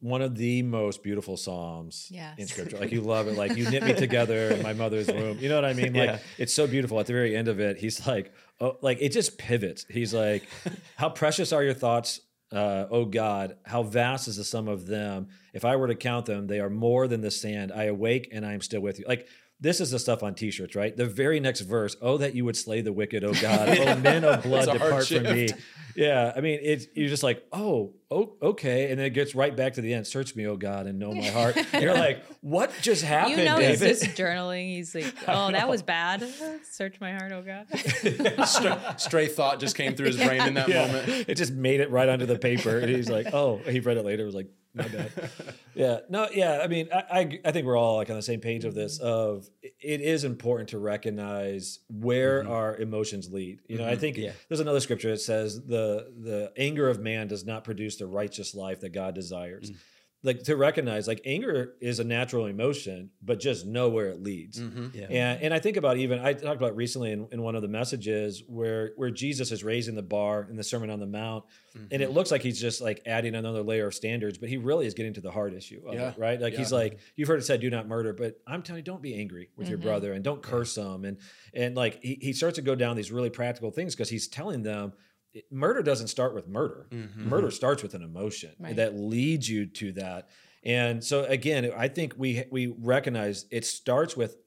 one 0.02 0.22
of 0.22 0.36
the 0.38 0.62
most 0.62 1.04
beautiful 1.04 1.36
Psalms 1.36 2.08
in 2.38 2.48
Scripture. 2.48 2.78
Like 2.78 2.92
you 2.92 3.02
love 3.02 3.28
it. 3.28 3.38
Like 3.38 3.58
you 3.58 3.70
knit 3.70 3.84
me 3.84 3.94
together 3.94 4.52
in 4.52 4.62
my 4.64 4.74
mother's 4.84 5.08
womb. 5.08 5.38
You 5.40 5.50
know 5.50 5.56
what 5.56 5.66
I 5.66 5.74
mean? 5.74 5.94
Like 5.94 6.10
Yeah. 6.10 6.20
it's 6.38 6.54
so 6.54 6.68
beautiful. 6.68 7.00
At 7.00 7.06
the 7.08 7.14
very 7.14 7.36
end 7.36 7.48
of 7.50 7.60
it, 7.60 7.78
he's 7.78 8.08
like, 8.08 8.34
oh, 8.62 8.78
like 8.82 9.00
it 9.02 9.10
just 9.10 9.38
pivots. 9.38 9.86
He's 9.90 10.14
like, 10.14 10.48
how 10.96 11.10
precious 11.10 11.52
are 11.52 11.64
your 11.64 11.74
thoughts, 11.74 12.22
uh, 12.54 12.86
oh 12.90 13.04
God? 13.06 13.58
How 13.66 13.84
vast 13.84 14.28
is 14.30 14.38
the 14.38 14.44
sum 14.46 14.68
of 14.70 14.86
them? 14.88 15.28
If 15.54 15.66
I 15.66 15.76
were 15.76 15.88
to 15.88 15.96
count 15.96 16.26
them, 16.28 16.48
they 16.48 16.60
are 16.62 16.70
more 16.70 17.08
than 17.08 17.20
the 17.22 17.32
sand. 17.32 17.72
I 17.74 17.86
awake 17.86 18.30
and 18.32 18.46
I 18.46 18.54
am 18.54 18.62
still 18.62 18.82
with 18.82 19.00
you. 19.00 19.06
Like 19.08 19.28
this 19.62 19.82
is 19.82 19.92
the 19.92 20.00
stuff 20.00 20.24
on 20.24 20.36
t-shirts, 20.36 20.76
right? 20.76 20.96
The 20.96 21.06
very 21.06 21.40
next 21.40 21.62
verse, 21.62 21.96
oh, 22.02 22.18
that 22.18 22.34
you 22.36 22.46
would 22.46 22.56
slay 22.56 22.82
the 22.82 22.94
wicked, 22.94 23.24
oh 23.24 23.34
God, 23.34 23.70
oh 23.80 23.96
men 23.98 24.24
of 24.24 24.44
blood, 24.44 24.68
It's 24.70 24.76
a 24.76 24.80
hard 24.80 25.06
depart 25.06 25.08
from 25.08 25.24
me. 25.24 25.50
Yeah, 25.96 26.32
I 26.34 26.40
mean, 26.40 26.60
it's 26.62 26.86
you're 26.94 27.10
just 27.10 27.24
like, 27.24 27.46
oh, 27.52 27.94
oh, 28.10 28.36
okay, 28.42 28.90
and 28.90 29.00
then 29.00 29.08
it 29.08 29.10
gets 29.10 29.36
right 29.36 29.54
back 29.54 29.74
to 29.74 29.82
the 29.82 29.94
end. 29.94 30.08
Search 30.08 30.34
me, 30.34 30.46
oh 30.48 30.56
God, 30.56 30.86
and 30.86 30.98
know 30.98 31.12
my 31.14 31.26
heart. 31.26 31.58
And 31.74 31.84
you're 31.84 31.94
like, 31.96 32.24
what 32.42 32.72
just 32.82 33.04
happened, 33.04 33.40
you 33.40 33.44
know 33.46 33.58
David? 33.58 33.86
he's 33.90 34.00
just 34.02 34.18
journaling. 34.18 34.70
He's 34.76 34.96
like, 34.96 35.14
"Oh, 35.28 35.52
that 35.52 35.68
was 35.68 35.82
bad. 35.82 36.24
Search 36.72 37.02
my 37.02 37.12
heart, 37.12 37.34
oh 37.34 37.42
God." 37.42 37.68
Stray, 38.48 38.78
stray 38.98 39.28
thought 39.28 39.60
just 39.60 39.76
came 39.76 39.96
through 39.96 40.08
his 40.08 40.18
brain 40.18 40.42
in 40.44 40.54
that 40.54 40.70
Yeah. 40.70 40.88
moment. 40.88 41.26
It 41.28 41.36
just 41.36 41.52
made 41.52 41.82
it 41.82 41.90
right 41.92 42.08
onto 42.08 42.26
the 42.28 42.38
paper, 42.40 42.78
and 42.78 42.90
he's 42.90 43.10
like, 43.10 43.34
"Oh." 43.34 43.58
He 43.68 43.80
read 43.82 43.98
it 43.98 44.06
later. 44.06 44.26
Was 44.26 44.36
like, 44.36 44.48
"My 44.74 44.88
bad." 44.88 45.12
Yeah. 45.76 46.00
No. 46.10 46.28
Yeah. 46.34 46.60
I 46.62 46.68
mean, 46.68 46.90
I, 46.94 47.04
I 47.10 47.40
I 47.46 47.52
think 47.52 47.66
we're 47.66 47.78
all 47.78 47.98
like 47.98 48.10
on 48.10 48.18
the 48.18 48.22
same 48.22 48.42
page 48.42 48.66
of 48.66 48.76
this. 48.76 49.00
Mm-hmm. 49.00 49.08
Of 49.08 49.50
it 49.64 50.02
is 50.02 50.26
important 50.26 50.70
to 50.70 50.80
recognize 50.80 51.80
where 51.90 52.42
mm-hmm. 52.42 52.52
our 52.52 52.76
emotions 52.76 53.32
lead. 53.32 53.60
You 53.68 53.78
know, 53.78 53.86
I 53.86 53.92
mm-hmm. 53.92 54.00
think 54.00 54.18
Yeah. 54.18 54.32
there's 54.50 54.60
another 54.60 54.82
scripture 54.82 55.12
that 55.12 55.22
says 55.22 55.56
the 55.64 56.12
the 56.18 56.52
anger 56.58 56.90
of 56.90 57.00
man 57.00 57.28
does 57.28 57.46
not 57.46 57.64
produce 57.64 57.96
the 57.96 58.08
righteous 58.08 58.54
life 58.54 58.82
that 58.82 58.90
God 58.90 59.16
desires. 59.16 59.72
Mm. 59.72 59.76
Like 60.22 60.44
to 60.44 60.58
recognize, 60.58 61.08
like 61.08 61.22
anger 61.24 61.76
is 61.80 62.00
a 62.00 62.04
natural 62.04 62.48
emotion, 62.48 63.10
but 63.22 63.40
just 63.40 63.66
know 63.66 63.88
where 63.88 64.08
it 64.08 64.22
leads. 64.22 64.60
Mm-hmm. 64.60 64.88
Yeah. 64.94 65.06
And 65.10 65.44
and 65.44 65.54
I 65.54 65.60
think 65.60 65.78
about 65.78 65.96
even 65.96 66.20
I 66.20 66.34
talked 66.34 66.58
about 66.58 66.76
recently 66.76 67.14
in, 67.14 67.30
in 67.32 67.42
one 67.42 67.56
of 67.56 67.62
the 67.62 67.70
messages 67.70 68.44
where 68.46 68.92
where 68.98 69.12
Jesus 69.12 69.54
is 69.54 69.64
raising 69.64 69.96
the 69.96 70.02
bar 70.02 70.46
in 70.50 70.58
the 70.58 70.64
Sermon 70.64 70.90
on 70.90 71.00
the 71.00 71.08
Mount, 71.08 71.46
and 71.74 71.84
Mm-hmm. 71.90 72.02
it 72.02 72.12
looks 72.12 72.32
like 72.32 72.42
he's 72.42 72.60
just 72.60 72.82
like 72.82 73.02
adding 73.06 73.34
another 73.34 73.62
layer 73.64 73.88
of 73.88 73.94
standards, 73.94 74.38
but 74.38 74.50
he 74.50 74.58
really 74.58 74.86
is 74.88 74.94
getting 74.94 75.14
to 75.14 75.22
the 75.22 75.32
hard 75.32 75.54
issue 75.54 75.82
of 75.88 75.94
Yeah. 75.94 76.10
it, 76.10 76.18
right? 76.18 76.42
Like 76.42 76.54
he's 76.54 76.74
like, 76.74 77.00
you've 77.16 77.30
heard 77.30 77.40
it 77.40 77.44
said, 77.46 77.62
"Do 77.62 77.70
not 77.70 77.88
murder," 77.88 78.12
but 78.12 78.42
I'm 78.46 78.62
telling 78.62 78.80
you, 78.80 78.84
don't 78.84 79.02
be 79.02 79.16
angry 79.16 79.48
with 79.56 79.70
your 79.70 79.78
Mhm. 79.78 79.84
brother 79.84 80.12
and 80.12 80.22
don't 80.22 80.42
curse 80.44 80.76
them, 80.76 81.06
and 81.06 81.18
and 81.54 81.76
like 81.76 82.02
he, 82.04 82.18
he 82.22 82.34
starts 82.34 82.56
to 82.58 82.62
go 82.62 82.76
down 82.76 82.98
these 82.98 83.10
really 83.10 83.30
practical 83.30 83.72
things 83.72 83.96
because 83.96 84.10
he's 84.10 84.28
telling 84.28 84.64
them. 84.64 84.92
It- 85.34 85.46
Murder 85.52 85.82
doesn't 85.82 86.08
start 86.08 86.34
with 86.34 86.48
murder. 86.48 86.88
Mhm. 86.92 87.16
Murder 87.18 87.52
starts 87.52 87.84
with 87.84 87.94
an 87.94 88.02
emotion 88.04 88.52
Right. 88.60 88.76
that 88.76 88.96
leads 88.98 89.50
you 89.50 89.66
to 89.68 89.92
that. 89.94 90.28
And 90.64 91.04
so 91.04 91.24
again, 91.26 91.72
I 91.76 91.88
think 91.88 92.14
we 92.18 92.44
we 92.52 92.68
recognize 92.68 93.46
it 93.52 93.66
starts 93.66 94.18
with 94.18 94.38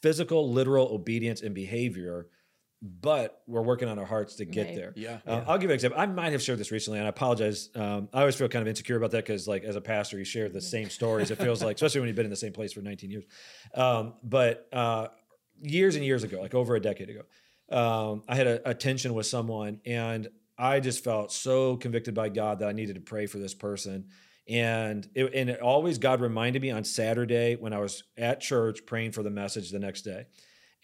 physical, 0.00 0.50
literal 0.50 0.88
obedience 0.88 1.42
and 1.42 1.54
behavior, 1.54 2.26
but 2.82 3.42
we're 3.46 3.62
working 3.62 3.86
on 3.88 3.96
our 3.98 4.04
hearts 4.04 4.34
to 4.36 4.44
get 4.44 4.66
Right. 4.66 4.74
there. 4.74 4.92
Yeah. 4.96 5.20
Uh, 5.24 5.44
I'll 5.46 5.56
give 5.58 5.64
you 5.64 5.68
an 5.70 5.74
example. 5.74 6.00
I 6.00 6.06
might 6.06 6.32
have 6.32 6.42
shared 6.42 6.58
this 6.58 6.72
recently, 6.72 6.98
and 6.98 7.06
I 7.06 7.10
apologize. 7.10 7.68
Um, 7.76 8.08
I 8.12 8.20
always 8.20 8.34
feel 8.34 8.48
kind 8.48 8.62
of 8.62 8.66
insecure 8.68 8.96
about 8.96 9.12
that 9.12 9.24
because, 9.24 9.46
like, 9.46 9.62
as 9.62 9.76
a 9.76 9.80
pastor, 9.80 10.18
you 10.18 10.24
share 10.24 10.48
the 10.48 10.60
same 10.60 10.90
stories. 10.90 11.30
It 11.30 11.38
feels 11.38 11.62
like, 11.62 11.76
especially 11.76 12.00
when 12.00 12.08
you've 12.08 12.16
been 12.16 12.24
in 12.26 12.30
the 12.30 12.36
same 12.36 12.52
place 12.52 12.72
for 12.72 12.82
19 12.82 13.12
years. 13.12 13.24
Um, 13.74 14.14
but 14.24 14.66
uh, 14.72 15.08
years 15.62 15.94
and 15.94 16.04
years 16.04 16.24
ago, 16.24 16.40
like 16.40 16.54
over 16.54 16.74
a 16.74 16.80
decade 16.80 17.08
ago, 17.08 17.22
um, 17.70 18.22
I 18.28 18.34
had 18.34 18.46
a, 18.46 18.70
a 18.70 18.74
tension 18.74 19.14
with 19.14 19.26
someone, 19.26 19.80
and 19.86 20.28
I 20.58 20.80
just 20.80 21.02
felt 21.02 21.32
so 21.32 21.76
convicted 21.76 22.14
by 22.14 22.28
God 22.28 22.60
that 22.60 22.68
I 22.68 22.72
needed 22.72 22.94
to 22.96 23.00
pray 23.00 23.26
for 23.26 23.38
this 23.38 23.54
person. 23.54 24.06
And 24.48 25.08
it, 25.14 25.32
and 25.34 25.48
it 25.48 25.60
always 25.60 25.98
God 25.98 26.20
reminded 26.20 26.62
me 26.62 26.70
on 26.70 26.84
Saturday 26.84 27.56
when 27.56 27.72
I 27.72 27.78
was 27.78 28.02
at 28.16 28.40
church 28.40 28.84
praying 28.86 29.12
for 29.12 29.22
the 29.22 29.30
message 29.30 29.70
the 29.70 29.78
next 29.78 30.02
day. 30.02 30.26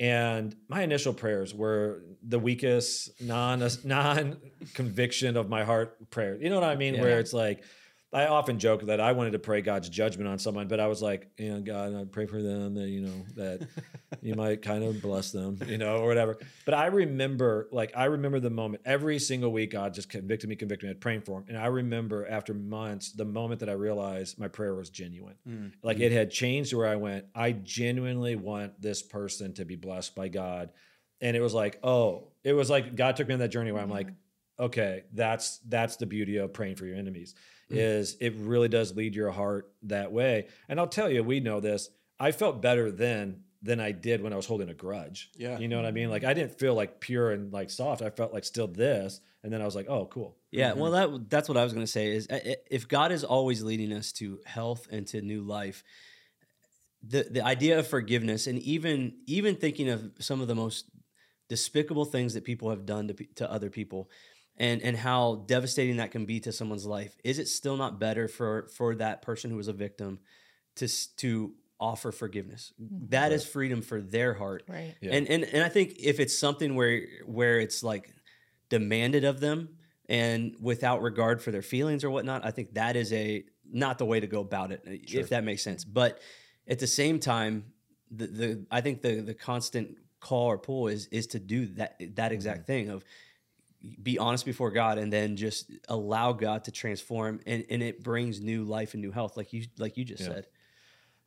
And 0.01 0.55
my 0.69 0.83
initial 0.83 1.13
prayers 1.13 1.53
were 1.53 2.05
the 2.23 2.39
weakest 2.39 3.21
non 3.21 3.69
non 3.85 4.37
conviction 4.75 5.37
of 5.37 5.49
my 5.49 5.65
heart 5.65 6.11
prayer. 6.11 6.37
You 6.41 6.51
know 6.51 6.61
what 6.61 6.69
I 6.69 6.77
mean? 6.77 6.95
Yeah. 6.95 7.03
Where 7.03 7.19
it's 7.19 7.33
like 7.33 7.65
I 8.11 8.27
often 8.27 8.59
joke 8.59 8.87
that 8.87 9.01
I 9.01 9.13
wanted 9.13 9.33
to 9.33 9.39
pray 9.39 9.61
God's 9.61 9.91
judgment 9.91 10.29
on 10.29 10.39
someone, 10.39 10.67
but 10.67 10.81
I 10.81 10.87
was 10.87 11.03
like, 11.03 11.29
you 11.37 11.51
know, 11.51 11.61
God, 11.61 11.95
I 11.95 12.05
pray 12.05 12.25
for 12.25 12.41
them 12.41 12.75
that 12.75 12.89
you 12.89 13.03
know 13.03 13.27
that 13.37 13.69
you 14.23 14.35
might 14.35 14.63
kind 14.63 14.83
of 14.83 15.03
bless 15.03 15.31
them, 15.31 15.59
you 15.67 15.77
know, 15.77 15.99
or 15.99 16.07
whatever. 16.07 16.39
But 16.65 16.73
I 16.73 16.87
remember, 16.87 17.69
like, 17.71 17.93
I 17.95 18.07
remember 18.07 18.41
the 18.41 18.49
moment 18.49 18.83
every 18.87 19.19
single 19.19 19.53
week. 19.53 19.73
God 19.73 19.93
just 19.93 20.09
convicted 20.09 20.49
me, 20.49 20.57
convicted 20.57 20.89
me, 20.89 20.95
praying 20.95 21.21
for 21.21 21.39
him, 21.41 21.45
and 21.49 21.59
I 21.59 21.67
remember 21.67 22.27
after 22.27 22.55
months 22.55 23.13
the 23.13 23.27
moment 23.27 23.61
that 23.61 23.69
I 23.69 23.75
realized 23.75 24.39
my 24.39 24.49
prayer 24.49 24.75
was 24.75 24.89
genuine. 24.89 25.37
Mm. 25.47 25.73
Like 25.83 26.01
it 26.01 26.11
had 26.11 26.31
changed 26.31 26.73
where 26.73 26.87
I 26.87 26.97
went, 26.97 27.27
I 27.35 27.53
genuinely 27.53 28.37
want 28.37 28.81
this 28.81 29.03
person 29.03 29.53
to 29.55 29.67
be 29.67 29.77
blessed 29.77 30.15
by 30.15 30.29
God. 30.29 30.71
And 31.21 31.37
it 31.37 31.41
was 31.41 31.53
like, 31.53 31.79
oh, 31.83 32.29
it 32.43 32.55
was 32.55 32.71
like 32.71 32.97
God 32.97 33.17
took 33.17 33.29
me 33.29 33.35
on 33.35 33.41
that 33.41 33.49
journey 33.49 33.71
where 33.71 33.83
I'm 33.83 33.91
like, 33.91 34.09
okay, 34.59 35.05
that's 35.13 35.59
that's 35.69 35.97
the 35.97 36.07
beauty 36.07 36.39
of 36.39 36.55
praying 36.55 36.77
for 36.77 36.87
your 36.87 36.97
enemies. 36.97 37.35
Is 37.71 38.17
it 38.21 38.35
really 38.37 38.69
does 38.69 38.97
lead 38.97 39.15
your 39.15 39.31
heart 39.31 39.71
that 39.83 40.11
way. 40.11 40.49
And 40.69 40.81
I'll 40.81 40.87
tell 40.87 41.11
you, 41.11 41.23
we 41.23 41.41
know 41.41 41.61
this. 41.61 41.91
I 42.19 42.33
felt 42.33 42.63
better 42.63 42.91
then 42.91 43.43
than 43.63 43.81
I 43.81 43.93
did 43.93 44.23
when 44.23 44.33
I 44.33 44.37
was 44.37 44.47
holding 44.47 44.69
a 44.69 44.75
grudge. 44.75 45.31
Yeah. 45.37 45.59
You 45.59 45.69
know 45.69 45.77
what 45.77 45.87
I 45.87 45.91
mean? 45.91 46.11
Like 46.11 46.25
I 46.25 46.33
didn't 46.33 46.59
feel 46.59 46.75
like 46.75 47.01
pure 47.01 47.31
and 47.31 47.53
like 47.53 47.71
soft. 47.71 48.03
I 48.03 48.11
felt 48.11 48.33
like 48.33 48.45
still 48.45 48.69
this. 48.69 49.21
And 49.43 49.53
then 49.53 49.63
I 49.63 49.65
was 49.65 49.75
like, 49.75 49.89
oh, 49.89 50.07
cool. 50.07 50.37
Yeah, 50.51 50.73
well, 50.73 50.93
that 50.93 51.31
that's 51.31 51.49
what 51.49 51.59
I 51.59 51.65
was 51.65 51.73
going 51.73 51.85
to 51.85 51.91
say. 51.91 52.09
Is 52.09 52.27
uh, 52.29 52.39
if 52.71 52.89
God 52.89 53.13
is 53.13 53.23
always 53.23 53.63
leading 53.63 53.93
us 53.93 54.13
to 54.13 54.41
health 54.47 54.89
and 54.91 55.07
to 55.09 55.21
new 55.21 55.43
life, 55.43 55.85
the 57.07 57.27
the 57.31 57.45
idea 57.45 57.79
of 57.79 57.87
forgiveness 57.87 58.47
and 58.47 58.59
even 58.61 59.19
even 59.27 59.57
thinking 59.57 59.91
of 59.91 60.11
some 60.19 60.41
of 60.41 60.49
the 60.49 60.55
most 60.55 60.87
despicable 61.49 62.05
things 62.05 62.35
that 62.35 62.45
people 62.45 62.71
have 62.71 62.87
done 62.87 63.09
to 63.09 63.15
to 63.37 63.51
other 63.51 63.69
people, 63.71 64.11
and 64.59 64.83
and 64.83 64.97
how 64.97 65.45
devastating 65.47 65.97
that 65.97 66.11
can 66.11 66.27
be 66.27 66.41
to 66.41 66.53
someone's 66.53 66.85
life, 66.85 67.17
is 67.25 67.39
it 67.39 67.49
still 67.49 67.77
not 67.77 67.99
better 67.99 68.29
for 68.29 68.69
for 68.77 68.95
that 68.97 69.23
person 69.23 69.51
who 69.51 69.57
was 69.57 69.69
a 69.69 69.73
victim 69.73 70.19
to 70.77 70.89
to 71.17 71.55
offer 71.81 72.13
forgiveness? 72.13 72.73
Mm-hmm. 72.83 73.07
That 73.11 73.33
is 73.33 73.47
freedom 73.47 73.83
for 73.83 74.01
their 74.01 74.35
heart, 74.35 74.65
Right. 74.69 74.95
Yeah. 75.01 75.15
and 75.15 75.29
and 75.29 75.45
and 75.45 75.65
I 75.65 75.69
think 75.69 75.95
if 75.99 76.21
it's 76.21 76.37
something 76.37 76.75
where 76.75 77.03
where 77.25 77.61
it's 77.61 77.83
like 77.83 78.13
demanded 78.69 79.25
of 79.25 79.41
them 79.41 79.71
and 80.09 80.57
without 80.61 81.03
regard 81.03 81.41
for 81.41 81.53
their 81.53 81.63
feelings 81.63 82.03
or 82.03 82.11
whatnot, 82.11 82.45
I 82.45 82.51
think 82.51 82.75
that 82.75 82.97
is 82.97 83.13
a 83.13 83.45
not 83.71 83.99
the 83.99 84.05
way 84.05 84.19
to 84.19 84.27
go 84.27 84.41
about 84.41 84.73
it, 84.73 84.83
if 84.85 85.29
that 85.29 85.45
makes 85.45 85.63
sense. 85.63 85.85
But 85.85 86.19
at 86.67 86.79
the 86.79 86.87
same 86.87 87.21
time, 87.21 87.67
the, 88.11 88.27
the 88.27 88.67
I 88.71 88.81
think 88.81 89.03
the 89.03 89.21
the 89.21 89.35
constant 89.35 89.97
call 90.21 90.47
or 90.47 90.59
pull 90.59 90.89
is 90.89 91.07
is 91.09 91.29
to 91.29 91.39
do 91.39 91.67
that 91.67 91.97
that 91.99 92.17
mm-hmm. 92.17 92.35
exact 92.35 92.67
thing 92.67 92.89
of 92.89 93.05
be 94.03 94.19
honest 94.19 94.45
before 94.45 94.71
God 94.71 94.99
and 94.99 95.13
then 95.13 95.37
just 95.37 95.71
allow 95.89 96.33
God 96.33 96.65
to 96.65 96.73
transform 96.73 97.41
and, 97.47 97.65
and 97.71 97.83
it 97.83 98.03
brings 98.03 98.41
new 98.41 98.65
life 98.65 98.95
and 98.95 99.03
new 99.03 99.13
health 99.13 99.37
like 99.37 99.53
you 99.53 99.65
like 99.79 99.97
you 99.97 100.05
just 100.05 100.23
Yeah. 100.23 100.29
said. 100.29 100.47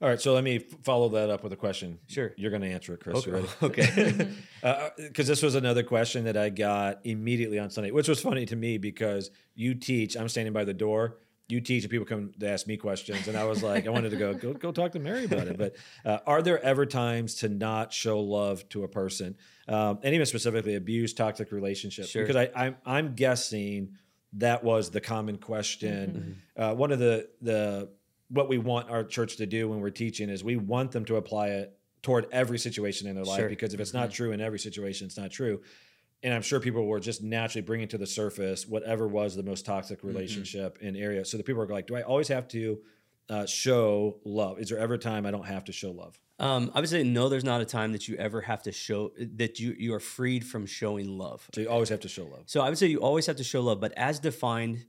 All 0.01 0.09
right. 0.09 0.19
So 0.19 0.33
let 0.33 0.43
me 0.43 0.57
follow 0.83 1.09
that 1.09 1.29
up 1.29 1.43
with 1.43 1.53
a 1.53 1.55
question. 1.55 1.99
Sure. 2.07 2.33
You're 2.35 2.49
going 2.49 2.63
to 2.63 2.69
answer 2.69 2.93
it, 2.95 3.01
Chris. 3.01 3.25
Ready? 3.27 3.47
Okay. 3.61 4.27
Uh, 4.63 4.67
uh, 4.67 4.89
because 4.97 5.27
this 5.27 5.41
was 5.41 5.55
another 5.55 5.81
question 5.81 6.25
that 6.25 6.37
I 6.37 6.49
got 6.49 6.99
immediately 7.03 7.57
on 7.57 7.71
Sunday, 7.71 7.89
which 7.89 8.07
was 8.07 8.21
funny 8.21 8.45
to 8.45 8.55
me 8.55 8.77
because 8.77 9.31
you 9.55 9.73
teach. 9.73 10.15
I'm 10.15 10.29
standing 10.29 10.53
by 10.53 10.65
the 10.65 10.73
door. 10.73 11.17
You 11.51 11.61
teach, 11.61 11.83
and 11.83 11.91
people 11.91 12.05
come 12.05 12.31
to 12.39 12.49
ask 12.49 12.65
me 12.65 12.77
questions, 12.77 13.27
and 13.27 13.37
I 13.37 13.43
was 13.43 13.61
like, 13.61 13.85
I 13.87 13.89
wanted 13.89 14.11
to 14.11 14.17
go 14.17 14.33
go 14.33 14.53
go 14.53 14.71
talk 14.71 14.93
to 14.93 14.99
Mary 14.99 15.25
about 15.25 15.47
it. 15.47 15.57
But 15.57 15.75
uh, 16.05 16.19
are 16.25 16.41
there 16.41 16.63
ever 16.63 16.85
times 16.85 17.35
to 17.35 17.49
not 17.49 17.91
show 17.93 18.19
love 18.21 18.67
to 18.69 18.83
a 18.83 18.87
person, 18.87 19.35
um, 19.67 19.99
and 20.03 20.13
even 20.15 20.25
specifically 20.25 20.75
abuse, 20.75 21.13
toxic 21.13 21.51
relationships? 21.51 22.09
Sure. 22.09 22.23
Because 22.25 22.35
I, 22.37 22.49
I'm 22.55 22.75
I'm 22.85 23.15
guessing 23.15 23.97
that 24.33 24.63
was 24.63 24.91
the 24.91 25.01
common 25.01 25.37
question. 25.37 26.37
Uh, 26.55 26.73
one 26.73 26.91
of 26.91 26.99
the 26.99 27.27
the 27.41 27.89
what 28.29 28.47
we 28.47 28.57
want 28.57 28.89
our 28.89 29.03
church 29.03 29.35
to 29.37 29.45
do 29.45 29.67
when 29.67 29.81
we're 29.81 29.89
teaching 29.89 30.29
is 30.29 30.41
we 30.43 30.55
want 30.55 30.91
them 30.91 31.03
to 31.05 31.17
apply 31.17 31.49
it 31.49 31.77
toward 32.01 32.25
every 32.31 32.57
situation 32.57 33.07
in 33.07 33.15
their 33.15 33.25
life 33.25 33.39
Sure. 33.39 33.49
because 33.49 33.73
if 33.73 33.79
it's 33.79 33.93
not 33.93 34.09
true 34.09 34.31
in 34.31 34.39
every 34.41 34.57
situation, 34.57 35.05
it's 35.05 35.17
not 35.17 35.31
true. 35.31 35.61
And 36.23 36.33
I'm 36.33 36.41
sure 36.41 36.59
people 36.59 36.85
were 36.85 36.99
just 36.99 37.23
naturally 37.23 37.63
bringing 37.63 37.87
to 37.89 37.97
the 37.97 38.05
surface 38.05 38.67
whatever 38.67 39.07
was 39.07 39.35
the 39.35 39.43
most 39.43 39.65
toxic 39.65 40.03
relationship 40.03 40.77
in 40.81 40.95
area. 40.95 41.25
So 41.25 41.37
the 41.37 41.43
people 41.43 41.61
are 41.61 41.67
like, 41.67 41.87
do 41.87 41.95
I 41.95 42.03
always 42.03 42.27
have 42.27 42.47
to 42.49 42.79
uh, 43.29 43.45
show 43.45 44.19
love? 44.23 44.59
Is 44.59 44.69
there 44.69 44.77
ever 44.77 44.95
a 44.95 44.99
time 44.99 45.25
I 45.25 45.31
don't 45.31 45.47
have 45.47 45.63
to 45.65 45.71
show 45.71 45.91
love? 45.91 46.19
Um, 46.37 46.71
I 46.73 46.79
would 46.79 46.89
say 46.89 47.03
no. 47.03 47.29
There's 47.29 47.43
not 47.43 47.61
a 47.61 47.65
time 47.65 47.91
that 47.91 48.07
you 48.07 48.15
ever 48.15 48.41
have 48.41 48.63
to 48.63 48.71
show 48.71 49.11
that 49.35 49.59
you 49.59 49.75
you 49.77 49.93
are 49.93 49.99
freed 49.99 50.43
from 50.45 50.65
showing 50.65 51.17
love. 51.17 51.47
So 51.53 51.61
you 51.61 51.69
always 51.69 51.89
have 51.89 51.99
to 51.99 52.07
show 52.07 52.25
love. 52.25 52.43
So 52.47 52.61
I 52.61 52.69
would 52.69 52.79
say 52.79 52.87
you 52.87 52.99
always 52.99 53.27
have 53.27 53.35
to 53.35 53.43
show 53.43 53.61
love, 53.61 53.79
but 53.79 53.93
as 53.95 54.19
defined 54.19 54.85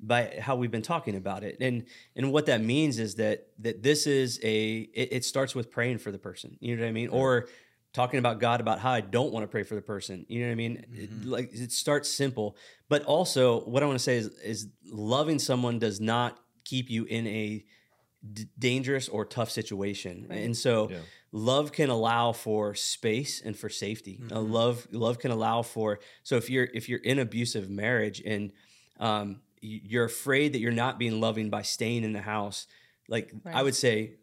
by 0.00 0.38
how 0.40 0.56
we've 0.56 0.70
been 0.70 0.82
talking 0.82 1.14
about 1.14 1.44
it, 1.44 1.58
and 1.60 1.84
and 2.16 2.32
what 2.32 2.46
that 2.46 2.62
means 2.62 2.98
is 2.98 3.16
that 3.16 3.48
that 3.58 3.82
this 3.82 4.06
is 4.06 4.40
a 4.42 4.76
it, 4.94 5.08
it 5.12 5.24
starts 5.24 5.54
with 5.54 5.70
praying 5.70 5.98
for 5.98 6.10
the 6.10 6.18
person. 6.18 6.56
You 6.60 6.74
know 6.74 6.82
what 6.82 6.88
I 6.88 6.92
mean, 6.92 7.08
or 7.08 7.48
talking 7.94 8.18
about 8.18 8.40
God 8.40 8.60
about 8.60 8.80
how 8.80 8.90
I 8.90 9.00
don't 9.00 9.32
want 9.32 9.44
to 9.44 9.48
pray 9.48 9.62
for 9.62 9.76
the 9.76 9.80
person. 9.80 10.26
You 10.28 10.40
know 10.40 10.46
what 10.48 10.52
I 10.52 10.56
mean? 10.56 10.84
It, 10.92 11.24
like 11.24 11.50
it 11.54 11.72
starts 11.72 12.10
simple, 12.10 12.56
but 12.88 13.04
also 13.04 13.60
what 13.60 13.82
I 13.82 13.86
want 13.86 13.98
to 13.98 14.02
say 14.04 14.16
is 14.18 14.26
is 14.44 14.68
loving 14.84 15.38
someone 15.38 15.78
does 15.78 16.00
not 16.00 16.38
keep 16.64 16.90
you 16.90 17.04
in 17.04 17.26
a 17.26 17.64
d- 18.30 18.46
dangerous 18.58 19.08
or 19.08 19.24
tough 19.24 19.50
situation. 19.50 20.26
And 20.30 20.56
so 20.56 20.90
Yeah. 20.90 20.98
love 21.30 21.72
can 21.72 21.88
allow 21.88 22.32
for 22.32 22.74
space 22.74 23.40
and 23.40 23.56
for 23.56 23.68
safety. 23.68 24.20
Uh, 24.30 24.40
love 24.40 24.88
love 24.90 25.18
can 25.18 25.30
allow 25.30 25.62
for 25.62 26.00
so 26.24 26.36
if 26.36 26.50
you're 26.50 26.68
if 26.74 26.88
you're 26.88 27.00
in 27.00 27.18
abusive 27.20 27.70
marriage 27.70 28.20
and 28.26 28.52
um, 28.98 29.40
you're 29.60 30.04
afraid 30.04 30.52
that 30.52 30.58
you're 30.58 30.72
not 30.72 30.98
being 30.98 31.20
loving 31.20 31.48
by 31.48 31.62
staying 31.62 32.02
in 32.04 32.12
the 32.12 32.20
house, 32.22 32.66
like 33.08 33.32
I 33.46 33.62
would 33.62 33.74
say 33.76 34.14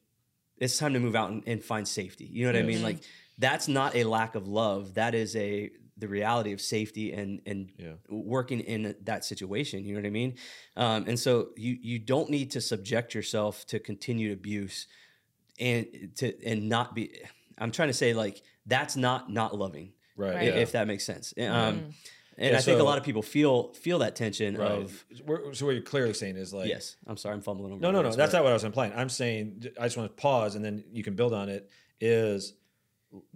it's 0.57 0.77
time 0.77 0.93
to 0.93 0.99
move 0.99 1.15
out 1.15 1.31
and, 1.31 1.41
and 1.47 1.63
find 1.63 1.87
safety. 1.87 2.25
You 2.25 2.43
know 2.45 2.49
what 2.51 2.59
I 2.59 2.63
mean? 2.67 2.83
Like 2.83 2.99
that's 3.41 3.67
not 3.67 3.95
a 3.95 4.03
lack 4.05 4.35
of 4.35 4.47
love. 4.47 4.93
That 4.93 5.13
is 5.15 5.35
a 5.35 5.69
the 5.97 6.07
reality 6.07 6.51
of 6.53 6.61
safety 6.61 7.11
and 7.13 7.41
and 7.45 7.69
Yeah. 7.77 7.93
working 8.09 8.59
in 8.61 8.95
that 9.03 9.23
situation. 9.25 9.83
You 9.85 9.93
know 9.93 9.99
what 10.01 10.07
I 10.07 10.11
mean? 10.11 10.35
Um, 10.75 11.05
and 11.07 11.19
so 11.19 11.49
you 11.57 11.77
you 11.81 11.99
don't 11.99 12.29
need 12.29 12.51
to 12.51 12.61
subject 12.61 13.13
yourself 13.13 13.65
to 13.67 13.79
continued 13.79 14.31
abuse 14.31 14.87
and 15.59 15.85
to 16.17 16.33
and 16.45 16.69
not 16.69 16.95
be. 16.95 17.11
I'm 17.57 17.71
trying 17.71 17.89
to 17.89 17.93
say 17.93 18.13
like 18.13 18.41
that's 18.65 18.95
not 18.95 19.29
not 19.31 19.57
loving, 19.57 19.93
Right. 20.15 20.31
i- 20.31 20.35
Right. 20.35 20.45
yeah. 20.45 20.55
if 20.65 20.71
that 20.71 20.87
makes 20.87 21.03
sense. 21.05 21.33
Um, 21.37 21.43
and 22.37 22.53
Yeah, 22.53 22.57
I 22.57 22.61
think 22.61 22.79
a 22.79 22.83
lot 22.83 22.97
of 22.97 23.03
people 23.03 23.21
feel 23.21 23.73
feel 23.73 23.99
that 23.99 24.15
tension 24.15 24.55
Right. 24.57 24.71
of 24.71 25.05
We're- 25.25 25.53
so 25.53 25.65
what 25.67 25.73
you're 25.73 25.83
clearly 25.83 26.13
saying 26.13 26.37
is 26.37 26.53
like 26.53 26.69
yes. 26.69 26.95
I'm 27.05 27.17
sorry, 27.17 27.35
I'm 27.35 27.41
fumbling 27.41 27.73
over. 27.73 27.81
No, 27.81 27.91
no, 27.91 28.01
no. 28.01 28.11
That's 28.11 28.31
but- 28.31 28.39
not 28.39 28.43
what 28.45 28.51
I 28.51 28.53
was 28.53 28.63
implying. 28.63 28.93
I'm 28.93 29.09
saying 29.09 29.65
I 29.79 29.83
just 29.85 29.97
want 29.97 30.09
to 30.15 30.21
pause 30.21 30.55
and 30.55 30.63
then 30.65 30.83
you 30.91 31.03
can 31.03 31.15
build 31.15 31.33
on 31.33 31.49
it. 31.49 31.69
Is 32.03 32.53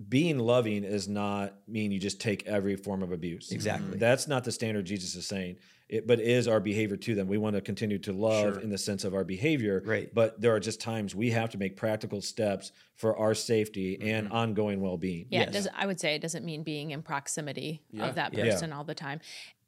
being 0.09 0.39
loving 0.39 0.83
is 0.83 1.07
not 1.07 1.53
mean 1.67 1.91
you 1.91 1.99
just 1.99 2.21
take 2.21 2.45
every 2.47 2.75
form 2.75 3.03
of 3.03 3.11
abuse. 3.11 3.51
Exactly. 3.51 3.97
That's 3.97 4.27
not 4.27 4.43
the 4.43 4.51
standard 4.51 4.85
Jesus 4.85 5.15
is 5.15 5.27
saying. 5.27 5.57
It, 5.87 6.07
but 6.07 6.19
is 6.19 6.47
our 6.47 6.59
behavior 6.59 6.97
to 6.97 7.13
them. 7.13 7.27
We 7.27 7.37
want 7.37 7.55
to 7.55 7.61
continue 7.61 7.99
to 7.99 8.11
love 8.13 8.55
Sure. 8.55 8.59
in 8.59 8.69
the 8.71 8.77
sense 8.77 9.03
of 9.03 9.13
our 9.13 9.23
behavior. 9.23 9.83
Right. 9.85 10.11
But 10.11 10.41
there 10.41 10.55
are 10.55 10.59
just 10.59 10.81
times 10.81 11.13
we 11.13 11.29
have 11.29 11.51
to 11.51 11.59
make 11.59 11.75
practical 11.77 12.21
steps 12.21 12.71
for 12.95 13.15
our 13.17 13.35
safety 13.35 13.99
and 14.01 14.25
Mm-hmm. 14.27 14.35
ongoing 14.35 14.81
well-being. 14.81 15.27
Yeah, 15.29 15.41
Yes. 15.41 15.49
it 15.49 15.51
does 15.53 15.67
I 15.75 15.85
would 15.85 15.99
say 15.99 16.15
it 16.15 16.21
doesn't 16.23 16.43
mean 16.43 16.63
being 16.63 16.89
in 16.89 17.03
proximity 17.03 17.83
Yeah. 17.91 18.07
of 18.07 18.15
that 18.15 18.33
Yeah. 18.33 18.45
person 18.45 18.73
all 18.73 18.83
the 18.83 18.95
time. 18.95 19.19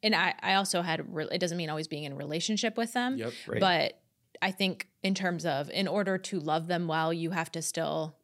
And 0.02 0.12
I, 0.14 0.34
I 0.42 0.54
also 0.54 0.82
had, 0.82 1.14
re- 1.14 1.28
it 1.30 1.38
doesn't 1.38 1.56
mean 1.56 1.70
always 1.70 1.86
being 1.86 2.02
in 2.04 2.16
relationship 2.16 2.76
with 2.76 2.92
them. 2.94 3.16
Yep. 3.18 3.32
Right. 3.46 3.60
But 3.60 4.00
I 4.42 4.50
think 4.50 4.88
in 5.04 5.14
terms 5.14 5.46
of, 5.46 5.70
in 5.70 5.86
order 5.86 6.18
to 6.18 6.40
love 6.40 6.66
them 6.66 6.88
well, 6.88 7.12
you 7.12 7.30
have 7.30 7.52
to 7.52 7.62
still 7.62 8.16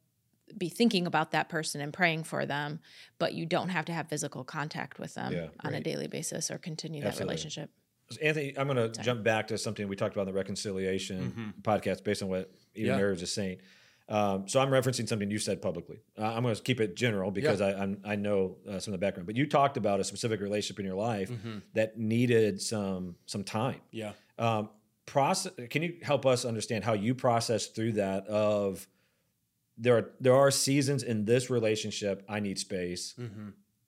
be 0.59 0.69
thinking 0.69 1.07
about 1.07 1.31
that 1.33 1.49
person 1.49 1.81
and 1.81 1.93
praying 1.93 2.25
for 2.25 2.47
them, 2.47 2.81
but 3.19 3.35
you 3.35 3.47
don't 3.47 3.69
have 3.71 3.85
to 3.87 3.93
have 3.93 4.09
physical 4.09 4.45
contact 4.45 4.99
with 4.99 5.15
them 5.15 5.33
Yeah, 5.33 5.47
on 5.65 5.75
a 5.75 5.81
daily 5.81 6.07
basis 6.07 6.51
or 6.51 6.59
continue 6.59 7.01
that 7.03 7.09
Absolutely. 7.09 7.33
relationship. 7.33 7.71
Anthony, 8.23 8.55
I'm 8.59 8.69
going 8.69 8.93
to 8.93 9.03
jump 9.03 9.23
back 9.25 9.49
to 9.49 9.59
something 9.59 9.89
we 9.89 9.97
talked 9.97 10.15
about 10.15 10.23
in 10.23 10.35
the 10.35 10.35
reconciliation 10.35 11.55
podcast 11.63 12.05
based 12.05 12.23
on 12.23 12.29
what 12.29 12.51
even 12.75 12.91
Yeah. 12.91 12.97
Mary 12.97 13.11
was 13.11 13.21
just 13.21 13.35
saying. 13.35 13.59
Um, 14.07 14.47
so 14.47 14.61
I'm 14.61 14.69
referencing 14.69 15.09
something 15.09 15.31
you 15.31 15.39
said 15.39 15.63
publicly. 15.63 16.01
Uh, 16.19 16.25
I'm 16.27 16.43
going 16.43 16.55
to 16.55 16.61
keep 16.63 16.79
it 16.81 16.95
general 16.95 17.31
because 17.31 17.63
I 17.63 17.73
I'm, 17.73 18.01
I 18.05 18.17
know 18.17 18.57
uh, 18.69 18.79
some 18.79 18.93
of 18.93 19.01
the 19.01 19.05
background. 19.05 19.27
But 19.27 19.35
you 19.37 19.47
talked 19.47 19.79
about 19.79 19.99
a 19.99 20.05
specific 20.05 20.41
relationship 20.43 20.79
in 20.79 20.85
your 20.85 20.95
life 20.97 21.33
that 21.73 21.99
needed 21.99 22.61
some 22.61 23.17
some 23.25 23.45
time. 23.45 23.81
Yeah. 23.91 24.13
Um, 24.39 24.69
process. 25.07 25.53
Can 25.71 25.83
you 25.83 25.97
help 26.03 26.27
us 26.27 26.45
understand 26.45 26.85
how 26.85 26.93
you 26.93 27.15
process 27.15 27.69
through 27.69 27.93
that? 27.93 28.27
Of 28.27 28.87
there 29.77 29.97
are 29.97 30.11
there 30.21 30.35
are 30.35 30.51
seasons 30.51 31.03
in 31.03 31.25
this 31.25 31.51
relationship 31.51 32.25
I 32.29 32.41
need 32.41 32.59
space, 32.59 33.15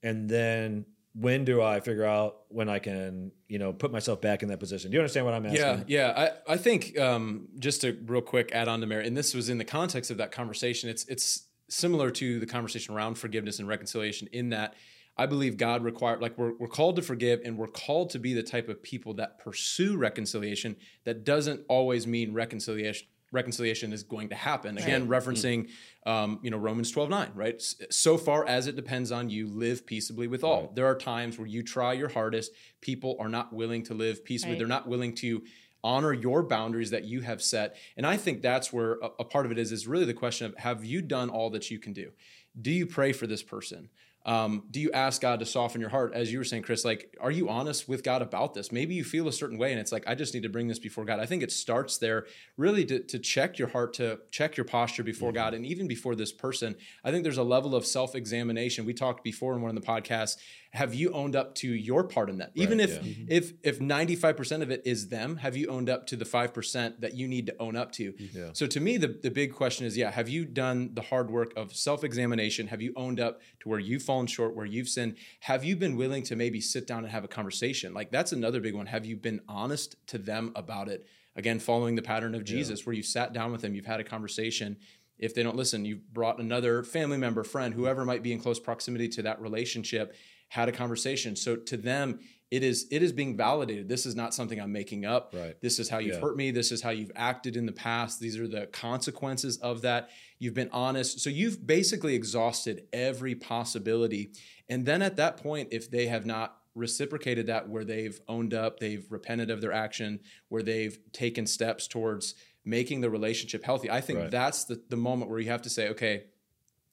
and 0.03 0.29
then 0.29 0.85
when 1.13 1.45
do 1.45 1.63
I 1.63 1.79
figure 1.79 2.05
out 2.05 2.41
when 2.49 2.69
I 2.69 2.79
can 2.79 3.31
you 3.47 3.57
know 3.57 3.73
put 3.73 3.91
myself 3.91 4.21
back 4.21 4.43
in 4.43 4.49
that 4.49 4.59
position? 4.59 4.91
Do 4.91 4.95
you 4.95 5.01
understand 5.01 5.25
what 5.25 5.33
I'm 5.33 5.45
asking? 5.45 5.61
Yeah, 5.61 5.83
yeah. 5.87 6.31
I, 6.47 6.53
I 6.53 6.57
think 6.57 6.97
um, 6.99 7.47
just 7.59 7.81
to 7.81 7.97
real 8.05 8.21
quick 8.21 8.51
add 8.51 8.67
on 8.67 8.81
to 8.81 8.87
Mary, 8.87 9.07
and 9.07 9.17
this 9.17 9.33
was 9.33 9.49
in 9.49 9.57
the 9.57 9.65
context 9.65 10.11
of 10.11 10.17
that 10.17 10.31
conversation. 10.31 10.89
It's 10.89 11.05
it's 11.05 11.47
similar 11.69 12.11
to 12.11 12.39
the 12.39 12.45
conversation 12.45 12.95
around 12.95 13.15
forgiveness 13.15 13.59
and 13.59 13.67
reconciliation 13.67 14.29
in 14.31 14.49
that 14.49 14.75
I 15.17 15.25
believe 15.25 15.57
God 15.57 15.83
required 15.83 16.21
like 16.21 16.37
we're 16.37 16.53
we're 16.57 16.67
called 16.67 16.95
to 16.97 17.01
forgive 17.01 17.41
and 17.43 17.57
we're 17.57 17.67
called 17.67 18.11
to 18.11 18.19
be 18.19 18.33
the 18.33 18.43
type 18.43 18.69
of 18.69 18.83
people 18.83 19.15
that 19.15 19.39
pursue 19.39 19.97
reconciliation. 19.97 20.75
That 21.05 21.23
doesn't 21.23 21.61
always 21.67 22.05
mean 22.05 22.33
reconciliation. 22.33 23.07
Reconciliation 23.31 23.91
is 23.93 24.03
going 24.03 24.29
to 24.29 24.35
happen. 24.35 24.77
Again, 24.77 25.07
referencing, 25.07 25.69
um, 26.05 26.39
you 26.41 26.49
know, 26.49 26.57
Romans 26.57 26.91
12, 26.91 27.09
9, 27.09 27.31
right? 27.35 27.61
So 27.89 28.17
far 28.17 28.47
as 28.47 28.67
it 28.67 28.75
depends 28.75 29.11
on 29.11 29.29
you, 29.29 29.47
live 29.47 29.85
peaceably 29.85 30.27
with 30.27 30.43
all. 30.43 30.71
There 30.75 30.85
are 30.85 30.95
times 30.95 31.37
where 31.37 31.47
you 31.47 31.63
try 31.63 31.93
your 31.93 32.09
hardest. 32.09 32.51
People 32.81 33.17
are 33.19 33.29
not 33.29 33.51
willing 33.53 33.83
to 33.83 33.93
live 33.93 34.23
peaceably. 34.23 34.53
Right. 34.53 34.59
They're 34.59 34.67
not 34.67 34.87
willing 34.87 35.13
to 35.15 35.43
honor 35.83 36.13
your 36.13 36.43
boundaries 36.43 36.89
that 36.89 37.03
you 37.03 37.21
have 37.21 37.41
set 37.41 37.77
and 37.97 38.05
i 38.05 38.17
think 38.17 38.41
that's 38.41 38.73
where 38.73 38.93
a, 38.93 39.09
a 39.19 39.23
part 39.23 39.45
of 39.45 39.51
it 39.51 39.59
is 39.59 39.71
is 39.71 39.87
really 39.87 40.05
the 40.05 40.13
question 40.13 40.47
of 40.47 40.57
have 40.57 40.83
you 40.83 41.03
done 41.03 41.29
all 41.29 41.51
that 41.51 41.69
you 41.69 41.77
can 41.77 41.93
do 41.93 42.11
do 42.59 42.71
you 42.71 42.85
pray 42.85 43.13
for 43.13 43.27
this 43.27 43.43
person 43.43 43.87
um, 44.27 44.63
do 44.69 44.81
you 44.81 44.91
ask 44.91 45.21
god 45.21 45.39
to 45.39 45.45
soften 45.45 45.79
your 45.79 45.89
heart? 45.89 46.13
As 46.13 46.31
you 46.31 46.37
were 46.37 46.43
saying 46.43 46.63
chris 46.63 46.83
like 46.83 47.15
are 47.19 47.31
you 47.31 47.47
honest 47.49 47.87
with 47.87 48.03
god 48.03 48.21
about 48.21 48.53
this? 48.53 48.71
Maybe 48.71 48.93
you 48.93 49.03
feel 49.03 49.27
a 49.27 49.31
certain 49.31 49.57
way 49.57 49.71
and 49.71 49.79
it's 49.79 49.91
like 49.91 50.03
i 50.05 50.13
just 50.13 50.33
need 50.33 50.43
to 50.43 50.49
bring 50.49 50.67
this 50.67 50.79
before 50.79 51.05
god. 51.05 51.19
I 51.19 51.25
think 51.25 51.41
it 51.41 51.51
starts 51.51 51.97
there 51.97 52.27
really 52.57 52.85
to, 52.85 52.99
to 52.99 53.19
check 53.19 53.57
your 53.57 53.69
heart 53.69 53.93
to 53.95 54.19
check 54.29 54.57
your 54.57 54.65
posture 54.65 55.03
before 55.03 55.31
god 55.31 55.53
and 55.53 55.65
even 55.65 55.87
before 55.87 56.13
this 56.13 56.33
person. 56.33 56.75
I 57.03 57.11
think 57.11 57.23
there's 57.23 57.37
a 57.37 57.43
level 57.43 57.73
of 57.73 57.85
self-examination. 57.85 58.85
We 58.85 58.93
talked 58.93 59.23
before 59.23 59.55
in 59.55 59.61
one 59.61 59.75
of 59.75 59.81
the 59.81 59.87
podcasts 59.87 60.35
have 60.77 60.93
you 60.93 61.11
owned 61.11 61.35
up 61.35 61.55
to 61.55 61.67
your 61.67 62.03
part 62.03 62.29
in 62.29 62.37
that? 62.37 62.51
Even 62.53 62.79
if 62.79 62.91
yeah. 62.91 62.99
Mm-hmm. 62.99 63.25
if 63.29 63.53
if 63.63 63.79
95% 63.79 64.61
of 64.61 64.69
it 64.69 64.83
is 64.85 65.09
them 65.09 65.37
have 65.37 65.57
you 65.57 65.67
owned 65.69 65.89
up 65.89 66.05
to 66.07 66.15
the 66.15 66.23
5% 66.23 66.99
that 66.99 67.15
you 67.15 67.27
need 67.27 67.47
to 67.47 67.55
own 67.59 67.75
up 67.75 67.91
to? 67.93 68.13
Mm-hmm. 68.13 68.37
Yeah. 68.37 68.49
so 68.53 68.67
to 68.67 68.79
me 68.79 68.97
the, 68.97 69.07
the 69.07 69.31
big 69.31 69.53
question 69.55 69.87
is 69.87 69.97
yeah 69.97 70.11
have 70.11 70.29
you 70.29 70.45
done 70.45 70.91
the 70.93 71.01
hard 71.01 71.31
work 71.31 71.51
of 71.57 71.75
self-examination? 71.75 72.67
Have 72.67 72.81
you 72.81 72.93
owned 72.95 73.19
up 73.19 73.41
to 73.61 73.69
where 73.69 73.79
you've 73.79 74.03
fallen 74.03 74.27
short 74.27 74.55
where 74.55 74.67
you've 74.67 74.87
sinned? 74.87 75.17
Have 75.41 75.63
you 75.63 75.75
been 75.75 75.97
willing 75.97 76.21
to 76.23 76.35
maybe 76.35 76.61
sit 76.61 76.85
down 76.85 76.99
and 76.99 77.11
have 77.11 77.23
a 77.23 77.27
conversation? 77.27 77.93
Like 77.95 78.11
that's 78.11 78.31
another 78.31 78.61
big 78.61 78.75
one. 78.75 78.85
Have 78.85 79.05
you 79.05 79.17
been 79.17 79.41
honest 79.49 79.95
to 80.07 80.19
them 80.19 80.51
about 80.55 80.89
it? 80.89 81.07
Again 81.35 81.59
following 81.59 81.95
the 81.95 82.03
pattern 82.03 82.35
of 82.35 82.43
jesus 82.43 82.85
where 82.85 82.95
you 82.95 83.03
sat 83.03 83.33
down 83.33 83.51
with 83.51 83.61
them 83.61 83.73
you've 83.73 83.87
had 83.87 83.99
a 83.99 84.03
conversation. 84.03 84.77
If 85.17 85.33
they 85.33 85.41
don't 85.41 85.55
listen 85.55 85.85
you've 85.85 86.13
brought 86.13 86.39
another 86.39 86.83
family 86.83 87.17
member 87.17 87.43
friend 87.43 87.73
whoever 87.73 88.05
might 88.05 88.21
be 88.21 88.31
in 88.31 88.39
close 88.39 88.59
proximity 88.59 89.09
to 89.09 89.23
that 89.23 89.41
relationship 89.41 90.13
had 90.49 90.69
a 90.69 90.71
conversation. 90.71 91.35
So 91.35 91.55
to 91.55 91.77
them 91.77 92.19
it 92.49 92.63
is 92.63 92.87
it 92.91 93.03
is 93.03 93.11
being 93.11 93.35
validated. 93.35 93.89
This 93.89 94.05
is 94.05 94.15
not 94.15 94.33
something 94.33 94.59
i'm 94.61 94.71
making 94.71 95.05
up. 95.05 95.33
Right. 95.35 95.59
this 95.61 95.79
is 95.79 95.89
how 95.89 95.97
you've 95.99 96.15
Yeah. 96.15 96.21
hurt 96.21 96.37
me. 96.37 96.51
This 96.51 96.71
is 96.71 96.81
how 96.81 96.91
you've 96.91 97.11
acted 97.15 97.57
in 97.57 97.65
the 97.65 97.73
past. 97.73 98.21
These 98.21 98.37
are 98.37 98.47
the 98.47 98.67
consequences 98.67 99.57
of 99.57 99.81
that. 99.81 100.09
You've 100.39 100.53
been 100.53 100.69
honest. 100.71 101.19
So 101.19 101.29
you've 101.29 101.65
basically 101.67 102.15
exhausted 102.15 102.85
every 102.93 103.35
possibility. 103.35 104.31
And 104.69 104.85
then 104.85 105.01
at 105.01 105.17
that 105.17 105.37
point 105.37 105.69
if 105.71 105.91
they 105.91 106.07
have 106.07 106.25
not 106.25 106.55
reciprocated 106.73 107.47
that 107.47 107.67
where 107.67 107.83
they've 107.83 108.19
owned 108.27 108.53
up 108.53 108.79
they've 108.79 109.05
repented 109.11 109.49
of 109.49 109.61
their 109.61 109.73
action 109.73 110.19
where 110.49 110.61
they've 110.61 110.99
taken 111.11 111.47
steps 111.47 111.87
towards 111.87 112.35
making 112.63 113.01
the 113.01 113.09
relationship 113.09 113.63
healthy 113.63 113.89
i 113.89 113.99
think 113.99 114.19
Right. 114.19 114.29
that's 114.29 114.65
the, 114.65 114.79
the 114.87 114.95
moment 114.95 115.31
where 115.31 115.39
you 115.39 115.49
have 115.49 115.63
to 115.63 115.71
say 115.71 115.89
okay 115.89 116.25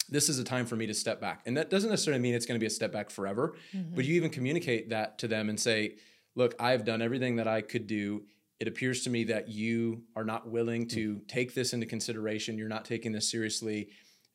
this 0.08 0.28
is 0.28 0.38
a 0.38 0.44
time 0.44 0.66
for 0.66 0.76
me 0.76 0.86
to 0.86 0.94
step 0.94 1.20
back. 1.20 1.42
And 1.46 1.56
that 1.56 1.70
doesn't 1.70 1.90
necessarily 1.90 2.22
mean 2.22 2.34
it's 2.34 2.46
going 2.46 2.58
to 2.58 2.62
be 2.62 2.66
a 2.66 2.70
step 2.70 2.92
back 2.92 3.10
forever, 3.10 3.56
mm-hmm. 3.74 3.94
but 3.94 4.04
you 4.04 4.14
even 4.14 4.30
communicate 4.30 4.90
that 4.90 5.18
to 5.18 5.28
them 5.28 5.48
and 5.48 5.58
say, 5.58 5.96
look, 6.34 6.54
I've 6.58 6.84
done 6.84 7.02
everything 7.02 7.36
that 7.36 7.48
I 7.48 7.60
could 7.60 7.86
do. 7.86 8.24
It 8.60 8.68
appears 8.68 9.02
to 9.04 9.10
me 9.10 9.24
that 9.24 9.48
you 9.48 10.02
are 10.16 10.24
not 10.24 10.48
willing 10.48 10.86
to 10.88 11.14
mm-hmm. 11.14 11.26
take 11.26 11.54
this 11.54 11.72
into 11.72 11.86
consideration. 11.86 12.58
You're 12.58 12.68
not 12.68 12.84
taking 12.84 13.12
this 13.12 13.30
seriously. 13.30 13.88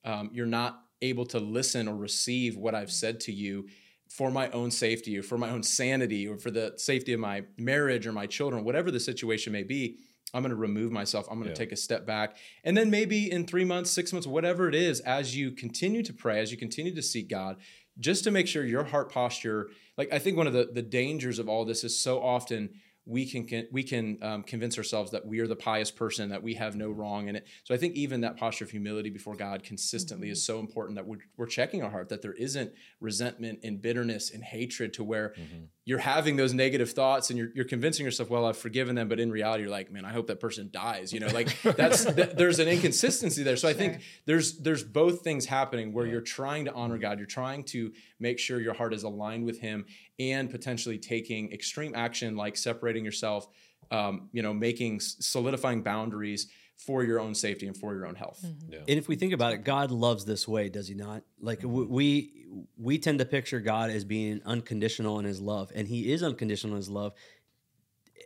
Um, 0.04 0.30
you're 0.34 0.46
not 0.46 0.82
able 1.02 1.26
to 1.28 1.40
listen 1.40 1.88
or 1.88 1.96
receive 1.96 2.58
what 2.58 2.76
I've 2.76 2.88
mm-hmm. 2.88 2.92
said 2.92 3.20
to 3.22 3.32
you 3.32 3.68
for 4.10 4.32
my 4.32 4.50
own 4.50 4.72
safety 4.72 5.18
or 5.18 5.24
for 5.24 5.38
my 5.38 5.50
own 5.50 5.62
sanity 5.62 6.28
or 6.28 6.38
for 6.38 6.52
the 6.52 6.74
safety 6.78 7.14
of 7.14 7.20
my 7.20 7.44
marriage 7.58 8.08
or 8.08 8.12
my 8.12 8.26
children, 8.26 8.64
whatever 8.64 8.92
the 8.92 9.00
situation 9.00 9.54
may 9.54 9.64
be. 9.64 10.00
I'm 10.34 10.42
going 10.42 10.52
to 10.52 10.56
remove 10.56 10.92
myself. 10.92 11.28
I'm 11.30 11.38
going 11.40 11.46
to 11.46 11.52
Yeah. 11.52 11.56
take 11.66 11.72
a 11.72 11.76
step 11.78 12.06
back. 12.06 12.38
And 12.64 12.76
then 12.78 12.90
maybe 12.90 13.32
in 13.32 13.46
three 13.46 13.66
months, 13.66 13.90
six 13.92 14.12
months, 14.14 14.28
whatever 14.28 14.68
it 14.70 14.76
is, 14.76 15.00
as 15.02 15.36
you 15.36 15.52
continue 15.52 16.04
to 16.04 16.14
pray, 16.14 16.40
as 16.40 16.52
you 16.52 16.58
continue 16.58 16.94
to 16.96 17.02
seek 17.02 17.30
God, 17.30 17.58
just 18.00 18.24
to 18.24 18.32
make 18.32 18.48
sure 18.48 18.64
your 18.66 18.86
heart 18.86 19.12
posture, 19.12 19.70
like 19.98 20.12
I 20.14 20.20
think 20.20 20.38
one 20.38 20.48
of 20.48 20.54
the, 20.54 20.70
the 20.72 20.82
dangers 20.82 21.40
of 21.40 21.50
all 21.50 21.66
this 21.66 21.84
is 21.84 22.00
so 22.00 22.22
often 22.22 22.70
we 23.10 23.26
can, 23.26 23.68
we 23.72 23.82
can 23.82 24.20
um, 24.22 24.44
convince 24.44 24.78
ourselves 24.78 25.10
that 25.12 25.26
we 25.26 25.40
are 25.40 25.48
the 25.48 25.56
pious 25.56 25.90
person, 25.90 26.30
that 26.30 26.44
we 26.44 26.54
have 26.54 26.76
no 26.76 26.92
wrong 26.92 27.28
in 27.28 27.36
it. 27.36 27.48
So 27.64 27.74
I 27.74 27.78
think 27.78 27.96
even 27.96 28.22
that 28.22 28.38
posture 28.38 28.66
of 28.66 28.72
humility 28.72 29.10
before 29.10 29.36
God 29.36 29.64
consistently 29.64 30.28
mm-hmm. 30.28 30.34
is 30.34 30.46
so 30.46 30.60
important 30.60 30.96
that 30.96 31.08
we're, 31.08 31.18
we're 31.36 31.48
checking 31.48 31.82
our 31.82 31.90
heart 31.90 32.10
that 32.10 32.22
there 32.22 32.34
isn't 32.34 32.72
resentment 33.02 33.60
and 33.64 33.82
bitterness 33.82 34.30
and 34.30 34.44
hatred 34.44 34.94
to 34.94 35.04
where 35.04 35.30
mm-hmm. 35.30 35.64
you're 35.86 35.98
having 35.98 36.36
those 36.36 36.54
negative 36.54 36.92
thoughts 36.92 37.32
and 37.32 37.40
you're, 37.40 37.50
you're 37.56 37.66
convincing 37.66 38.06
yourself, 38.06 38.30
well, 38.30 38.46
I've 38.46 38.58
forgiven 38.58 38.94
them, 38.94 39.08
but 39.08 39.20
in 39.20 39.32
reality, 39.32 39.64
you're 39.64 39.72
like, 39.72 39.92
man, 39.92 40.06
I 40.06 40.12
hope 40.12 40.28
that 40.28 40.40
person 40.40 40.70
dies. 40.72 41.12
You 41.12 41.20
know, 41.20 41.30
like 41.30 41.60
that's 41.64 42.06
th- 42.06 42.34
there's 42.36 42.60
an 42.60 42.68
inconsistency 42.68 43.42
there. 43.42 43.58
So 43.58 43.68
I 43.68 43.74
think 43.74 44.02
there's 44.26 44.60
there's 44.60 44.84
both 44.84 45.22
things 45.22 45.48
happening 45.48 45.94
where 45.94 46.06
you're 46.06 46.22
trying 46.22 46.66
to 46.66 46.74
honor 46.74 47.00
God, 47.00 47.18
you're 47.18 47.26
trying 47.26 47.64
to 47.66 47.92
make 48.20 48.38
sure 48.38 48.62
your 48.62 48.76
heart 48.76 48.94
is 48.94 49.02
aligned 49.02 49.46
with 49.46 49.60
Him, 49.60 49.86
and 50.20 50.50
potentially 50.50 50.98
taking 50.98 51.52
extreme 51.52 51.96
action 51.96 52.36
like 52.36 52.58
separating 52.58 53.06
yourself, 53.06 53.48
um, 53.92 54.30
you 54.32 54.42
know, 54.42 54.54
making 54.54 55.00
solidifying 55.00 55.82
boundaries 55.82 56.48
for 56.78 57.04
your 57.04 57.20
own 57.20 57.36
safety 57.36 57.68
and 57.68 57.76
for 57.76 57.94
your 57.94 58.06
own 58.06 58.16
health. 58.16 58.42
Mm-hmm. 58.46 58.74
Yeah. 58.74 58.80
And 58.80 58.98
if 58.98 59.08
we 59.08 59.16
think 59.16 59.34
about 59.34 59.54
it, 59.54 59.64
God 59.64 59.92
loves 59.92 60.26
this 60.26 60.48
way, 60.48 60.70
does 60.70 60.88
He 60.88 60.96
not? 60.96 61.24
Like 61.42 61.60
mm-hmm. 61.60 61.94
we 61.94 62.34
we 62.78 62.98
tend 62.98 63.20
to 63.20 63.26
picture 63.26 63.60
God 63.60 63.90
as 63.90 64.06
being 64.06 64.42
unconditional 64.46 65.20
in 65.20 65.26
His 65.26 65.42
love, 65.42 65.72
and 65.76 65.88
He 65.88 66.12
is 66.12 66.24
unconditional 66.24 66.76
in 66.76 66.78
His 66.78 66.90
love. 66.90 67.14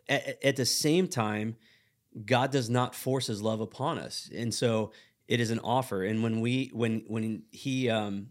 At, 0.08 0.44
at 0.44 0.56
the 0.56 0.66
same 0.66 1.08
time, 1.08 1.56
God 2.26 2.52
does 2.52 2.70
not 2.70 2.94
force 2.94 3.28
His 3.28 3.42
love 3.42 3.60
upon 3.60 3.98
us, 3.98 4.30
and 4.34 4.54
so 4.54 4.92
it 5.28 5.40
is 5.40 5.50
an 5.50 5.60
offer. 5.60 6.04
And 6.04 6.22
when 6.22 6.40
we 6.40 6.70
when 6.74 7.04
when 7.08 7.44
He, 7.52 7.90
um, 7.90 8.28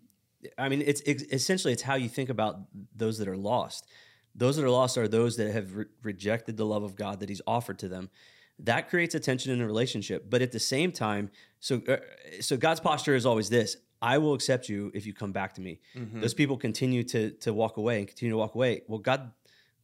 I 0.59 0.69
mean, 0.69 0.83
it's, 0.85 1.01
it's 1.03 1.23
essentially 1.25 1.73
it's 1.73 1.83
how 1.83 1.95
you 1.95 2.09
think 2.09 2.29
about 2.29 2.61
those 2.97 3.19
that 3.19 3.29
are 3.29 3.37
lost 3.37 3.87
those 4.35 4.57
that 4.57 4.65
are 4.65 4.71
lost 4.71 4.97
are 4.99 5.09
those 5.09 5.37
that 5.37 5.53
have 5.53 5.77
re- 5.77 5.85
rejected 6.03 6.57
the 6.57 6.65
love 6.65 6.83
of 6.83 6.97
God 6.97 7.21
that 7.21 7.29
He's 7.29 7.43
offered 7.47 7.79
to 7.81 7.89
them. 7.89 8.11
That 8.59 8.89
creates 8.89 9.15
a 9.15 9.21
tension 9.21 9.53
in 9.53 9.61
a 9.61 9.67
relationship. 9.67 10.27
But 10.29 10.43
at 10.43 10.53
the 10.53 10.61
same 10.61 10.93
time, 10.93 11.31
so 11.61 11.83
uh, 11.89 11.97
so 12.41 12.57
God's 12.57 12.81
posture 12.81 13.15
is 13.15 13.27
always 13.27 13.51
this: 13.51 13.77
I 14.01 14.19
will 14.19 14.35
accept 14.35 14.69
you 14.69 14.91
if 14.95 15.07
you 15.07 15.13
come 15.13 15.33
back 15.33 15.55
to 15.55 15.61
me. 15.61 15.81
Mm-hmm. 15.97 16.21
Those 16.21 16.35
people 16.35 16.57
continue 16.57 17.03
to 17.05 17.33
to 17.33 17.53
walk 17.53 17.77
away 17.77 17.99
and 17.99 18.09
continue 18.09 18.33
to 18.33 18.39
walk 18.39 18.55
away. 18.55 18.83
Well, 18.89 18.99
God 18.99 19.33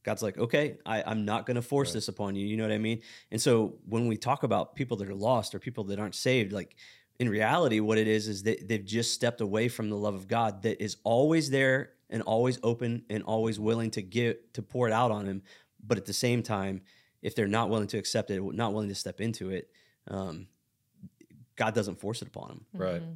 God's 0.05 0.23
like, 0.23 0.38
okay, 0.38 0.79
I, 0.87 1.11
am 1.11 1.25
not 1.25 1.44
going 1.44 1.57
to 1.57 1.62
force 1.62 1.88
right. 1.88 1.94
this 1.94 2.09
upon 2.09 2.35
you. 2.35 2.47
You 2.47 2.57
know 2.57 2.62
what 2.62 2.73
I 2.73 2.79
mean? 2.79 3.03
And 3.31 3.42
so 3.42 3.75
when 3.87 4.07
we 4.07 4.16
talk 4.16 4.42
about 4.42 4.75
people 4.75 4.97
that 4.99 5.09
are 5.09 5.14
lost 5.14 5.55
or 5.55 5.59
people 5.59 5.85
that 5.85 5.99
aren't 5.99 6.14
saved, 6.14 6.53
like 6.53 6.77
in 7.18 7.28
reality, 7.28 7.81
what 7.81 7.98
it 7.98 8.07
is 8.07 8.28
is 8.28 8.44
that 8.44 8.68
they've 8.68 8.85
just 8.85 9.12
stepped 9.12 9.40
away 9.40 9.68
from 9.68 9.90
the 9.90 9.96
love 9.96 10.14
of 10.14 10.28
God 10.28 10.62
that 10.62 10.83
is 10.83 10.96
always 11.02 11.50
there 11.50 11.90
and 12.11 12.22
always 12.22 12.59
open 12.62 13.04
and 13.11 13.22
always 13.24 13.59
willing 13.59 13.90
to 13.92 14.02
give 14.02 14.37
to 14.52 14.62
pour 14.62 14.87
it 14.87 14.92
out 14.92 15.11
on 15.11 15.26
him. 15.26 15.42
But 15.85 15.98
at 15.98 16.07
the 16.07 16.12
same 16.12 16.42
time, 16.42 16.83
if 17.20 17.35
they're 17.35 17.48
not 17.48 17.70
willing 17.70 17.88
to 17.88 17.98
accept 17.98 18.31
it, 18.31 18.40
not 18.40 18.72
willing 18.72 18.88
to 18.88 18.94
step 18.94 19.20
into 19.20 19.50
it, 19.50 19.68
um, 20.07 20.46
God 21.57 21.74
doesn't 21.74 21.98
force 21.98 22.22
it 22.22 22.28
upon 22.28 22.48
them. 22.48 22.66
Right. 22.72 23.02
Mm-hmm. 23.02 23.12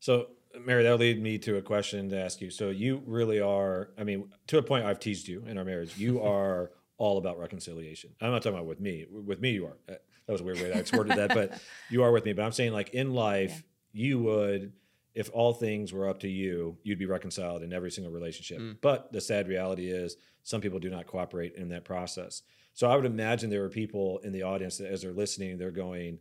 So, 0.00 0.28
Mary, 0.60 0.82
that'll 0.82 0.98
lead 0.98 1.22
me 1.22 1.38
to 1.38 1.56
a 1.56 1.62
question 1.62 2.10
to 2.10 2.20
ask 2.20 2.40
you. 2.40 2.50
So, 2.50 2.70
you 2.70 3.02
really 3.06 3.40
are, 3.40 3.90
I 3.96 4.02
mean, 4.02 4.32
to 4.48 4.58
a 4.58 4.62
point 4.62 4.84
I've 4.84 4.98
teased 4.98 5.28
you 5.28 5.44
in 5.46 5.56
our 5.58 5.64
marriage, 5.64 5.96
you 5.96 6.20
are 6.22 6.72
all 6.96 7.18
about 7.18 7.38
reconciliation. 7.38 8.10
I'm 8.20 8.32
not 8.32 8.42
talking 8.42 8.58
about 8.58 8.66
with 8.66 8.80
me. 8.80 9.06
With 9.08 9.40
me, 9.40 9.52
you 9.52 9.66
are. 9.66 9.98
That 10.28 10.32
was 10.32 10.40
a 10.42 10.44
weird 10.44 10.60
way 10.60 10.72
I 10.72 10.96
worded 10.96 11.16
that, 11.16 11.34
but 11.34 11.60
you 11.90 12.04
are 12.04 12.12
with 12.12 12.24
me. 12.24 12.34
But 12.34 12.44
I'm 12.44 12.52
saying, 12.52 12.72
like, 12.72 12.90
in 12.90 13.12
life, 13.12 13.64
yeah. 13.92 14.06
you 14.06 14.18
would 14.20 14.72
if 15.18 15.30
all 15.32 15.52
things 15.52 15.92
were 15.92 16.08
up 16.08 16.20
to 16.20 16.28
you, 16.28 16.78
you'd 16.84 17.00
be 17.00 17.06
reconciled 17.06 17.64
in 17.64 17.72
every 17.72 17.90
single 17.90 18.12
relationship. 18.12 18.60
Mm. 18.60 18.76
But 18.80 19.10
the 19.10 19.20
sad 19.20 19.48
reality 19.48 19.90
is, 19.90 20.16
some 20.44 20.60
people 20.60 20.78
do 20.78 20.90
not 20.90 21.08
cooperate 21.08 21.56
in 21.56 21.70
that 21.70 21.84
process. 21.84 22.42
So 22.72 22.88
I 22.88 22.94
would 22.94 23.04
imagine 23.04 23.50
there 23.50 23.64
are 23.64 23.68
people 23.68 24.20
in 24.22 24.32
the 24.32 24.44
audience 24.44 24.78
that, 24.78 24.92
as 24.92 25.02
they're 25.02 25.12
listening, 25.12 25.58
they're 25.58 25.72
going, 25.72 26.20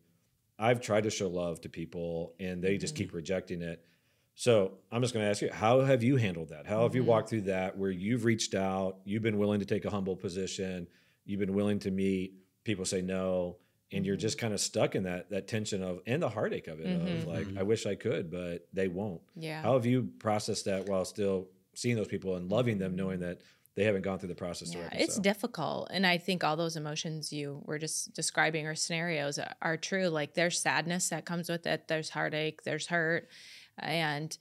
I've 0.57 0.81
tried 0.81 1.03
to 1.03 1.11
show 1.11 1.27
love 1.27 1.61
to 1.61 1.69
people 1.69 2.33
and 2.39 2.59
they 2.63 2.79
just 2.79 2.95
mm-hmm. 2.95 3.03
keep 3.03 3.13
rejecting 3.13 3.61
it. 3.61 3.85
So 4.33 4.79
I'm 4.91 5.03
just 5.03 5.13
going 5.13 5.23
to 5.23 5.29
ask 5.29 5.43
you, 5.43 5.51
how 5.51 5.81
have 5.81 6.01
you 6.01 6.15
handled 6.15 6.49
that? 6.49 6.65
How 6.65 6.81
have 6.81 6.91
mm-hmm. 6.91 6.97
you 6.97 7.03
walked 7.03 7.29
through 7.29 7.41
that 7.41 7.77
where 7.77 7.91
you've 7.91 8.25
reached 8.25 8.55
out, 8.55 8.97
you've 9.03 9.21
been 9.21 9.37
willing 9.37 9.59
to 9.59 9.65
take 9.67 9.85
a 9.85 9.91
humble 9.91 10.15
position, 10.15 10.87
you've 11.25 11.39
been 11.39 11.53
willing 11.53 11.77
to 11.79 11.91
meet, 11.91 12.33
people 12.63 12.85
say 12.85 13.01
no, 13.01 13.57
and 13.91 14.05
you're 14.05 14.15
just 14.15 14.37
kind 14.37 14.53
of 14.53 14.59
stuck 14.59 14.95
in 14.95 15.03
that 15.03 15.29
that 15.29 15.47
tension 15.47 15.81
of 15.83 15.99
and 16.05 16.21
the 16.21 16.29
heartache 16.29 16.67
of 16.67 16.79
it 16.79 16.87
mm-hmm. 16.87 17.17
of 17.17 17.27
like 17.27 17.47
mm-hmm. 17.47 17.59
I 17.59 17.63
wish 17.63 17.85
I 17.85 17.95
could 17.95 18.29
but 18.29 18.67
they 18.73 18.87
won't. 18.87 19.21
Yeah. 19.35 19.61
How 19.61 19.73
have 19.73 19.85
you 19.85 20.09
processed 20.19 20.65
that 20.65 20.87
while 20.87 21.05
still 21.05 21.47
seeing 21.75 21.95
those 21.95 22.07
people 22.07 22.35
and 22.35 22.49
loving 22.49 22.77
them 22.77 22.95
knowing 22.95 23.19
that 23.21 23.41
they 23.75 23.83
haven't 23.83 24.01
gone 24.01 24.17
through 24.17 24.29
the 24.29 24.35
process 24.35 24.73
yeah, 24.73 24.89
It's 24.91 25.19
difficult. 25.19 25.89
And 25.91 26.05
I 26.07 26.17
think 26.17 26.43
all 26.43 26.55
those 26.55 26.75
emotions 26.75 27.31
you 27.31 27.61
were 27.65 27.77
just 27.77 28.11
describing 28.13 28.65
or 28.65 28.73
scenarios 28.73 29.37
are, 29.37 29.53
are 29.61 29.77
true. 29.77 30.07
Like 30.07 30.33
there's 30.33 30.59
sadness 30.59 31.09
that 31.09 31.25
comes 31.25 31.47
with 31.47 31.67
it, 31.67 31.87
there's 31.87 32.09
heartache, 32.09 32.63
there's 32.63 32.87
hurt. 32.87 33.29
And 33.77 34.35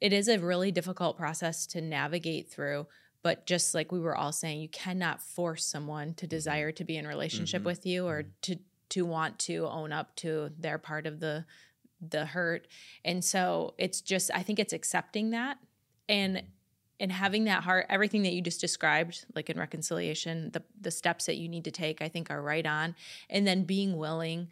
it 0.00 0.12
is 0.12 0.26
a 0.26 0.40
really 0.40 0.72
difficult 0.72 1.16
process 1.16 1.64
to 1.68 1.80
navigate 1.80 2.50
through 2.50 2.88
but 3.22 3.46
just 3.46 3.74
like 3.74 3.92
we 3.92 4.00
were 4.00 4.16
all 4.16 4.32
saying 4.32 4.60
you 4.60 4.68
cannot 4.68 5.22
force 5.22 5.64
someone 5.64 6.14
to 6.14 6.26
mm-hmm. 6.26 6.30
desire 6.30 6.72
to 6.72 6.84
be 6.84 6.96
in 6.96 7.06
relationship 7.06 7.60
mm-hmm. 7.60 7.66
with 7.66 7.86
you 7.86 8.06
or 8.06 8.22
mm-hmm. 8.22 8.30
to 8.42 8.58
to 8.92 9.06
want 9.06 9.38
to 9.38 9.66
own 9.68 9.90
up 9.90 10.14
to 10.16 10.50
their 10.58 10.78
part 10.78 11.06
of 11.06 11.18
the 11.18 11.44
the 12.06 12.26
hurt. 12.26 12.66
And 13.04 13.24
so 13.24 13.74
it's 13.78 14.00
just 14.00 14.30
i 14.34 14.42
think 14.42 14.58
it's 14.58 14.72
accepting 14.72 15.30
that 15.30 15.58
and 16.08 16.42
and 17.00 17.10
having 17.10 17.44
that 17.44 17.62
heart 17.62 17.86
everything 17.88 18.22
that 18.22 18.32
you 18.32 18.42
just 18.42 18.60
described 18.60 19.24
like 19.34 19.48
in 19.48 19.58
reconciliation 19.58 20.50
the 20.52 20.62
the 20.80 20.90
steps 20.90 21.26
that 21.26 21.36
you 21.36 21.48
need 21.48 21.64
to 21.64 21.70
take 21.70 22.02
i 22.02 22.08
think 22.08 22.30
are 22.30 22.42
right 22.42 22.66
on. 22.66 22.94
And 23.30 23.46
then 23.46 23.64
being 23.64 23.96
willing 23.96 24.48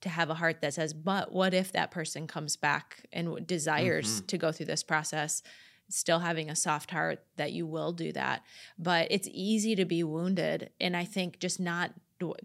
to 0.00 0.08
have 0.08 0.28
a 0.28 0.34
heart 0.34 0.60
that 0.62 0.74
says 0.74 0.92
but 0.92 1.30
what 1.30 1.54
if 1.54 1.72
that 1.72 1.90
person 1.90 2.26
comes 2.26 2.56
back 2.56 3.06
and 3.12 3.46
desires 3.46 4.16
mm-hmm. 4.16 4.26
to 4.26 4.38
go 4.38 4.50
through 4.50 4.66
this 4.66 4.82
process 4.82 5.42
still 5.90 6.20
having 6.20 6.48
a 6.48 6.56
soft 6.56 6.90
heart 6.90 7.22
that 7.36 7.52
you 7.52 7.66
will 7.66 7.92
do 7.92 8.10
that? 8.12 8.42
But 8.78 9.08
it's 9.10 9.28
easy 9.30 9.76
to 9.76 9.84
be 9.84 10.02
wounded. 10.02 10.70
And 10.80 10.96
i 10.96 11.04
think 11.04 11.38
just 11.38 11.60
not 11.60 11.92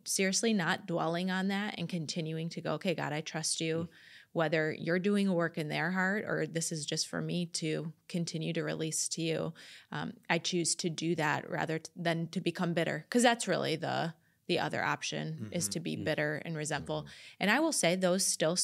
seriously 0.06 0.54
not 0.54 0.86
dwelling 0.86 1.32
on 1.32 1.50
that 1.50 1.76
and 1.78 1.88
continuing 1.88 2.50
to 2.50 2.62
go, 2.62 2.74
okay, 2.74 2.94
God, 2.94 3.14
I 3.14 3.22
trust 3.22 3.62
you. 3.62 3.76
Mm-hmm. 3.76 3.92
Whether 4.32 4.76
you're 4.78 5.00
doing 5.00 5.28
a 5.28 5.34
work 5.34 5.58
in 5.58 5.70
their 5.70 5.90
heart 5.90 6.24
or 6.28 6.46
this 6.46 6.72
is 6.72 6.86
just 6.86 7.08
for 7.08 7.20
me 7.20 7.48
to 7.48 7.92
continue 8.08 8.54
to 8.54 8.64
release 8.64 9.08
to 9.10 9.22
you, 9.24 9.54
um, 9.92 10.14
I 10.30 10.38
choose 10.38 10.76
to 10.76 10.90
do 10.90 11.16
that 11.16 11.50
rather 11.50 11.80
t- 11.80 11.90
than 11.96 12.28
to 12.28 12.40
become 12.40 12.74
bitter 12.74 13.06
because 13.10 13.24
that's 13.24 13.48
really 13.48 13.76
the 13.76 14.14
the 14.50 14.60
other 14.60 14.84
option 14.84 15.38
mm-hmm. 15.44 15.54
is 15.54 15.70
to 15.70 15.80
be 15.80 15.96
mm-hmm. 15.96 16.04
bitter 16.04 16.42
and 16.44 16.58
resentful. 16.58 17.02
Mm-hmm. 17.02 17.38
And 17.40 17.52
I 17.52 17.60
will 17.60 17.72
say 17.72 17.96
those 17.96 18.26
still, 18.26 18.58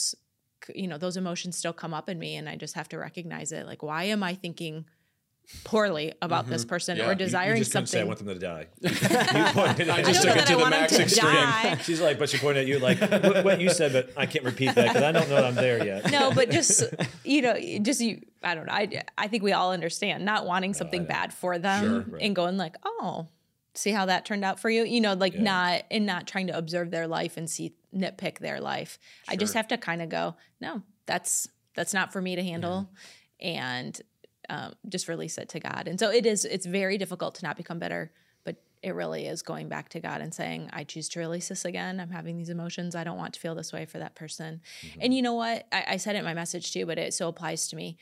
you 0.73 0.87
know, 0.87 0.97
those 0.97 1.15
emotions 1.15 1.57
still 1.57 1.73
come 1.73 1.93
up 1.93 2.09
in 2.09 2.19
me, 2.19 2.35
and 2.35 2.49
I 2.49 2.57
just 2.57 2.73
have 2.73 2.89
to 2.89 2.97
recognize 2.97 3.51
it. 3.51 3.65
Like, 3.65 3.83
why 3.83 4.05
am 4.05 4.23
I 4.23 4.33
thinking? 4.33 4.85
Poorly 5.63 6.13
about 6.21 6.43
mm-hmm. 6.43 6.53
this 6.53 6.65
person 6.65 6.97
yeah. 6.97 7.09
or 7.09 7.15
desiring 7.15 7.57
you, 7.57 7.59
you 7.59 7.63
just 7.63 7.71
something. 7.71 7.87
Say, 7.87 8.01
I 8.01 8.03
want 8.03 8.19
them 8.19 8.27
to 8.27 8.35
die. 8.35 8.67
you 8.81 8.89
pointed, 9.53 9.89
I 9.89 10.01
just 10.03 10.23
took 10.23 10.35
it 10.35 10.45
to 10.47 10.55
the 10.55 10.69
max 10.69 10.97
extreme. 10.97 11.33
Die. 11.33 11.77
She's 11.83 12.01
like, 12.01 12.19
but 12.19 12.29
she 12.29 12.37
pointed 12.37 12.61
at 12.61 12.67
you 12.67 12.79
like 12.79 12.99
what, 12.99 13.45
what 13.45 13.61
you 13.61 13.69
said, 13.69 13.93
but 13.93 14.11
I 14.17 14.25
can't 14.25 14.45
repeat 14.45 14.75
that 14.75 14.87
because 14.87 15.03
I 15.03 15.11
don't 15.11 15.29
know 15.29 15.35
that 15.35 15.45
I'm 15.45 15.55
there 15.55 15.83
yet. 15.83 16.11
No, 16.11 16.31
but 16.33 16.49
just 16.49 16.83
you 17.23 17.41
know, 17.41 17.59
just 17.81 18.01
you. 18.01 18.21
I 18.43 18.55
don't 18.55 18.67
know. 18.67 18.73
I 18.73 19.03
I 19.17 19.27
think 19.27 19.43
we 19.43 19.53
all 19.53 19.71
understand 19.71 20.25
not 20.25 20.45
wanting 20.45 20.73
something 20.73 21.01
uh, 21.01 21.05
bad 21.05 21.33
for 21.33 21.57
them 21.57 21.83
sure, 21.83 22.13
right. 22.13 22.21
and 22.21 22.35
going 22.35 22.57
like, 22.57 22.75
oh, 22.85 23.27
see 23.73 23.91
how 23.91 24.05
that 24.05 24.25
turned 24.25 24.45
out 24.45 24.59
for 24.59 24.69
you. 24.69 24.83
You 24.83 25.01
know, 25.01 25.13
like 25.13 25.33
yeah. 25.33 25.41
not 25.43 25.83
and 25.91 26.05
not 26.05 26.27
trying 26.27 26.47
to 26.47 26.57
observe 26.57 26.91
their 26.91 27.07
life 27.07 27.37
and 27.37 27.49
see 27.49 27.73
nitpick 27.93 28.39
their 28.39 28.59
life. 28.59 28.99
Sure. 29.25 29.33
I 29.33 29.35
just 29.35 29.53
have 29.53 29.67
to 29.69 29.77
kind 29.77 30.01
of 30.01 30.09
go, 30.09 30.35
no, 30.59 30.81
that's 31.05 31.47
that's 31.75 31.93
not 31.93 32.11
for 32.11 32.21
me 32.21 32.35
to 32.35 32.43
handle. 32.43 32.89
Yeah. 33.39 33.47
And 33.47 34.01
um, 34.49 34.73
just 34.89 35.07
release 35.07 35.37
it 35.37 35.49
to 35.49 35.59
God. 35.59 35.87
And 35.87 35.99
so 35.99 36.09
it 36.11 36.25
is, 36.25 36.45
it's 36.45 36.65
very 36.65 36.97
difficult 36.97 37.35
to 37.35 37.45
not 37.45 37.57
become 37.57 37.79
bitter, 37.79 38.11
but 38.43 38.55
it 38.81 38.93
really 38.95 39.25
is 39.25 39.41
going 39.41 39.69
back 39.69 39.89
to 39.89 39.99
God 39.99 40.21
and 40.21 40.33
saying, 40.33 40.69
I 40.73 40.83
choose 40.83 41.09
to 41.09 41.19
release 41.19 41.47
this 41.47 41.65
again. 41.65 41.99
I'm 41.99 42.11
having 42.11 42.37
these 42.37 42.49
emotions. 42.49 42.95
I 42.95 43.03
don't 43.03 43.17
want 43.17 43.33
to 43.35 43.39
feel 43.39 43.55
this 43.55 43.73
way 43.73 43.85
for 43.85 43.99
that 43.99 44.15
person. 44.15 44.61
Mm-hmm. 44.81 44.99
And 45.01 45.13
you 45.13 45.21
know 45.21 45.33
what? 45.33 45.65
I, 45.71 45.85
I 45.89 45.97
said 45.97 46.15
it 46.15 46.19
in 46.19 46.25
my 46.25 46.33
message 46.33 46.71
too, 46.71 46.85
but 46.85 46.97
it 46.97 47.13
so 47.13 47.27
applies 47.27 47.67
to 47.69 47.75
me. 47.75 47.97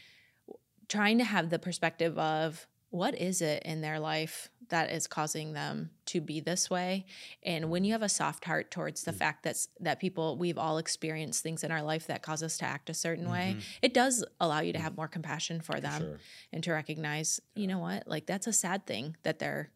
Trying 0.89 1.17
to 1.19 1.23
have 1.23 1.49
the 1.49 1.59
perspective 1.59 2.17
of 2.19 2.67
what 2.89 3.19
is 3.19 3.41
it 3.41 3.63
in 3.63 3.81
their 3.81 3.99
life 3.99 4.49
that 4.73 4.89
is 4.89 5.05
causing 5.05 5.53
them 5.53 5.91
to 6.07 6.19
be 6.19 6.39
this 6.39 6.67
way 6.67 7.05
and 7.43 7.69
when 7.69 7.83
you 7.83 7.91
have 7.91 8.01
a 8.01 8.09
soft 8.09 8.43
heart 8.43 8.71
towards 8.71 9.03
the 9.03 9.11
mm-hmm. 9.11 9.19
fact 9.19 9.43
that 9.43 9.55
that 9.79 9.99
people 9.99 10.35
we've 10.35 10.57
all 10.57 10.79
experienced 10.79 11.43
things 11.43 11.63
in 11.63 11.71
our 11.71 11.83
life 11.83 12.07
that 12.07 12.23
cause 12.23 12.41
us 12.41 12.57
to 12.57 12.65
act 12.65 12.89
a 12.89 12.93
certain 12.93 13.25
mm-hmm. 13.25 13.33
way 13.33 13.57
it 13.83 13.93
does 13.93 14.25
allow 14.41 14.61
you 14.61 14.73
to 14.73 14.79
have 14.79 14.97
more 14.97 15.07
compassion 15.07 15.61
for 15.61 15.79
them 15.79 16.01
sure. 16.01 16.19
and 16.51 16.63
to 16.63 16.71
recognize 16.71 17.39
you 17.53 17.67
know 17.67 17.77
what 17.77 18.07
like 18.07 18.25
that's 18.25 18.47
a 18.47 18.53
sad 18.53 18.83
thing 18.87 19.15
that 19.21 19.37
they're 19.37 19.69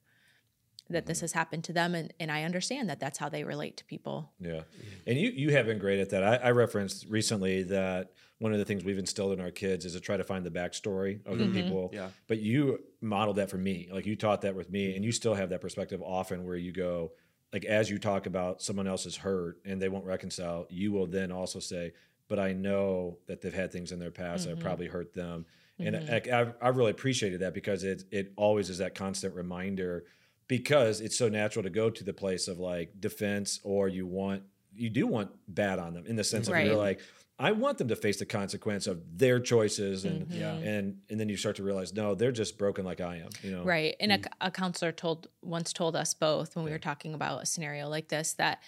that 0.90 1.06
this 1.06 1.20
mm-hmm. 1.20 1.24
has 1.24 1.32
happened 1.34 1.64
to 1.64 1.74
them 1.74 1.96
and, 1.96 2.14
and 2.20 2.32
i 2.32 2.44
understand 2.44 2.90
that 2.90 3.00
that's 3.00 3.18
how 3.18 3.30
they 3.30 3.44
relate 3.44 3.78
to 3.78 3.86
people 3.86 4.32
yeah 4.40 4.62
and 5.06 5.18
you 5.18 5.30
you 5.30 5.52
have 5.52 5.66
been 5.66 5.80
great 5.80 6.00
at 6.00 6.10
that 6.10 6.24
i, 6.24 6.36
I 6.36 6.52
referenced 6.52 7.08
recently 7.10 7.64
that 7.64 8.12
one 8.40 8.54
of 8.54 8.60
the 8.60 8.66
things 8.66 8.84
we've 8.84 8.98
instilled 8.98 9.34
in 9.34 9.42
our 9.42 9.50
kids 9.50 9.86
is 9.86 9.94
to 9.94 10.00
try 10.00 10.16
to 10.16 10.24
find 10.24 10.46
the 10.46 10.52
backstory 10.52 11.26
of 11.26 11.38
mm-hmm. 11.38 11.54
the 11.54 11.62
people. 11.62 11.90
Yeah. 11.92 12.10
But 12.28 12.40
you 12.40 12.80
modeled 13.02 13.38
that 13.38 13.50
for 13.50 13.58
me. 13.58 13.90
Like 13.92 14.06
you 14.06 14.16
taught 14.16 14.42
that 14.42 14.56
with 14.56 14.70
me, 14.70 14.96
and 14.96 15.04
you 15.04 15.12
still 15.12 15.34
have 15.34 15.50
that 15.50 15.62
perspective 15.62 16.02
often 16.04 16.46
where 16.46 16.56
you 16.56 16.72
go, 16.72 17.14
like 17.52 17.66
as 17.66 17.90
you 17.90 17.98
talk 17.98 18.26
about 18.26 18.62
someone 18.62 18.88
else's 18.88 19.18
hurt 19.18 19.58
and 19.66 19.82
they 19.82 19.90
won't 19.90 20.06
reconcile, 20.06 20.68
you 20.70 20.92
will 20.92 21.08
then 21.08 21.32
also 21.32 21.60
say, 21.60 21.94
"But 22.28 22.40
I 22.40 22.54
know 22.54 23.18
that 23.28 23.42
they've 23.42 23.54
had 23.54 23.72
things 23.72 23.92
in 23.92 24.00
their 24.00 24.12
past 24.12 24.48
that 24.48 24.60
probably 24.60 24.88
hurt 24.88 25.14
them." 25.14 25.46
And 25.80 25.96
I, 25.96 26.22
I've, 26.34 26.54
I've 26.62 26.78
really 26.78 26.92
appreciated 26.92 27.40
that 27.42 27.54
because 27.54 27.84
it 27.84 28.04
it 28.12 28.34
always 28.36 28.70
is 28.70 28.80
that 28.80 28.94
constant 28.94 29.34
reminder 29.34 30.06
because 30.48 31.02
it's 31.02 31.18
so 31.18 31.30
natural 31.30 31.64
to 31.64 31.70
go 31.70 31.90
to 31.90 32.04
the 32.04 32.14
place 32.14 32.48
of 32.48 32.60
like 32.60 33.00
defense 33.00 33.60
or 33.64 33.88
you 33.88 34.06
want 34.06 34.44
you 34.74 34.90
do 34.90 35.08
want 35.08 35.32
bad 35.48 35.80
on 35.80 35.94
them 35.94 36.06
in 36.06 36.16
the 36.16 36.24
sense 36.24 36.48
of 36.48 36.58
you're 36.58 36.76
like 36.76 37.00
I 37.40 37.52
want 37.52 37.78
them 37.78 37.88
to 37.90 37.96
face 37.96 38.18
the 38.18 38.26
consequence 38.26 38.88
of 38.88 39.20
their 39.20 39.40
choices 39.40 40.06
and 40.06 40.28
mm-hmm. 40.28 40.40
Yeah. 40.40 40.54
and 40.54 40.98
and 41.10 41.20
then 41.20 41.30
you 41.30 41.38
start 41.38 41.56
to 41.58 41.64
realize 41.64 41.94
no 41.94 42.16
they're 42.16 42.32
just 42.32 42.58
broken 42.58 42.86
like 42.86 43.02
I 43.02 43.18
am 43.18 43.30
you 43.44 43.52
know 43.52 43.64
Right. 43.64 43.96
And 44.00 44.12
a, 44.12 44.18
mm. 44.20 44.28
a 44.42 44.52
counselor 44.52 44.92
told 44.92 45.28
once 45.42 45.74
told 45.74 45.96
us 45.96 46.14
both 46.14 46.56
when 46.56 46.66
we 46.66 46.72
were 46.72 46.80
talking 46.80 47.14
about 47.14 47.44
a 47.44 47.46
scenario 47.46 47.90
like 47.90 48.10
this 48.10 48.34
that 48.34 48.62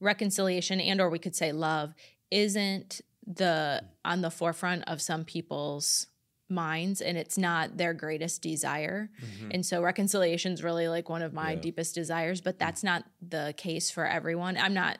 reconciliation 0.00 0.80
and 0.80 1.00
or 1.00 1.08
we 1.08 1.18
could 1.18 1.34
say 1.34 1.52
love 1.52 1.94
isn't 2.30 3.00
the 3.26 3.82
on 4.04 4.20
the 4.20 4.30
forefront 4.30 4.84
of 4.86 5.00
some 5.00 5.24
people's 5.24 6.06
minds 6.48 7.00
and 7.00 7.16
it's 7.16 7.38
not 7.38 7.76
their 7.76 7.94
greatest 7.94 8.42
desire. 8.42 9.10
Mm-hmm. 9.24 9.50
And 9.52 9.66
so 9.66 9.82
reconciliation 9.82 10.52
is 10.52 10.62
really 10.62 10.88
like 10.88 11.08
one 11.08 11.22
of 11.22 11.32
my 11.32 11.52
Yeah. 11.52 11.60
deepest 11.60 11.94
desires, 11.94 12.40
but 12.40 12.56
mm. 12.56 12.58
that's 12.58 12.82
not 12.84 13.04
the 13.26 13.54
case 13.56 13.90
for 13.90 14.06
everyone. 14.06 14.56
I'm 14.56 14.74
not 14.74 14.98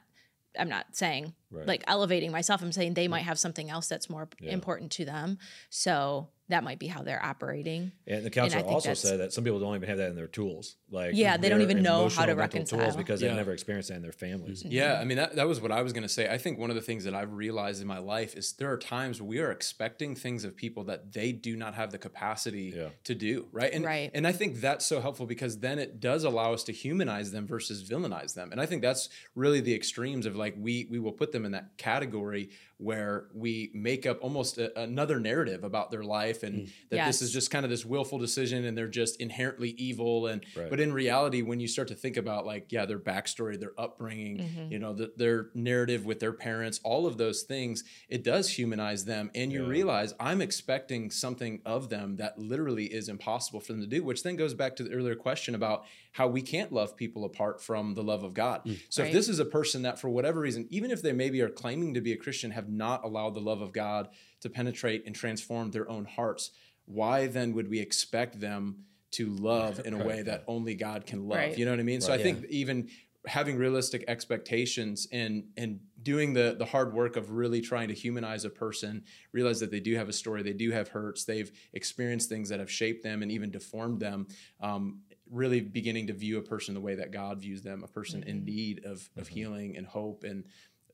I'm 0.56 0.68
not 0.68 0.86
saying 0.94 1.34
Right. 1.50 1.66
like 1.66 1.82
elevating 1.88 2.30
myself. 2.30 2.62
I'm 2.62 2.70
saying 2.70 2.94
they 2.94 3.08
might 3.08 3.22
have 3.22 3.40
something 3.40 3.70
else 3.70 3.88
that's 3.88 4.08
more 4.08 4.28
Yeah. 4.40 4.52
important 4.52 4.92
to 4.92 5.04
them. 5.04 5.38
So 5.68 6.28
that 6.54 6.62
might 6.62 6.78
be 6.78 6.86
how 6.86 7.02
they're 7.02 7.22
operating. 7.24 7.90
And 8.06 8.24
the 8.24 8.30
counselor 8.30 8.62
think 8.62 8.72
also 8.72 8.94
said 8.94 9.18
that 9.20 9.32
some 9.32 9.42
people 9.42 9.58
don't 9.58 9.74
even 9.74 9.88
have 9.88 9.98
that 9.98 10.10
in 10.10 10.14
their 10.16 10.28
tools. 10.28 10.76
Like 10.90 11.10
Yeah, 11.14 11.36
they 11.36 11.48
don't 11.48 11.62
even 11.62 11.82
know 11.82 12.08
how 12.08 12.24
to 12.26 12.34
mental 12.36 12.60
tools 12.60 12.72
reconcile. 12.72 12.96
because 12.96 13.20
Yeah. 13.20 13.28
they've 13.28 13.36
never 13.36 13.52
experienced 13.52 13.88
that 13.88 13.96
in 13.96 14.02
their 14.02 14.12
families. 14.12 14.62
Mm-hmm. 14.62 14.72
Yeah, 14.72 15.00
I 15.00 15.04
mean 15.04 15.16
that 15.16 15.34
that 15.34 15.48
was 15.48 15.60
what 15.60 15.72
I 15.72 15.82
was 15.82 15.92
going 15.92 16.04
to 16.04 16.08
say. 16.08 16.28
I 16.28 16.38
think 16.38 16.58
one 16.58 16.70
of 16.70 16.76
the 16.76 16.82
things 16.82 17.02
that 17.04 17.14
I've 17.14 17.32
realized 17.32 17.82
in 17.82 17.88
my 17.88 17.98
life 17.98 18.36
is 18.36 18.52
there 18.52 18.70
are 18.70 18.78
times 18.78 19.20
we 19.20 19.40
are 19.40 19.50
expecting 19.50 20.14
things 20.14 20.44
of 20.44 20.54
people 20.56 20.84
that 20.84 21.12
they 21.12 21.32
do 21.32 21.56
not 21.56 21.74
have 21.74 21.90
the 21.90 21.98
capacity 21.98 22.72
Yeah. 22.76 22.90
to 23.04 23.14
do, 23.16 23.48
right? 23.50 23.72
And 23.72 23.84
Right. 23.84 24.10
and 24.14 24.26
I 24.26 24.32
think 24.32 24.60
that's 24.60 24.86
so 24.86 25.00
helpful 25.00 25.26
because 25.26 25.58
then 25.58 25.78
it 25.80 25.98
does 25.98 26.22
allow 26.22 26.52
us 26.52 26.62
to 26.64 26.72
humanize 26.72 27.32
them 27.32 27.46
versus 27.48 27.82
villainize 27.88 28.34
them. 28.34 28.52
And 28.52 28.60
I 28.60 28.66
think 28.66 28.80
that's 28.82 29.08
really 29.34 29.60
the 29.60 29.74
extremes 29.74 30.24
of 30.26 30.36
like 30.36 30.54
we 30.56 30.86
we 30.90 30.98
will 31.00 31.12
put 31.12 31.32
them 31.32 31.44
in 31.44 31.52
that 31.52 31.76
category 31.76 32.50
where 32.84 33.26
we 33.34 33.70
make 33.74 34.04
up 34.06 34.18
almost 34.22 34.58
a, 34.58 34.78
another 34.80 35.18
narrative 35.18 35.64
about 35.64 35.90
their 35.90 36.04
life 36.04 36.42
and 36.42 36.70
that 36.90 37.06
this 37.06 37.22
is 37.22 37.32
just 37.32 37.50
kind 37.50 37.64
of 37.64 37.70
this 37.70 37.84
willful 37.84 38.18
decision 38.18 38.64
and 38.64 38.76
they're 38.76 38.86
just 38.88 39.20
inherently 39.20 39.70
evil 39.70 40.26
and 40.26 40.44
Right. 40.56 40.68
but 40.70 40.78
in 40.80 40.92
reality 40.92 41.40
when 41.42 41.58
you 41.60 41.66
start 41.68 41.88
to 41.88 41.94
think 41.94 42.16
about 42.16 42.44
like 42.46 42.70
yeah 42.70 42.84
their 42.86 42.98
backstory 42.98 43.58
their 43.58 43.72
upbringing 43.78 44.38
Mm-hmm. 44.38 44.72
you 44.72 44.78
know 44.78 44.92
the, 44.92 45.12
their 45.16 45.48
narrative 45.54 46.04
with 46.04 46.20
their 46.20 46.32
parents 46.32 46.80
all 46.84 47.06
of 47.06 47.16
those 47.18 47.42
things 47.42 47.84
it 48.08 48.22
does 48.22 48.50
humanize 48.58 49.04
them 49.06 49.30
and 49.34 49.50
you 49.52 49.62
Yeah. 49.62 49.68
realize 49.68 50.14
i'm 50.20 50.42
expecting 50.42 51.10
something 51.10 51.60
of 51.64 51.88
them 51.88 52.16
that 52.16 52.38
literally 52.38 52.86
is 52.86 53.08
impossible 53.08 53.60
for 53.60 53.72
them 53.72 53.80
to 53.80 53.86
do 53.86 54.02
which 54.04 54.22
then 54.22 54.36
goes 54.36 54.52
back 54.54 54.76
to 54.76 54.82
the 54.82 54.92
earlier 54.92 55.14
question 55.14 55.54
about 55.54 55.84
how 56.14 56.26
we 56.26 56.42
can't 56.42 56.72
love 56.72 56.96
people 56.96 57.24
apart 57.24 57.62
from 57.62 57.94
the 57.94 58.02
love 58.02 58.24
of 58.24 58.34
god 58.34 58.62
so 58.88 59.02
Right. 59.02 59.08
if 59.08 59.14
this 59.14 59.28
is 59.28 59.38
a 59.38 59.44
person 59.44 59.82
that 59.82 59.98
for 59.98 60.08
whatever 60.08 60.40
reason 60.40 60.66
even 60.70 60.90
if 60.90 61.02
they 61.02 61.12
maybe 61.12 61.40
are 61.42 61.50
claiming 61.50 61.94
to 61.94 62.00
be 62.00 62.12
a 62.12 62.16
christian 62.16 62.50
have 62.50 62.68
not 62.68 63.04
allowed 63.04 63.34
the 63.34 63.40
love 63.40 63.60
of 63.60 63.72
god 63.72 64.08
to 64.40 64.50
penetrate 64.50 65.04
and 65.06 65.14
transform 65.14 65.70
their 65.70 65.88
own 65.90 66.04
hearts 66.04 66.50
why 66.86 67.26
then 67.26 67.52
would 67.54 67.68
we 67.68 67.80
expect 67.80 68.40
them 68.40 68.84
to 69.12 69.30
love 69.30 69.80
in 69.84 69.94
a 69.94 70.04
way 70.04 70.22
that 70.22 70.44
only 70.48 70.74
God 70.74 71.06
can 71.06 71.28
love? 71.28 71.38
Right. 71.38 71.58
You 71.58 71.64
know 71.64 71.70
what 71.70 71.80
I 71.80 71.84
mean? 71.84 72.00
So 72.00 72.10
Right. 72.10 72.20
I 72.20 72.22
think 72.22 72.44
even 72.50 72.88
having 73.26 73.56
realistic 73.56 74.04
expectations 74.06 75.08
and 75.10 75.44
and 75.56 75.80
doing 76.02 76.34
the 76.34 76.56
the 76.58 76.64
hard 76.66 76.92
work 76.92 77.16
of 77.16 77.30
really 77.30 77.60
trying 77.62 77.88
to 77.88 77.94
humanize 77.94 78.44
a 78.44 78.50
person, 78.50 79.04
realize 79.32 79.60
that 79.60 79.70
they 79.70 79.80
do 79.80 79.94
have 79.96 80.08
a 80.08 80.12
story, 80.12 80.42
they 80.42 80.52
do 80.52 80.72
have 80.72 80.88
hurts, 80.88 81.24
they've 81.24 81.50
experienced 81.72 82.28
things 82.28 82.48
that 82.48 82.58
have 82.58 82.70
shaped 82.70 83.02
them 83.02 83.22
and 83.22 83.30
even 83.30 83.50
deformed 83.50 84.00
them. 84.00 84.26
Um, 84.60 85.00
really 85.34 85.60
beginning 85.60 86.06
to 86.06 86.12
view 86.12 86.38
a 86.38 86.42
person 86.42 86.74
the 86.74 86.80
way 86.80 86.94
that 86.94 87.10
God 87.12 87.40
views 87.40 87.62
them, 87.62 87.82
a 87.84 87.88
person 87.88 88.22
in 88.22 88.44
need 88.44 88.84
of 88.84 89.08
of 89.16 89.28
healing 89.28 89.76
and 89.76 89.86
hope 89.86 90.24
and 90.24 90.44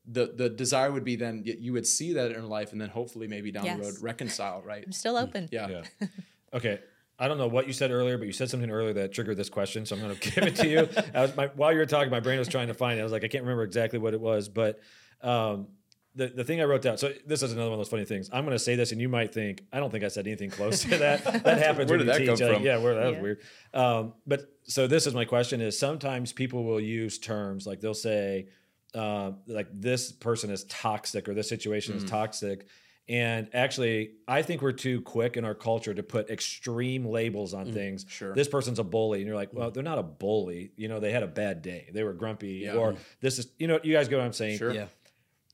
the 0.07 0.33
the 0.35 0.48
desire 0.48 0.90
would 0.90 1.05
be 1.05 1.14
then 1.14 1.42
you 1.44 1.72
would 1.74 1.87
see 1.87 2.14
that 2.14 2.33
in 2.33 2.48
life 2.48 2.72
and 2.72 2.81
then 2.81 2.88
hopefully 2.88 3.29
maybe 3.29 3.53
down 3.53 3.64
the 3.64 3.70
road 3.85 3.94
Yes. 3.94 4.00
reconcile 4.03 4.62
right 4.62 4.83
I'm 4.85 4.92
still 4.92 5.16
open. 5.16 5.48
yeah 5.53 5.68
Yeah. 5.68 5.83
Okay. 6.55 6.81
I 7.18 7.29
don't 7.29 7.37
know 7.37 7.48
what 7.48 7.66
you 7.66 7.74
said 7.74 7.90
earlier, 7.90 8.16
but 8.16 8.26
you 8.26 8.33
said 8.33 8.48
something 8.48 8.70
earlier 8.70 8.94
that 8.94 9.12
triggered 9.12 9.37
this 9.37 9.50
question, 9.50 9.85
so 9.85 9.94
I'm 9.94 10.00
going 10.00 10.16
to 10.18 10.31
give 10.31 10.44
it 10.44 10.57
to 10.57 10.66
you. 10.66 10.88
I 11.14 11.20
was, 11.20 11.37
my, 11.37 11.46
while 11.55 11.70
you 11.70 11.79
were 11.79 11.85
talking, 11.87 12.11
my 12.11 12.18
brain 12.20 12.38
was 12.38 12.48
trying 12.48 12.68
to 12.68 12.74
find 12.74 12.98
it. 12.98 13.03
I 13.03 13.05
was 13.05 13.12
like, 13.12 13.24
I 13.24 13.29
can't 13.29 13.44
remember 13.44 13.62
exactly 13.62 13.98
what 13.98 14.14
it 14.14 14.20
was, 14.20 14.48
but 14.48 14.81
um, 15.20 15.68
the 16.14 16.27
the 16.29 16.44
thing 16.44 16.61
I 16.61 16.64
wrote 16.64 16.83
down. 16.83 16.99
So 16.99 17.12
this 17.27 17.42
is 17.42 17.53
another 17.53 17.70
one 17.70 17.79
of 17.79 17.85
those 17.85 17.88
funny 17.90 18.05
things. 18.05 18.29
I'm 18.33 18.44
going 18.44 18.55
to 18.57 18.62
say 18.62 18.75
this, 18.77 18.92
and 18.92 19.01
you 19.01 19.09
might 19.09 19.33
think 19.33 19.62
I 19.73 19.79
don't 19.81 19.90
think 19.90 20.05
I 20.05 20.09
said 20.09 20.27
anything 20.27 20.51
close 20.51 20.83
to 20.83 20.96
that. 20.99 21.25
That 21.44 21.59
happens. 21.59 21.88
Where 21.88 21.99
did 21.99 22.09
that 22.09 22.18
teach. 22.18 22.27
come 22.29 22.38
Like, 22.38 22.55
from? 22.57 22.62
Yeah, 22.64 22.79
where 22.79 22.94
that 22.94 23.07
was 23.12 23.18
weird. 23.18 23.40
Um, 23.75 24.14
but 24.27 24.42
so 24.64 24.87
this 24.87 25.07
is 25.07 25.14
my 25.14 25.25
question: 25.25 25.61
is 25.61 25.79
sometimes 25.79 26.33
people 26.33 26.64
will 26.64 26.81
use 26.81 27.18
terms 27.18 27.66
like 27.66 27.81
they'll 27.81 27.94
say, 27.94 28.49
uh, 28.94 29.33
like 29.46 29.68
this 29.73 30.11
person 30.12 30.51
is 30.51 30.64
toxic 30.64 31.29
or 31.29 31.35
this 31.35 31.49
situation 31.49 31.94
Mm. 31.94 31.99
is 31.99 32.11
toxic. 32.11 32.66
And 33.09 33.49
actually, 33.55 34.12
I 34.29 34.42
think 34.42 34.62
we're 34.62 34.70
too 34.70 35.01
quick 35.01 35.37
in 35.37 35.44
our 35.44 35.55
culture 35.55 35.92
to 35.92 36.03
put 36.03 36.31
extreme 36.31 37.05
labels 37.05 37.55
on 37.55 37.73
things. 37.73 38.05
Mm, 38.05 38.09
sure. 38.11 38.35
This 38.35 38.46
person's 38.46 38.79
a 38.79 38.85
bully. 38.85 39.18
And 39.18 39.27
you're 39.27 39.35
like, 39.35 39.53
well, 39.53 39.73
they're 39.73 39.83
not 39.83 39.99
a 39.99 40.03
bully. 40.05 40.70
You 40.77 40.87
know, 40.87 41.01
they 41.01 41.11
had 41.11 41.25
a 41.25 41.27
bad 41.27 41.61
day. 41.61 41.90
They 41.92 42.05
were 42.05 42.12
grumpy. 42.12 42.62
Yeah. 42.66 42.75
Or 42.75 42.94
this 43.20 43.40
is, 43.40 43.49
you 43.59 43.66
know, 43.66 43.81
you 43.83 43.92
guys 43.92 44.07
get 44.07 44.16
what 44.18 44.25
I'm 44.27 44.33
saying? 44.33 44.59
Sure. 44.59 44.73
Yeah. 44.73 44.87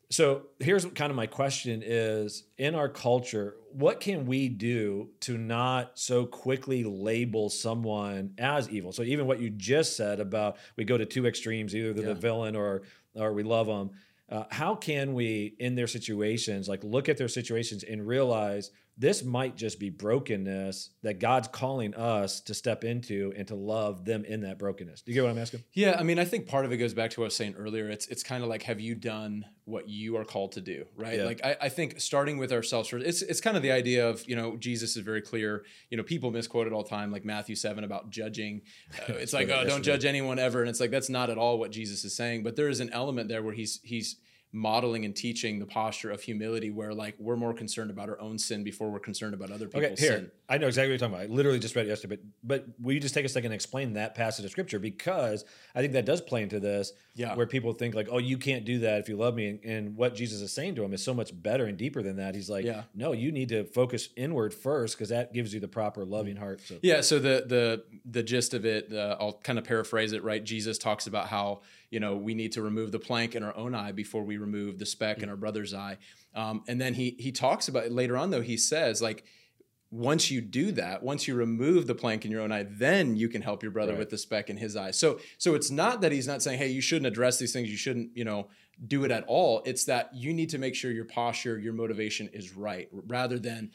So 0.09 0.43
here's 0.61 0.85
kind 0.85 1.11
of 1.11 1.17
my 1.17 1.27
question 1.27 1.83
is 1.85 2.45
in 2.59 2.75
our 2.77 2.89
culture, 2.89 3.57
what 3.73 3.99
can 3.99 4.25
we 4.25 4.49
do 4.49 5.11
to 5.21 5.37
not 5.37 5.99
so 5.99 6.25
quickly 6.25 6.85
label 6.85 7.51
someone 7.51 8.33
as 8.39 8.71
evil? 8.71 8.93
So 8.93 9.03
even 9.03 9.27
what 9.27 9.41
you 9.41 9.51
just 9.51 9.97
said 9.97 10.21
about 10.21 10.59
we 10.77 10.85
go 10.85 10.97
to 10.97 11.05
two 11.07 11.27
extremes, 11.27 11.75
either 11.75 11.93
they're 11.93 12.07
Yeah. 12.07 12.15
the 12.15 12.21
villain 12.21 12.55
or 12.57 12.83
or 13.17 13.33
we 13.33 13.43
love 13.43 13.67
them. 13.67 13.91
Uh, 14.29 14.45
how 14.51 14.75
can 14.75 15.15
we 15.15 15.55
in 15.59 15.75
their 15.75 15.87
situations 15.87 16.69
like 16.69 16.85
look 16.85 17.09
at 17.09 17.17
their 17.17 17.29
situations 17.29 17.83
and 17.83 18.07
realize 18.07 18.71
this 18.99 19.23
might 19.23 19.57
just 19.57 19.79
be 19.79 19.91
brokenness 19.91 20.91
that 21.03 21.21
God's 21.21 21.49
calling 21.49 21.95
us 21.95 22.41
to 22.41 22.55
step 22.55 22.83
into 22.83 23.33
and 23.37 23.47
to 23.49 23.55
love 23.55 24.07
them 24.07 24.25
in 24.25 24.41
that 24.41 24.59
brokenness. 24.59 25.03
Do 25.03 25.13
you 25.13 25.15
get 25.15 25.25
what 25.25 25.31
I'm 25.31 25.39
asking? 25.39 25.65
Yeah, 25.75 25.97
I 25.99 26.03
mean, 26.03 26.19
I 26.19 26.25
think 26.25 26.49
part 26.49 26.65
of 26.65 26.73
it 26.73 26.79
goes 26.79 26.95
back 26.95 27.11
to 27.11 27.21
what 27.21 27.25
I 27.25 27.29
was 27.29 27.37
saying 27.37 27.57
earlier. 27.59 27.91
It's 27.91 28.07
it's 28.07 28.23
kind 28.23 28.43
of 28.43 28.49
like, 28.49 28.63
have 28.63 28.81
you 28.81 28.95
done 28.95 29.45
what 29.67 29.89
you 29.89 30.17
are 30.17 30.25
called 30.25 30.53
to 30.53 30.61
do, 30.61 30.87
right? 30.97 31.19
Yeah. 31.19 31.25
Like, 31.25 31.45
I, 31.45 31.57
I 31.63 31.69
think 31.69 32.01
starting 32.01 32.39
with 32.39 32.53
ourselves 32.53 32.89
first. 32.89 33.05
It's 33.05 33.21
it's 33.21 33.41
kind 33.41 33.57
of 33.57 33.63
the 33.63 33.73
idea 33.73 34.09
of 34.09 34.27
you 34.27 34.35
know 34.35 34.57
Jesus 34.57 34.97
is 34.97 35.03
very 35.03 35.21
clear. 35.21 35.65
You 35.91 35.99
know, 35.99 36.03
people 36.03 36.31
misquote 36.31 36.67
it 36.67 36.73
all 36.73 36.83
the 36.83 36.89
time, 36.89 37.13
like 37.13 37.25
Matthew 37.25 37.57
seven 37.57 37.85
about 37.85 38.11
judging. 38.11 38.63
Uh, 39.09 39.13
it's 39.13 39.33
like, 39.33 39.49
oh, 39.49 39.63
don't 39.65 39.67
is 39.67 39.73
to 39.73 39.79
me. 39.79 39.85
judge 39.85 40.05
anyone 40.05 40.39
ever, 40.39 40.61
and 40.61 40.71
it's 40.71 40.81
like 40.81 40.91
that's 40.91 41.11
not 41.11 41.29
at 41.29 41.37
all 41.37 41.59
what 41.59 41.71
Jesus 41.71 42.05
is 42.05 42.17
saying. 42.17 42.43
But 42.43 42.57
there 42.57 42.69
is 42.69 42.81
an 42.81 42.91
element 42.93 43.29
there 43.29 43.43
where 43.43 43.53
he's 43.53 43.79
he's 43.85 44.17
modeling 44.53 45.05
and 45.05 45.15
teaching 45.15 45.59
the 45.59 45.67
posture 45.67 46.11
of 46.11 46.23
humility 46.23 46.71
where 46.71 46.95
like 46.95 47.15
we're 47.19 47.37
more 47.37 47.53
concerned 47.53 47.91
about 47.91 48.09
our 48.09 48.19
own 48.21 48.39
sin 48.39 48.65
before 48.65 48.91
we're 48.91 48.99
concerned 49.01 49.35
about 49.35 49.51
other 49.51 49.67
people's 49.67 49.85
Okay, 49.93 49.95
here. 50.01 50.13
sin. 50.13 50.31
I 50.49 50.57
know 50.59 50.67
exactly 50.69 50.89
what 50.89 51.01
you're 51.01 51.09
talking 51.11 51.15
about. 51.15 51.31
I 51.31 51.35
literally 51.35 51.59
just 51.59 51.75
read 51.77 51.87
it 51.87 51.89
yesterday, 51.91 52.17
but 52.45 52.65
but 52.65 52.81
will 52.81 52.93
you 52.95 53.01
just 53.01 53.15
take 53.15 53.25
a 53.25 53.29
second 53.29 53.47
and 53.47 53.55
explain 53.55 53.95
that 53.95 54.15
passage 54.15 54.45
of 54.45 54.51
scripture? 54.51 54.79
Because 54.79 55.45
I 55.75 55.81
think 55.81 55.93
that 55.95 56.07
does 56.07 56.21
play 56.21 56.43
into 56.43 56.61
this, 56.61 56.93
Yeah. 57.17 57.35
where 57.35 57.47
people 57.47 57.73
think 57.73 57.95
like, 57.95 58.09
oh, 58.11 58.19
you 58.19 58.39
can't 58.39 58.65
do 58.65 58.79
that 58.79 59.01
if 59.01 59.09
you 59.09 59.17
love 59.17 59.35
me. 59.35 59.49
And, 59.49 59.65
and 59.65 59.97
what 59.97 60.15
Jesus 60.15 60.41
is 60.41 60.53
saying 60.53 60.77
to 60.77 60.85
him 60.85 60.95
is 60.95 61.03
so 61.03 61.13
much 61.13 61.31
better 61.43 61.67
and 61.67 61.77
deeper 61.77 62.03
than 62.03 62.17
that. 62.17 62.35
He's 62.35 62.49
like, 62.49 62.65
Yeah. 62.65 62.85
no, 62.95 63.13
you 63.13 63.33
need 63.33 63.49
to 63.51 63.65
focus 63.65 64.09
inward 64.17 64.55
first 64.55 64.97
because 64.97 65.09
that 65.11 65.35
gives 65.35 65.53
you 65.53 65.59
the 65.61 65.69
proper 65.69 66.05
loving 66.05 66.37
heart. 66.37 66.61
So 66.63 66.77
Yeah. 66.83 67.01
So 67.03 67.19
the 67.19 67.45
the 67.47 67.85
the 68.09 68.23
gist 68.23 68.55
of 68.55 68.65
it, 68.65 68.93
uh, 68.93 69.17
I'll 69.21 69.35
kind 69.43 69.59
of 69.59 69.65
paraphrase 69.65 70.13
it. 70.13 70.23
Right. 70.23 70.43
Jesus 70.43 70.79
talks 70.79 71.07
about 71.09 71.27
how 71.27 71.63
you 71.91 72.01
know 72.01 72.17
we 72.17 72.35
need 72.35 72.53
to 72.53 72.63
remove 72.63 72.93
the 72.93 72.99
plank 72.99 73.35
in 73.35 73.43
our 73.43 73.57
own 73.57 73.75
eye 73.75 73.93
before 73.93 74.23
we 74.25 74.37
remove 74.37 74.79
the 74.79 74.87
speck 74.87 75.23
in 75.23 75.29
our 75.29 75.37
brother's 75.37 75.73
eye. 75.75 75.99
Um, 76.35 76.63
and 76.69 76.81
then 76.81 76.95
he 76.95 77.17
he 77.19 77.33
talks 77.33 77.69
about 77.69 77.85
it 77.87 77.93
later 77.93 78.17
on 78.17 78.31
though 78.31 78.43
he 78.43 78.57
says 78.57 79.01
like 79.03 79.25
once 79.93 80.33
you 80.33 80.41
do 80.41 80.73
that, 80.73 81.03
once 81.05 81.29
you 81.29 81.35
remove 81.37 81.87
the 81.87 81.95
plank 81.95 82.25
in 82.25 82.31
your 82.31 82.41
own 82.41 82.51
eye, 82.51 82.65
then 82.69 83.15
you 83.15 83.29
can 83.29 83.41
help 83.41 83.63
your 83.63 83.71
brother 83.71 83.93
Right. 83.93 84.01
with 84.01 84.11
the 84.11 84.19
speck 84.19 84.51
in 84.51 84.57
his 84.57 84.77
eye. 84.77 84.91
So 84.91 85.21
so 85.39 85.55
it's 85.55 85.71
not 85.71 86.01
that 86.01 86.11
he's 86.13 86.27
not 86.27 86.43
saying, 86.43 86.59
hey, 86.59 86.69
you 86.69 86.81
shouldn't 86.81 87.07
address 87.07 87.39
these 87.39 87.53
things, 87.53 87.71
you 87.71 87.77
shouldn't, 87.77 88.11
you 88.17 88.25
know, 88.25 88.49
do 88.87 89.05
it 89.05 89.11
at 89.13 89.25
all. 89.29 89.63
It's 89.65 89.85
that 89.85 90.11
you 90.13 90.35
need 90.35 90.51
to 90.51 90.59
make 90.59 90.75
sure 90.75 90.91
your 90.91 91.05
posture, 91.05 91.59
your 91.59 91.73
motivation 91.73 92.29
is 92.33 92.55
right, 92.57 92.89
rather 92.93 93.39
than 93.39 93.71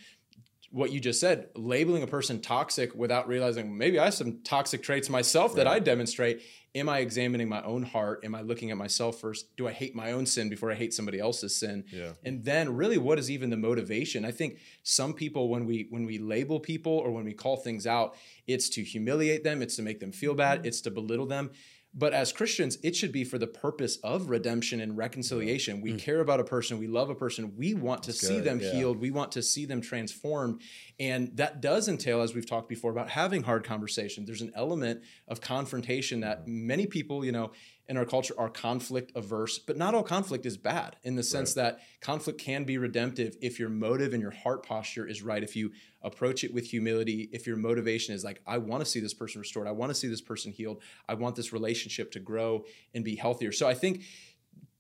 what 0.70 0.92
you 0.92 1.00
just 1.00 1.20
said, 1.20 1.50
labeling 1.56 2.04
a 2.04 2.08
person 2.08 2.40
toxic 2.42 2.94
without 2.96 3.28
realizing 3.28 3.78
maybe 3.78 3.98
I 3.98 4.06
have 4.06 4.14
some 4.14 4.42
toxic 4.44 4.84
traits 4.84 5.10
myself 5.10 5.56
that 5.56 5.68
I 5.68 5.80
demonstrate. 5.80 6.42
Am 6.74 6.88
I 6.88 7.00
examining 7.00 7.50
my 7.50 7.62
own 7.64 7.84
heart? 7.84 8.24
Am 8.24 8.34
I 8.34 8.42
looking 8.42 8.72
at 8.72 8.78
myself 8.78 9.20
first? 9.20 9.56
Do 9.58 9.68
I 9.68 9.74
hate 9.74 9.94
my 9.94 10.14
own 10.14 10.26
sin 10.26 10.48
before 10.48 10.72
I 10.72 10.76
hate 10.76 10.94
somebody 10.94 11.20
else's 11.20 11.54
sin? 11.54 11.84
Yeah. 11.92 12.12
And 12.24 12.46
then 12.46 12.76
really 12.76 12.98
what 12.98 13.20
is 13.20 13.30
even 13.30 13.50
the 13.50 13.58
motivation? 13.58 14.24
I 14.24 14.32
think 14.32 14.60
some 14.84 15.14
people 15.14 15.50
when 15.50 15.66
we 15.66 15.88
when 15.90 16.06
we 16.06 16.18
label 16.18 16.62
people 16.62 16.94
or 16.94 17.12
when 17.12 17.26
we 17.26 17.34
call 17.34 17.58
things 17.58 17.86
out, 17.86 18.16
it's 18.48 18.70
to 18.70 18.84
humiliate 18.84 19.44
them, 19.44 19.62
it's 19.62 19.76
to 19.76 19.82
make 19.82 20.00
them 20.00 20.14
feel 20.14 20.34
bad, 20.34 20.60
mm-hmm. 20.60 20.68
it's 20.68 20.80
to 20.82 20.92
belittle 20.92 21.26
them. 21.26 21.52
But 21.94 22.14
as 22.14 22.32
Christians, 22.32 22.78
it 22.84 22.96
should 22.96 23.12
be 23.12 23.26
for 23.26 23.38
the 23.38 23.48
purpose 23.48 23.98
of 23.98 24.30
redemption 24.30 24.80
and 24.80 24.98
reconciliation. 24.98 25.82
We 25.82 25.94
mm. 25.94 26.00
care 26.00 26.22
about 26.22 26.40
a 26.40 26.44
person, 26.46 26.80
we 26.80 26.88
love 26.88 27.10
a 27.10 27.16
person, 27.16 27.54
we 27.58 27.74
want 27.74 28.04
to 28.04 28.14
see 28.14 28.36
good, 28.36 28.46
them 28.46 28.60
yeah. 28.62 28.72
healed, 28.72 28.98
we 29.02 29.12
want 29.12 29.34
to 29.34 29.44
see 29.44 29.66
them 29.66 29.82
transformed. 29.82 30.62
And 31.00 31.36
that 31.36 31.60
does 31.60 31.90
entail, 31.90 32.22
as 32.22 32.34
we've 32.34 32.50
talked 32.50 32.70
before, 32.70 32.92
about 32.92 33.10
having 33.10 33.44
hard 33.44 33.66
conversations. 33.66 34.26
There's 34.28 34.42
an 34.42 34.54
element 34.56 35.04
of 35.28 35.42
confrontation 35.42 36.22
that 36.22 36.46
mm. 36.46 36.48
many 36.48 36.88
people, 36.88 37.26
you 37.26 37.34
know, 37.34 37.52
in 37.92 37.98
our 37.98 38.06
culture 38.06 38.34
are 38.38 38.48
conflict 38.48 39.12
averse, 39.16 39.60
but 39.60 39.76
not 39.76 39.94
all 39.94 40.02
conflict 40.02 40.46
is 40.46 40.56
bad 40.56 40.96
in 41.04 41.18
the 41.18 41.24
sense 41.24 41.54
that 41.56 41.82
conflict 42.00 42.40
can 42.40 42.64
be 42.64 42.78
redemptive 42.78 43.36
if 43.42 43.60
your 43.60 43.68
motive 43.68 44.14
and 44.14 44.22
your 44.22 44.32
heart 44.32 44.66
posture 44.66 45.06
is 45.06 45.22
right. 45.22 45.44
If 45.44 45.58
you 45.58 45.74
approach 46.02 46.46
it 46.46 46.54
with 46.54 46.68
humility, 46.68 47.30
if 47.34 47.46
your 47.46 47.58
motivation 47.58 48.16
is 48.16 48.24
like, 48.24 48.42
I 48.48 48.60
want 48.60 48.82
to 48.82 48.90
see 48.90 49.02
this 49.02 49.14
person 49.14 49.42
restored, 49.42 49.68
I 49.68 49.72
want 49.72 49.90
to 49.90 49.94
see 49.94 50.08
this 50.08 50.22
person 50.22 50.54
healed, 50.54 50.82
I 51.10 51.16
want 51.16 51.36
this 51.36 51.52
relationship 51.52 52.14
to 52.14 52.22
grow 52.22 52.64
and 52.94 53.04
be 53.04 53.18
healthier. 53.18 53.52
So 53.52 53.68
I 53.68 53.74
think 53.74 54.04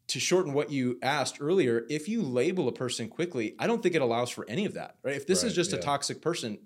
to 0.07 0.19
shorten 0.21 0.53
what 0.53 0.71
you 0.71 0.97
asked 1.01 1.41
earlier, 1.41 1.85
if 1.89 2.07
you 2.07 2.21
label 2.21 2.69
a 2.69 2.71
person 2.71 3.09
quickly, 3.09 3.55
I 3.59 3.67
don't 3.67 3.83
think 3.83 3.93
it 3.93 4.01
allows 4.01 4.29
for 4.29 4.45
any 4.47 4.63
of 4.63 4.75
that. 4.75 4.95
Right? 5.03 5.17
If 5.17 5.27
this 5.27 5.39
is 5.43 5.51
Right, 5.51 5.55
just 5.55 5.73
a 5.73 5.77
toxic 5.77 6.21
person, 6.21 6.59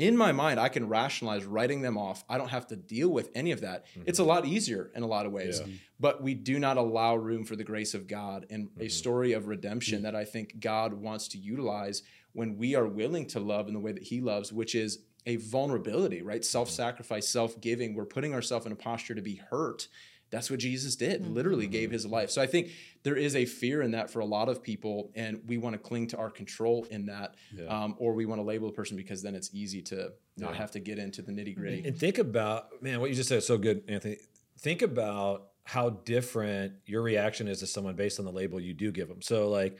in 0.00 0.16
my 0.16 0.32
mind, 0.32 0.58
I 0.58 0.70
can 0.70 0.88
rationalize 0.88 1.44
writing 1.44 1.82
them 1.82 1.98
off. 1.98 2.24
I 2.26 2.38
don't 2.38 2.48
have 2.48 2.66
to 2.68 2.76
deal 2.76 3.10
with 3.10 3.30
any 3.34 3.52
of 3.52 3.60
that. 3.60 3.84
It's 4.06 4.18
a 4.18 4.24
lot 4.24 4.46
easier 4.46 4.90
in 4.94 5.02
a 5.02 5.06
lot 5.06 5.26
of 5.26 5.32
ways. 5.32 5.60
Mm-hmm. 5.60 5.70
Yeah. 5.72 5.76
But 6.00 6.22
we 6.22 6.32
do 6.34 6.58
not 6.58 6.78
allow 6.78 7.16
room 7.16 7.44
for 7.44 7.54
the 7.54 7.64
grace 7.64 7.92
of 7.92 8.06
God 8.08 8.46
and 8.48 8.68
Mm-hmm. 8.70 8.82
a 8.82 8.88
story 8.88 9.32
of 9.32 9.46
redemption 9.46 10.02
that 10.04 10.16
I 10.16 10.24
think 10.24 10.58
God 10.58 10.94
wants 10.94 11.28
to 11.28 11.38
utilize 11.38 12.02
when 12.32 12.56
we 12.56 12.74
are 12.74 12.86
willing 12.86 13.26
to 13.26 13.40
love 13.40 13.68
in 13.68 13.74
the 13.74 13.80
way 13.80 13.92
that 13.92 14.04
He 14.04 14.22
loves, 14.22 14.52
which 14.52 14.74
is 14.74 15.00
a 15.26 15.36
vulnerability, 15.36 16.22
right? 16.22 16.42
Self 16.44 16.70
sacrifice, 16.70 17.28
self 17.28 17.60
giving. 17.60 17.94
We're 17.94 18.06
putting 18.06 18.32
ourselves 18.32 18.64
in 18.64 18.72
a 18.72 18.76
posture 18.76 19.14
to 19.14 19.20
be 19.22 19.34
hurt. 19.50 19.86
That's 20.30 20.48
what 20.48 20.60
Jesus 20.60 20.94
did, 20.94 21.26
literally 21.26 21.66
gave 21.66 21.90
his 21.90 22.06
life. 22.06 22.30
So 22.30 22.40
I 22.40 22.46
think 22.46 22.70
there 23.02 23.16
is 23.16 23.34
a 23.34 23.44
fear 23.44 23.82
in 23.82 23.90
that 23.92 24.10
for 24.10 24.20
a 24.20 24.24
lot 24.24 24.48
of 24.48 24.62
people, 24.62 25.10
and 25.16 25.40
we 25.46 25.58
want 25.58 25.74
to 25.74 25.78
cling 25.78 26.06
to 26.08 26.18
our 26.18 26.30
control 26.30 26.86
in 26.90 27.06
that, 27.06 27.34
um, 27.68 27.96
or 27.98 28.14
we 28.14 28.26
want 28.26 28.38
to 28.38 28.44
label 28.44 28.68
a 28.68 28.72
person 28.72 28.96
because 28.96 29.22
then 29.22 29.34
it's 29.34 29.50
easy 29.52 29.82
to 29.82 30.12
not 30.36 30.54
have 30.54 30.70
to 30.70 30.78
get 30.80 30.98
into 30.98 31.20
the 31.20 31.32
nitty 31.32 31.56
gritty. 31.56 31.82
And 31.84 31.98
think 31.98 32.18
about, 32.18 32.80
man, 32.80 33.00
what 33.00 33.10
you 33.10 33.16
just 33.16 33.28
said 33.28 33.38
is 33.38 33.46
so 33.46 33.58
good, 33.58 33.82
Anthony. 33.88 34.18
Think 34.58 34.82
about 34.82 35.48
how 35.64 35.90
different 35.90 36.74
your 36.86 37.02
reaction 37.02 37.48
is 37.48 37.58
to 37.60 37.66
someone 37.66 37.96
based 37.96 38.18
on 38.18 38.24
the 38.24 38.32
label 38.32 38.60
you 38.60 38.72
do 38.72 38.90
give 38.92 39.08
them. 39.08 39.22
So, 39.22 39.48
like, 39.48 39.78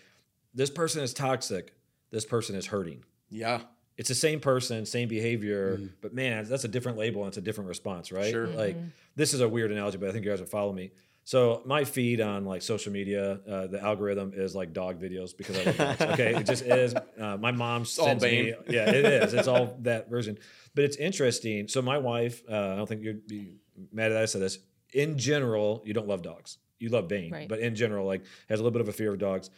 this 0.53 0.71
person 0.71 1.03
is 1.03 1.15
toxic, 1.15 1.75
this 2.11 2.25
person 2.25 2.57
is 2.57 2.67
hurting. 2.67 3.05
Yeah, 3.31 3.61
It's 4.01 4.09
the 4.09 4.15
same 4.15 4.41
person, 4.41 4.87
same 4.87 5.09
behavior, 5.09 5.79
but 6.01 6.15
man, 6.15 6.47
that's 6.49 6.65
a 6.65 6.69
different 6.69 6.97
label 6.97 7.21
and 7.21 7.29
it's 7.29 7.37
a 7.37 7.43
different 7.43 7.69
response, 7.69 8.11
right? 8.11 8.31
Sure. 8.33 8.47
Like, 8.47 8.75
this 9.15 9.35
is 9.35 9.43
a 9.43 9.49
weird 9.49 9.71
analogy, 9.73 9.99
but 9.99 10.09
I 10.09 10.13
think 10.13 10.25
you 10.25 10.31
guys 10.31 10.41
will 10.41 10.47
follow 10.47 10.73
me. 10.73 10.91
So 11.25 11.61
my 11.67 11.85
feed 11.85 12.23
on 12.23 12.47
like 12.47 12.63
social 12.63 12.93
media, 12.95 13.41
uh, 13.47 13.67
the 13.67 13.79
algorithm 13.79 14.33
is 14.35 14.55
like 14.55 14.73
dog 14.73 14.99
videos 15.03 15.37
because 15.37 15.59
I 15.59 15.65
love 15.65 15.77
dogs. 15.77 16.01
Okay, 16.15 16.35
it 16.35 16.47
just 16.47 16.65
is. 16.65 16.95
Uh, 16.95 17.37
my 17.37 17.53
mom 17.53 17.83
all 17.83 17.85
sends 17.85 18.25
me. 18.25 18.31
Bane. 18.31 18.55
Yeah, 18.71 18.89
it 18.91 19.05
is. 19.25 19.35
It's 19.35 19.47
all 19.49 19.77
that 19.81 20.09
version. 20.09 20.39
But 20.75 20.85
it's 20.85 20.97
interesting. 20.97 21.69
So 21.69 21.83
my 21.83 21.99
wife, 21.99 22.43
uh, 22.51 22.55
I 22.73 22.77
don't 22.77 22.89
think 22.89 23.03
you'd 23.03 23.27
be 23.29 23.53
mad 23.93 24.13
that 24.13 24.23
I 24.23 24.25
said 24.25 24.41
this. 24.41 24.61
In 24.95 25.19
general, 25.19 25.83
you 25.85 25.93
don't 25.93 26.09
love 26.09 26.23
dogs. 26.23 26.57
You 26.79 26.89
love 26.89 27.07
Bane, 27.07 27.31
Right. 27.33 27.47
but 27.51 27.59
in 27.59 27.75
general, 27.75 28.07
like 28.07 28.23
has 28.49 28.61
a 28.61 28.63
little 28.63 28.73
bit 28.73 28.81
of 28.81 28.89
a 28.89 28.93
fear 28.95 29.13
of 29.13 29.19
dogs. 29.19 29.51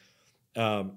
Um, 0.57 0.95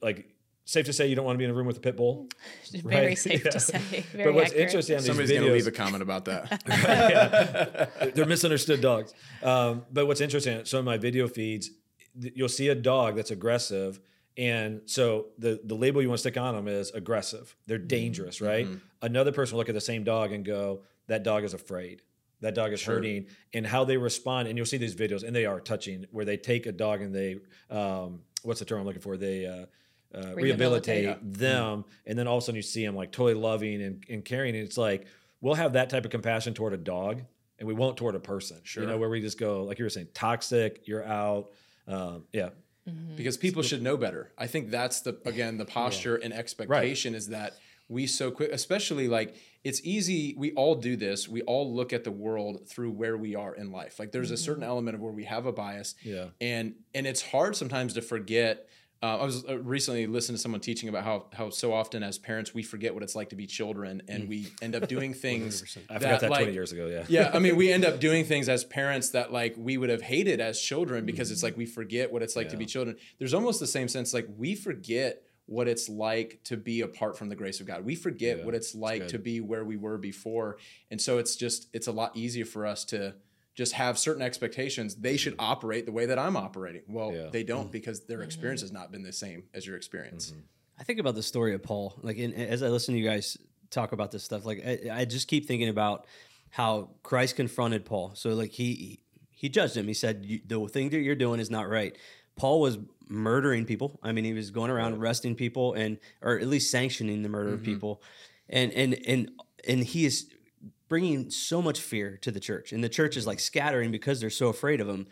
like 0.00 0.30
safe 0.70 0.86
to 0.86 0.92
say, 0.92 1.06
you 1.08 1.16
don't 1.16 1.24
want 1.24 1.34
to 1.36 1.38
be 1.38 1.44
in 1.44 1.50
a 1.50 1.54
room 1.54 1.66
with 1.66 1.76
a 1.78 1.80
pit 1.80 1.96
bull. 1.96 2.28
Very 2.72 3.06
Right. 3.08 3.18
safe 3.18 3.44
Yeah. 3.44 3.50
to 3.50 3.60
say. 3.60 3.78
Very 4.12 4.24
but 4.24 4.34
what's 4.34 4.50
accurate. 4.50 4.62
interesting 4.68 4.96
on 4.96 5.00
these 5.02 5.06
somebody's 5.06 5.30
videos, 5.30 5.34
going 5.34 5.48
to 5.48 5.54
leave 5.54 5.66
a 5.66 5.70
comment 5.72 6.02
about 6.02 6.24
that. 6.26 7.90
they're 8.14 8.26
misunderstood 8.26 8.80
dogs. 8.80 9.12
Um, 9.42 9.84
but 9.92 10.06
what's 10.06 10.20
interesting, 10.20 10.64
some 10.64 10.78
of 10.80 10.84
my 10.84 10.96
video 10.98 11.28
feeds, 11.28 11.70
you'll 12.18 12.48
see 12.48 12.68
a 12.68 12.74
dog 12.74 13.16
that's 13.16 13.30
aggressive. 13.30 14.00
And 14.36 14.82
so 14.86 15.26
the, 15.38 15.60
the 15.64 15.74
label 15.74 16.00
you 16.02 16.08
want 16.08 16.18
to 16.18 16.22
stick 16.22 16.36
on 16.38 16.54
them 16.54 16.68
is 16.68 16.90
aggressive. 16.92 17.54
They're 17.66 17.78
dangerous, 17.78 18.40
right? 18.40 18.66
Another 19.02 19.32
person 19.32 19.54
will 19.54 19.60
look 19.60 19.68
at 19.68 19.74
the 19.74 19.80
same 19.80 20.04
dog 20.04 20.32
and 20.32 20.44
go, 20.44 20.82
that 21.08 21.24
dog 21.24 21.44
is 21.44 21.52
afraid. 21.54 22.02
That 22.40 22.54
dog 22.54 22.72
is 22.72 22.82
hurting. 22.82 23.26
And 23.52 23.66
how 23.66 23.84
they 23.84 23.96
respond, 23.96 24.48
and 24.48 24.56
you'll 24.56 24.66
see 24.66 24.78
these 24.78 24.94
videos, 24.94 25.24
and 25.24 25.34
they 25.36 25.44
are 25.46 25.60
touching, 25.60 26.06
where 26.10 26.24
they 26.24 26.36
take 26.36 26.66
a 26.66 26.72
dog 26.72 27.02
and 27.02 27.14
they, 27.14 27.36
um, 27.70 28.20
what's 28.44 28.60
the 28.60 28.64
term 28.66 28.80
I'm 28.80 28.86
looking 28.86 29.02
for? 29.02 29.16
They, 29.16 29.44
uh, 29.46 29.66
uh, 30.14 30.34
rehabilitate, 30.34 31.04
Rehabilitate. 31.04 31.34
them, 31.38 31.84
and 32.06 32.18
then 32.18 32.26
all 32.26 32.38
of 32.38 32.42
a 32.42 32.46
sudden 32.46 32.56
you 32.56 32.62
see 32.62 32.84
them 32.84 32.96
like 32.96 33.12
totally 33.12 33.34
loving 33.34 33.80
and, 33.82 34.04
and 34.08 34.24
caring. 34.24 34.54
And 34.56 34.64
it's 34.64 34.78
like 34.78 35.06
we'll 35.40 35.54
have 35.54 35.74
that 35.74 35.90
type 35.90 36.04
of 36.04 36.10
compassion 36.10 36.52
toward 36.54 36.72
a 36.72 36.76
dog, 36.76 37.22
and 37.58 37.68
we 37.68 37.74
won't 37.74 37.96
toward 37.96 38.14
a 38.14 38.20
person. 38.20 38.58
Sure. 38.64 38.82
You 38.82 38.88
know, 38.88 38.98
where 38.98 39.08
we 39.08 39.20
just 39.20 39.38
go 39.38 39.62
like 39.64 39.78
you 39.78 39.84
were 39.84 39.90
saying, 39.90 40.08
toxic. 40.14 40.86
You're 40.86 41.04
out. 41.04 41.50
Um, 41.86 42.24
yeah, 42.32 42.50
because 43.16 43.36
people 43.36 43.62
should 43.62 43.82
know 43.82 43.96
better. 43.96 44.32
I 44.38 44.46
think 44.46 44.70
that's 44.70 45.00
the 45.00 45.18
again 45.24 45.58
the 45.58 45.64
posture 45.78 46.16
and 46.16 46.32
expectation 46.32 47.14
is 47.14 47.28
that 47.28 47.54
we 47.88 48.06
so 48.06 48.30
quick, 48.30 48.50
especially 48.52 49.08
like 49.08 49.34
it's 49.64 49.80
easy. 49.84 50.34
We 50.38 50.52
all 50.52 50.74
do 50.76 50.96
this. 50.96 51.28
We 51.28 51.42
all 51.42 51.74
look 51.74 51.92
at 51.92 52.04
the 52.04 52.10
world 52.12 52.68
through 52.68 52.92
where 52.92 53.16
we 53.16 53.34
are 53.34 53.54
in 53.54 53.72
life. 53.72 53.98
Like 53.98 54.12
there's 54.12 54.30
a 54.30 54.36
certain 54.36 54.62
element 54.62 54.94
of 54.94 55.00
where 55.00 55.12
we 55.12 55.24
have 55.24 55.44
a 55.46 55.52
bias, 55.52 55.94
Yeah. 56.02 56.26
and 56.40 56.74
and 56.94 57.06
it's 57.06 57.20
hard 57.22 57.56
sometimes 57.56 57.94
to 57.94 58.02
forget. 58.02 58.68
Uh, 59.02 59.16
I 59.16 59.24
was 59.24 59.46
uh, 59.48 59.58
recently 59.58 60.06
listening 60.06 60.36
to 60.36 60.42
someone 60.42 60.60
teaching 60.60 60.90
about 60.90 61.04
how 61.04 61.24
how 61.32 61.48
so 61.48 61.72
often 61.72 62.02
as 62.02 62.18
parents 62.18 62.52
we 62.52 62.62
forget 62.62 62.92
what 62.92 63.02
it's 63.02 63.14
like 63.14 63.30
to 63.30 63.36
be 63.36 63.46
children, 63.46 64.02
and 64.08 64.28
we 64.28 64.48
end 64.60 64.74
up 64.74 64.88
doing 64.88 65.14
things. 65.26 65.78
I 65.88 65.94
forgot 65.94 66.20
that 66.20 66.30
like, 66.30 66.40
20 66.40 66.52
years 66.52 66.72
ago. 66.72 66.86
Yeah, 66.86 67.04
yeah, 67.08 67.30
I 67.32 67.38
mean, 67.38 67.56
we 67.56 67.72
end 67.72 67.86
up 67.86 67.98
doing 68.08 68.26
things 68.26 68.48
as 68.50 68.62
parents 68.62 69.10
that 69.10 69.32
like 69.32 69.54
we 69.56 69.78
would 69.78 69.88
have 69.88 70.02
hated 70.02 70.40
as 70.40 70.60
children 70.60 71.06
because 71.06 71.30
it's 71.30 71.42
like 71.42 71.56
we 71.56 71.64
forget 71.64 72.12
what 72.12 72.22
it's 72.22 72.36
like 72.36 72.50
to 72.50 72.58
be 72.58 72.66
children. 72.66 72.96
There's 73.18 73.32
almost 73.32 73.58
the 73.58 73.66
same 73.66 73.88
sense 73.88 74.12
like 74.12 74.28
we 74.36 74.54
forget 74.54 75.22
what 75.46 75.66
it's 75.66 75.88
like 75.88 76.38
to 76.44 76.56
be 76.56 76.82
apart 76.82 77.18
from 77.18 77.28
the 77.28 77.34
grace 77.34 77.58
of 77.58 77.66
God. 77.66 77.84
We 77.84 77.96
forget 77.96 78.38
Yeah, 78.38 78.44
what 78.44 78.54
it's 78.54 78.74
like 78.74 79.08
to 79.08 79.18
be 79.18 79.40
where 79.40 79.64
we 79.64 79.76
were 79.76 79.98
before. 79.98 80.58
And 80.90 81.00
so 81.00 81.18
it's 81.18 81.36
just 81.36 81.68
it's 81.72 81.88
a 81.88 81.92
lot 81.92 82.16
easier 82.16 82.44
for 82.44 82.66
us 82.66 82.84
to 82.86 83.14
just 83.54 83.72
have 83.72 83.98
certain 83.98 84.22
expectations. 84.22 84.96
They 84.96 85.16
should 85.16 85.34
mm-hmm. 85.34 85.50
operate 85.50 85.86
the 85.86 85.92
way 85.92 86.06
that 86.06 86.18
I'm 86.18 86.36
operating. 86.36 86.82
Well, 86.88 87.12
Yeah. 87.12 87.28
they 87.30 87.42
don't 87.42 87.68
mm. 87.68 87.72
because 87.72 88.00
their 88.00 88.18
mm-hmm. 88.18 88.24
experience 88.24 88.60
has 88.62 88.72
not 88.72 88.92
been 88.92 89.02
the 89.02 89.12
same 89.12 89.44
as 89.52 89.66
your 89.66 89.76
experience. 89.76 90.30
Mm-hmm. 90.30 90.40
I 90.78 90.84
think 90.84 90.98
about 90.98 91.14
the 91.14 91.22
story 91.22 91.54
of 91.54 91.62
Paul. 91.62 91.98
Like, 92.02 92.16
in, 92.16 92.32
as 92.32 92.62
I 92.62 92.68
listen 92.68 92.94
to 92.94 93.00
you 93.00 93.06
guys 93.06 93.36
talk 93.70 93.92
about 93.92 94.10
this 94.10 94.24
stuff, 94.24 94.46
like 94.46 94.64
I, 94.64 95.00
I 95.00 95.04
just 95.04 95.28
keep 95.28 95.46
thinking 95.46 95.68
about 95.68 96.06
how 96.48 96.90
Christ 97.02 97.36
confronted 97.36 97.84
Paul. 97.84 98.12
So, 98.14 98.30
like 98.30 98.50
he 98.50 99.00
he 99.30 99.48
judged 99.48 99.76
him. 99.76 99.86
He 99.86 99.94
said, 99.94 100.26
"The 100.46 100.68
thing 100.68 100.90
that 100.90 101.00
you're 101.00 101.14
doing 101.14 101.40
is 101.40 101.50
not 101.50 101.68
right." 101.68 101.96
Paul 102.36 102.60
was 102.60 102.78
murdering 103.08 103.66
people. 103.66 103.98
I 104.02 104.12
mean, 104.12 104.24
he 104.24 104.32
was 104.32 104.50
going 104.50 104.70
around 104.70 104.94
arresting 104.94 105.34
people 105.34 105.74
and, 105.74 105.98
or 106.22 106.38
at 106.38 106.46
least 106.46 106.70
sanctioning 106.70 107.22
the 107.22 107.28
murder 107.28 107.52
of 107.52 107.62
people, 107.62 108.02
and 108.48 108.72
and 108.72 108.98
and 109.06 109.30
and 109.66 109.84
he 109.84 110.06
is 110.06 110.30
bringing 110.90 111.30
so 111.30 111.62
much 111.62 111.80
fear 111.80 112.18
to 112.18 112.30
the 112.30 112.40
church, 112.40 112.72
and 112.74 112.84
the 112.84 112.88
church 112.90 113.16
is 113.16 113.26
like 113.26 113.40
scattering 113.40 113.90
because 113.90 114.20
they're 114.20 114.28
so 114.28 114.48
afraid 114.48 114.82
of 114.82 114.88
him. 114.88 115.06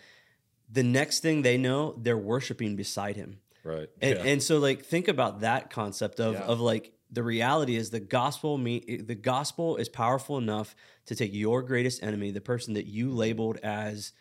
The 0.71 0.83
next 0.83 1.21
thing 1.21 1.41
they 1.41 1.57
know, 1.57 1.95
they're 1.97 2.19
worshiping 2.19 2.77
beside 2.77 3.17
him. 3.17 3.39
right. 3.65 3.89
And, 4.03 4.19
yeah. 4.19 4.25
and 4.25 4.43
so 4.43 4.59
like 4.59 4.85
think 4.85 5.09
about 5.09 5.41
that 5.41 5.71
concept 5.71 6.21
of 6.21 6.35
Yeah. 6.35 6.43
of 6.43 6.61
like 6.61 6.93
the 7.11 7.23
reality 7.23 7.75
is 7.77 7.89
the 7.89 8.01
gospel 8.01 8.59
me 8.59 8.81
the 9.07 9.15
gospel 9.15 9.77
is 9.77 9.89
powerful 9.89 10.37
enough 10.37 10.75
to 11.07 11.15
take 11.15 11.33
your 11.33 11.63
greatest 11.63 12.03
enemy, 12.03 12.31
the 12.33 12.43
person 12.43 12.75
that 12.75 12.85
you 12.87 13.11
labeled 13.11 13.57
as 13.63 14.13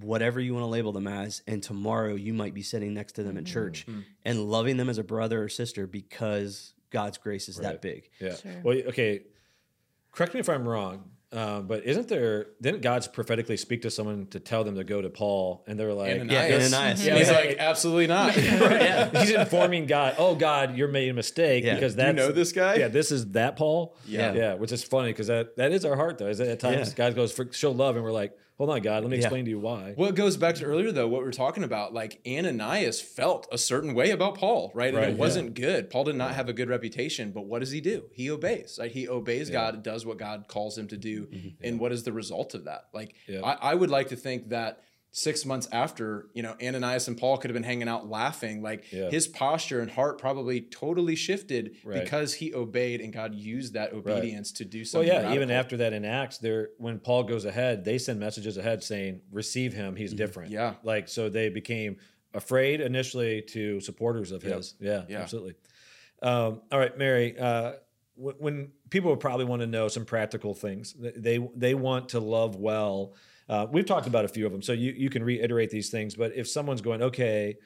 whatever 0.00 0.40
you 0.40 0.54
want 0.54 0.62
to 0.64 0.68
label 0.68 0.92
them 0.92 1.06
as, 1.06 1.42
and 1.46 1.62
tomorrow 1.62 2.14
you 2.14 2.32
might 2.32 2.54
be 2.54 2.62
sitting 2.62 2.94
next 2.94 3.12
to 3.12 3.22
them 3.22 3.36
in 3.36 3.44
church 3.44 3.86
Mm-hmm. 3.86 4.00
and 4.24 4.50
loving 4.50 4.76
them 4.76 4.88
as 4.88 4.98
a 4.98 5.04
brother 5.04 5.42
or 5.42 5.48
sister 5.48 5.86
because 5.86 6.74
God's 6.90 7.18
grace 7.18 7.48
is 7.48 7.56
that 7.58 7.80
big. 7.82 8.08
Yeah. 8.20 8.34
Sure. 8.36 8.60
Well, 8.64 8.78
okay. 8.88 9.22
Correct 10.12 10.34
me 10.34 10.40
if 10.40 10.48
I'm 10.48 10.66
wrong, 10.66 11.04
um, 11.32 11.66
but 11.68 11.84
isn't 11.84 12.08
there? 12.08 12.48
Didn't 12.60 12.82
God 12.82 13.06
prophetically 13.12 13.56
speak 13.56 13.82
to 13.82 13.90
someone 13.90 14.26
to 14.28 14.40
tell 14.40 14.64
them 14.64 14.74
to 14.74 14.82
go 14.84 15.00
to 15.00 15.08
Paul, 15.08 15.64
and 15.68 15.78
they're 15.78 15.92
like, 15.94 16.12
Ananias. 16.20 16.72
Ananias. 16.74 17.06
Yeah, 17.06 17.16
he's 17.16 17.28
Yeah. 17.28 17.34
like, 17.36 17.56
absolutely 17.58 18.08
not. 18.08 18.32
He's 19.20 19.30
informing 19.30 19.86
God. 19.86 20.16
Oh, 20.18 20.34
God, 20.34 20.76
you're 20.76 20.88
making 20.88 21.10
a 21.10 21.14
mistake 21.14 21.64
Yeah. 21.64 21.74
because 21.74 21.94
Do 21.94 22.04
you 22.06 22.12
know 22.12 22.32
this 22.32 22.52
guy? 22.52 22.74
Yeah, 22.76 22.88
this 22.88 23.12
is 23.12 23.30
that 23.32 23.56
Paul. 23.56 23.96
Yeah. 24.06 24.32
yeah, 24.32 24.54
which 24.54 24.72
is 24.72 24.82
funny 24.82 25.10
because 25.10 25.28
that 25.28 25.56
that 25.56 25.70
is 25.72 25.84
our 25.84 25.94
heart 25.96 26.18
though. 26.18 26.26
Is 26.28 26.38
that 26.38 26.48
at 26.48 26.58
times 26.60 26.88
Yeah. 26.88 26.94
God 26.96 27.14
goes 27.14 27.32
for 27.32 27.46
show 27.52 27.70
love, 27.70 27.94
and 27.96 28.04
we're 28.04 28.10
like, 28.12 28.36
hold 28.60 28.68
on, 28.68 28.82
God, 28.82 29.02
let 29.02 29.10
me 29.10 29.16
Yeah. 29.16 29.22
explain 29.22 29.46
to 29.46 29.50
you 29.50 29.58
why. 29.58 29.94
Well, 29.96 30.10
it 30.10 30.14
goes 30.14 30.36
back 30.36 30.54
to 30.56 30.66
earlier 30.66 30.92
though, 30.92 31.08
what 31.08 31.22
we 31.22 31.28
are 31.28 31.32
talking 31.32 31.64
about. 31.64 31.94
Like 31.94 32.20
Ananias 32.28 33.00
felt 33.00 33.48
a 33.50 33.56
certain 33.56 33.94
way 33.94 34.10
about 34.10 34.34
Paul, 34.34 34.70
right? 34.74 34.88
And 34.88 34.98
Right, 34.98 35.08
it 35.08 35.16
wasn't 35.16 35.54
good. 35.54 35.88
Paul 35.88 36.04
did 36.04 36.16
not 36.16 36.34
have 36.34 36.50
a 36.50 36.52
good 36.52 36.68
reputation, 36.68 37.32
but 37.32 37.46
what 37.46 37.60
does 37.60 37.70
he 37.70 37.80
do? 37.80 38.10
He 38.12 38.30
obeys. 38.30 38.76
Right? 38.78 38.90
He 38.92 39.08
obeys 39.08 39.48
God, 39.48 39.82
does 39.82 40.04
what 40.04 40.18
God 40.18 40.44
calls 40.46 40.76
him 40.76 40.88
to 40.88 40.98
do. 40.98 41.26
Mm-hmm. 41.28 41.48
And 41.64 41.80
what 41.80 41.90
is 41.90 42.02
the 42.02 42.12
result 42.12 42.52
of 42.52 42.66
that? 42.66 42.88
Like 42.92 43.14
Yeah. 43.26 43.40
I, 43.42 43.70
I 43.70 43.74
would 43.74 43.88
like 43.88 44.08
to 44.08 44.16
think 44.16 44.50
that 44.50 44.82
six 45.12 45.44
months 45.44 45.68
after, 45.72 46.28
you 46.34 46.42
know, 46.42 46.54
Ananias 46.62 47.08
and 47.08 47.18
Paul 47.18 47.36
could 47.36 47.50
have 47.50 47.54
been 47.54 47.64
hanging 47.64 47.88
out 47.88 48.08
laughing. 48.08 48.62
Like 48.62 48.84
Yeah. 48.92 49.10
his 49.10 49.26
posture 49.26 49.80
and 49.80 49.90
heart 49.90 50.18
probably 50.18 50.60
totally 50.60 51.16
shifted 51.16 51.76
Right. 51.82 52.02
because 52.04 52.34
he 52.34 52.54
obeyed 52.54 53.00
and 53.00 53.12
God 53.12 53.34
used 53.34 53.72
that 53.74 53.92
obedience 53.92 54.52
to 54.52 54.64
do 54.64 54.84
something. 54.84 55.08
Well, 55.08 55.22
yeah, 55.24 55.34
even 55.34 55.50
after 55.50 55.76
that 55.78 55.92
in 55.92 56.04
Acts, 56.04 56.38
there 56.38 56.70
when 56.78 57.00
Paul 57.00 57.24
goes 57.24 57.44
ahead, 57.44 57.84
they 57.84 57.98
send 57.98 58.20
messages 58.20 58.56
ahead 58.56 58.84
saying, 58.84 59.22
"Receive 59.32 59.72
him; 59.72 59.96
he's 59.96 60.12
different." 60.14 60.52
Yeah. 60.52 60.74
like 60.84 61.08
so 61.08 61.28
they 61.28 61.48
became 61.48 61.96
afraid 62.32 62.80
initially 62.80 63.42
to 63.42 63.80
supporters 63.80 64.30
of 64.30 64.44
Yep. 64.44 64.56
his. 64.58 64.74
Yeah, 64.78 65.04
Yeah. 65.08 65.22
absolutely. 65.22 65.54
Um, 66.22 66.62
all 66.70 66.78
right, 66.78 66.96
Mary. 66.96 67.36
Uh, 67.36 67.72
w- 68.16 68.36
when 68.38 68.70
people 68.90 69.10
would 69.10 69.18
probably 69.20 69.46
want 69.46 69.60
to 69.62 69.66
know 69.66 69.88
some 69.88 70.04
practical 70.04 70.54
things, 70.54 70.94
they 70.98 71.38
they 71.56 71.74
want 71.74 72.10
to 72.10 72.20
love 72.20 72.54
well. 72.54 73.14
Uh, 73.50 73.66
we've 73.72 73.84
talked 73.84 74.06
about 74.06 74.24
a 74.24 74.28
few 74.28 74.46
of 74.46 74.52
them, 74.52 74.62
so 74.62 74.72
you 74.72 74.92
you 74.92 75.10
can 75.10 75.24
reiterate 75.24 75.70
these 75.70 75.90
things. 75.90 76.14
But 76.14 76.36
if 76.36 76.48
someone's 76.48 76.80
going, 76.80 77.02
okay, 77.02 77.56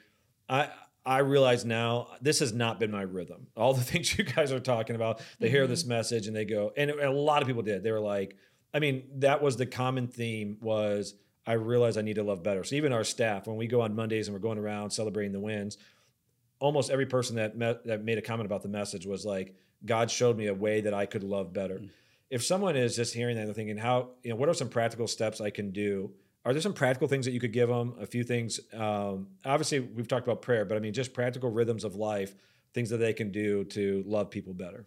I 0.49 0.69
I 1.05 1.19
realize 1.19 1.63
now 1.63 2.07
this 2.21 2.39
has 2.39 2.53
not 2.53 2.79
been 2.79 2.89
my 2.89 3.03
rhythm. 3.03 3.45
All 3.55 3.75
the 3.75 3.83
things 3.83 4.17
you 4.17 4.23
guys 4.23 4.51
are 4.51 4.59
talking 4.59 4.95
about, 4.95 5.21
they 5.39 5.47
hear 5.47 5.67
this 5.67 5.85
message 5.85 6.25
and 6.25 6.35
they 6.35 6.43
go, 6.43 6.73
and 6.75 6.89
a 6.89 7.11
lot 7.11 7.43
of 7.43 7.47
people 7.47 7.61
did. 7.61 7.83
They 7.83 7.91
were 7.91 7.99
like, 7.99 8.35
I 8.73 8.79
mean, 8.79 9.03
that 9.17 9.43
was 9.43 9.57
the 9.57 9.67
common 9.67 10.07
theme 10.07 10.57
was 10.59 11.13
I 11.45 11.53
realize 11.53 11.97
I 11.97 12.01
need 12.01 12.15
to 12.15 12.23
love 12.23 12.41
better. 12.41 12.63
So 12.63 12.75
even 12.75 12.91
our 12.91 13.03
staff, 13.03 13.45
when 13.45 13.55
we 13.55 13.67
go 13.67 13.81
on 13.81 13.95
Mondays 13.95 14.27
and 14.27 14.33
we're 14.33 14.41
going 14.41 14.57
around 14.57 14.89
celebrating 14.89 15.33
the 15.33 15.39
wins, 15.39 15.77
almost 16.57 16.89
every 16.89 17.05
person 17.05 17.35
that 17.35 17.55
met, 17.55 17.85
that 17.85 18.03
made 18.03 18.17
a 18.17 18.23
comment 18.23 18.47
about 18.47 18.63
the 18.63 18.69
message 18.69 19.05
was 19.05 19.23
like, 19.23 19.53
God 19.85 20.09
showed 20.09 20.35
me 20.35 20.47
a 20.47 20.53
way 20.55 20.81
that 20.81 20.95
I 20.95 21.05
could 21.05 21.23
love 21.23 21.53
better. 21.53 21.79
If 22.29 22.43
someone 22.43 22.75
is 22.75 22.95
just 22.95 23.13
hearing 23.13 23.35
that 23.35 23.45
and 23.45 23.55
thinking, 23.55 23.77
how, 23.77 24.11
you 24.23 24.31
know, 24.31 24.35
what 24.35 24.49
are 24.49 24.53
some 24.53 24.69
practical 24.69 25.07
steps 25.07 25.41
I 25.41 25.49
can 25.49 25.71
do? 25.71 26.11
Are 26.43 26.53
there 26.53 26.61
some 26.61 26.73
practical 26.73 27.07
things 27.07 27.25
that 27.25 27.31
you 27.31 27.39
could 27.39 27.53
give 27.53 27.69
them? 27.69 27.95
A 27.99 28.05
few 28.05 28.23
things. 28.23 28.59
Um, 28.73 29.27
obviously, 29.43 29.79
we've 29.79 30.07
talked 30.07 30.27
about 30.27 30.41
prayer, 30.41 30.65
but 30.65 30.77
I 30.77 30.79
mean, 30.79 30.93
just 30.93 31.13
practical 31.13 31.49
rhythms 31.49 31.83
of 31.83 31.95
life, 31.95 32.35
things 32.73 32.89
that 32.91 32.97
they 32.97 33.13
can 33.13 33.31
do 33.31 33.63
to 33.65 34.03
love 34.05 34.29
people 34.29 34.53
better. 34.53 34.85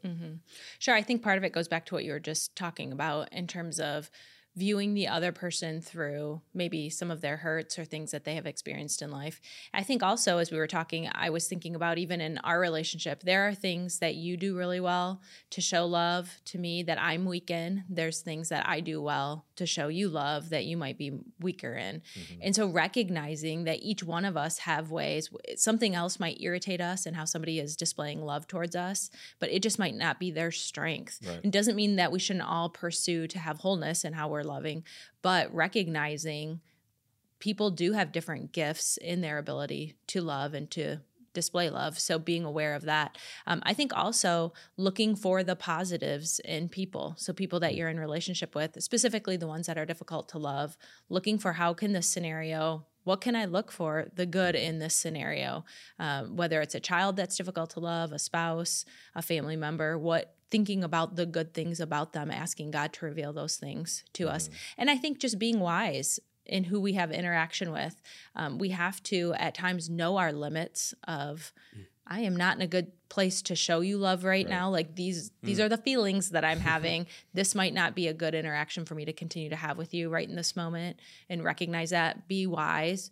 Sure. 0.79 0.95
I 0.95 1.03
think 1.03 1.23
part 1.23 1.39
of 1.39 1.45
it 1.45 1.53
goes 1.53 1.67
back 1.67 1.87
to 1.87 1.95
what 1.95 2.05
you 2.05 2.13
were 2.13 2.21
just 2.21 2.55
talking 2.55 2.93
about 2.93 3.33
in 3.33 3.47
terms 3.47 3.81
of 3.81 4.11
viewing 4.59 4.95
the 4.95 5.07
other 5.07 5.31
person 5.31 5.81
through 5.81 6.41
maybe 6.53 6.91
some 6.91 7.11
of 7.11 7.21
their 7.21 7.37
hurts 7.39 7.79
or 7.79 7.85
things 7.85 8.11
that 8.11 8.25
they 8.25 8.35
have 8.35 8.47
experienced 8.47 9.03
in 9.03 9.11
life. 9.11 9.41
I 9.73 9.85
think 9.85 10.03
also, 10.03 10.39
as 10.39 10.51
we 10.51 10.59
were 10.59 10.67
talking, 10.67 11.09
I 11.15 11.31
was 11.31 11.47
thinking 11.47 11.77
about 11.77 11.99
even 11.99 12.21
in 12.21 12.39
our 12.39 12.59
relationship, 12.59 13.23
there 13.23 13.47
are 13.47 13.55
things 13.55 14.01
that 14.01 14.17
you 14.17 14.37
do 14.37 14.57
really 14.57 14.81
well 14.81 15.21
to 15.51 15.61
show 15.61 15.87
love 15.87 16.41
to 16.47 16.59
me 16.59 16.83
that 16.83 17.01
I'm 17.01 17.25
weak 17.25 17.51
in. 17.51 17.85
There's 17.89 18.21
things 18.21 18.49
that 18.49 18.69
I 18.69 18.81
do 18.81 19.01
well 19.01 19.47
to 19.57 19.67
show 19.67 19.89
you 19.89 20.09
love 20.09 20.51
that 20.51 20.65
you 20.65 20.77
might 20.77 20.99
be 20.99 21.13
weaker 21.41 21.75
in. 21.75 22.03
Mm-hmm. 22.19 22.41
And 22.43 22.57
so 22.57 22.67
recognizing 22.67 23.65
that 23.65 23.83
each 23.83 24.03
one 24.03 24.25
of 24.25 24.37
us 24.37 24.59
have 24.59 24.91
ways, 24.91 25.31
something 25.57 25.95
else 25.95 26.19
might 26.19 26.41
irritate 26.41 26.81
us 26.81 27.07
and 27.07 27.15
how 27.15 27.25
somebody 27.25 27.61
is 27.61 27.77
displaying 27.77 28.25
love 28.25 28.49
towards 28.49 28.75
us, 28.75 29.11
but 29.39 29.51
it 29.51 29.63
just 29.63 29.79
might 29.79 29.95
not 29.95 30.19
be 30.19 30.31
their 30.31 30.51
strength. 30.51 31.21
Right. 31.25 31.41
It 31.45 31.51
doesn't 31.53 31.77
mean 31.77 31.97
that 31.97 32.11
we 32.11 32.19
shouldn't 32.19 32.49
all 32.49 32.69
pursue 32.69 33.29
to 33.29 33.39
have 33.39 33.59
wholeness 33.59 34.05
and 34.05 34.15
how 34.15 34.29
we're 34.29 34.48
loving, 34.49 34.83
but 35.23 35.55
recognizing 35.55 36.61
people 37.39 37.71
do 37.71 37.93
have 37.93 38.11
different 38.11 38.53
gifts 38.53 38.97
in 38.97 39.21
their 39.21 39.39
ability 39.39 39.97
to 40.09 40.21
love 40.21 40.55
and 40.55 40.71
to 40.73 40.99
display 41.39 41.71
love. 41.71 42.01
So 42.01 42.19
being 42.19 42.45
aware 42.45 42.75
of 42.75 42.83
that. 42.83 43.17
Um, 43.47 43.63
I 43.65 43.73
think 43.73 43.97
also 43.97 44.53
looking 44.77 45.15
for 45.15 45.45
the 45.45 45.55
positives 45.55 46.41
in 46.45 46.69
people. 46.69 47.15
So 47.17 47.33
people 47.33 47.61
that 47.61 47.77
you're 47.77 47.89
in 47.89 48.01
relationship 48.01 48.57
with, 48.57 48.83
specifically 48.83 49.37
the 49.37 49.47
ones 49.47 49.69
that 49.69 49.79
are 49.79 49.87
difficult 49.87 50.29
to 50.31 50.39
love, 50.39 50.77
looking 51.09 51.39
for 51.39 51.53
how 51.53 51.75
can 51.75 51.93
this 51.93 52.09
scenario 52.09 52.87
what 53.09 53.23
can 53.23 53.35
I 53.35 53.47
look 53.47 53.73
for 53.73 54.09
the 54.15 54.27
good 54.27 54.55
in 54.55 54.81
this 54.81 54.95
scenario? 54.95 55.65
Um, 55.99 56.37
whether 56.37 56.61
it's 56.61 56.75
a 56.75 56.81
child 56.81 57.17
that's 57.17 57.39
difficult 57.39 57.71
to 57.71 57.81
love, 57.81 58.13
a 58.13 58.19
spouse, 58.19 58.85
a 59.15 59.23
family 59.23 59.57
member, 59.57 59.97
what 59.97 60.35
thinking 60.51 60.85
about 60.85 61.17
the 61.17 61.25
good 61.25 61.55
things 61.55 61.81
about 61.81 62.13
them, 62.13 62.31
asking 62.31 62.71
God 62.71 62.93
to 62.93 63.07
reveal 63.07 63.33
those 63.33 63.57
things 63.57 64.05
to 64.13 64.29
us. 64.29 64.51
And 64.77 64.91
I 64.91 64.97
think 64.97 65.21
just 65.21 65.39
being 65.39 65.59
wise 65.59 66.21
in 66.45 66.65
who 66.65 66.81
we 66.81 66.95
have 66.95 67.11
interaction 67.11 67.73
with. 67.73 68.01
Um, 68.37 68.59
we 68.59 68.71
have 68.71 69.03
to 69.05 69.35
at 69.39 69.55
times 69.55 69.89
know 69.89 70.19
our 70.19 70.33
limits 70.33 70.95
of 71.07 71.53
I 72.09 72.21
am 72.21 72.37
not 72.37 72.57
in 72.57 72.63
a 72.63 72.67
good 72.67 72.93
place 73.09 73.43
to 73.43 73.55
show 73.55 73.81
you 73.81 73.99
love 73.99 74.25
right, 74.25 74.49
now. 74.49 74.71
Like 74.71 74.95
these 74.95 75.31
these 75.43 75.59
mm. 75.59 75.65
are 75.65 75.69
the 75.69 75.77
feelings 75.77 76.31
that 76.31 76.45
I'm 76.45 76.61
having. 76.75 77.07
this 77.35 77.55
might 77.55 77.75
not 77.75 77.95
be 77.95 78.09
a 78.09 78.15
good 78.15 78.35
interaction 78.35 78.85
for 78.85 78.95
me 78.95 79.05
to 79.05 79.13
continue 79.13 79.51
to 79.51 79.57
have 79.57 79.79
with 79.79 79.95
you 79.95 80.09
right 80.09 80.29
in 80.29 80.37
this 80.37 80.57
moment 80.57 80.99
and 81.29 81.45
recognize 81.45 81.91
that. 81.91 82.29
Be 82.29 82.47
wise. 82.47 83.11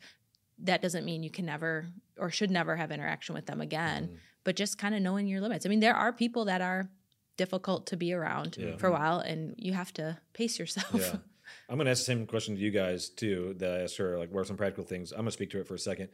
That 0.60 0.80
doesn't 0.80 1.04
mean 1.04 1.22
you 1.22 1.30
can 1.30 1.46
never 1.46 1.86
or 2.18 2.30
should 2.30 2.50
never 2.50 2.76
have 2.76 2.90
interaction 2.90 3.34
with 3.34 3.46
them 3.46 3.60
again, 3.60 4.08
mm. 4.08 4.16
but 4.44 4.56
just 4.56 4.78
kind 4.78 4.94
of 4.94 5.02
knowing 5.02 5.26
your 5.26 5.40
limits. 5.40 5.66
I 5.66 5.68
mean, 5.68 5.80
there 5.80 5.94
are 5.94 6.12
people 6.12 6.46
that 6.46 6.62
are 6.62 6.88
difficult 7.36 7.86
to 7.88 7.96
be 7.96 8.14
around 8.14 8.56
Yeah. 8.58 8.76
for 8.76 8.86
a 8.86 8.92
while 8.92 9.18
and 9.18 9.54
you 9.58 9.74
have 9.74 9.92
to 9.94 10.18
pace 10.32 10.58
yourself. 10.58 10.94
Yeah. 10.94 11.16
I'm 11.68 11.76
going 11.76 11.84
to 11.84 11.90
ask 11.90 12.00
the 12.00 12.06
same 12.06 12.26
question 12.26 12.56
to 12.56 12.60
you 12.60 12.70
guys 12.70 13.08
too 13.08 13.54
that 13.58 13.70
I 13.70 13.82
asked 13.82 13.98
her. 13.98 14.18
Like, 14.18 14.30
what 14.32 14.40
are 14.40 14.44
some 14.44 14.56
practical 14.56 14.84
things? 14.84 15.12
I'm 15.12 15.18
going 15.18 15.26
to 15.26 15.32
speak 15.32 15.50
to 15.50 15.60
it 15.60 15.66
for 15.66 15.74
a 15.74 15.78
second. 15.78 16.08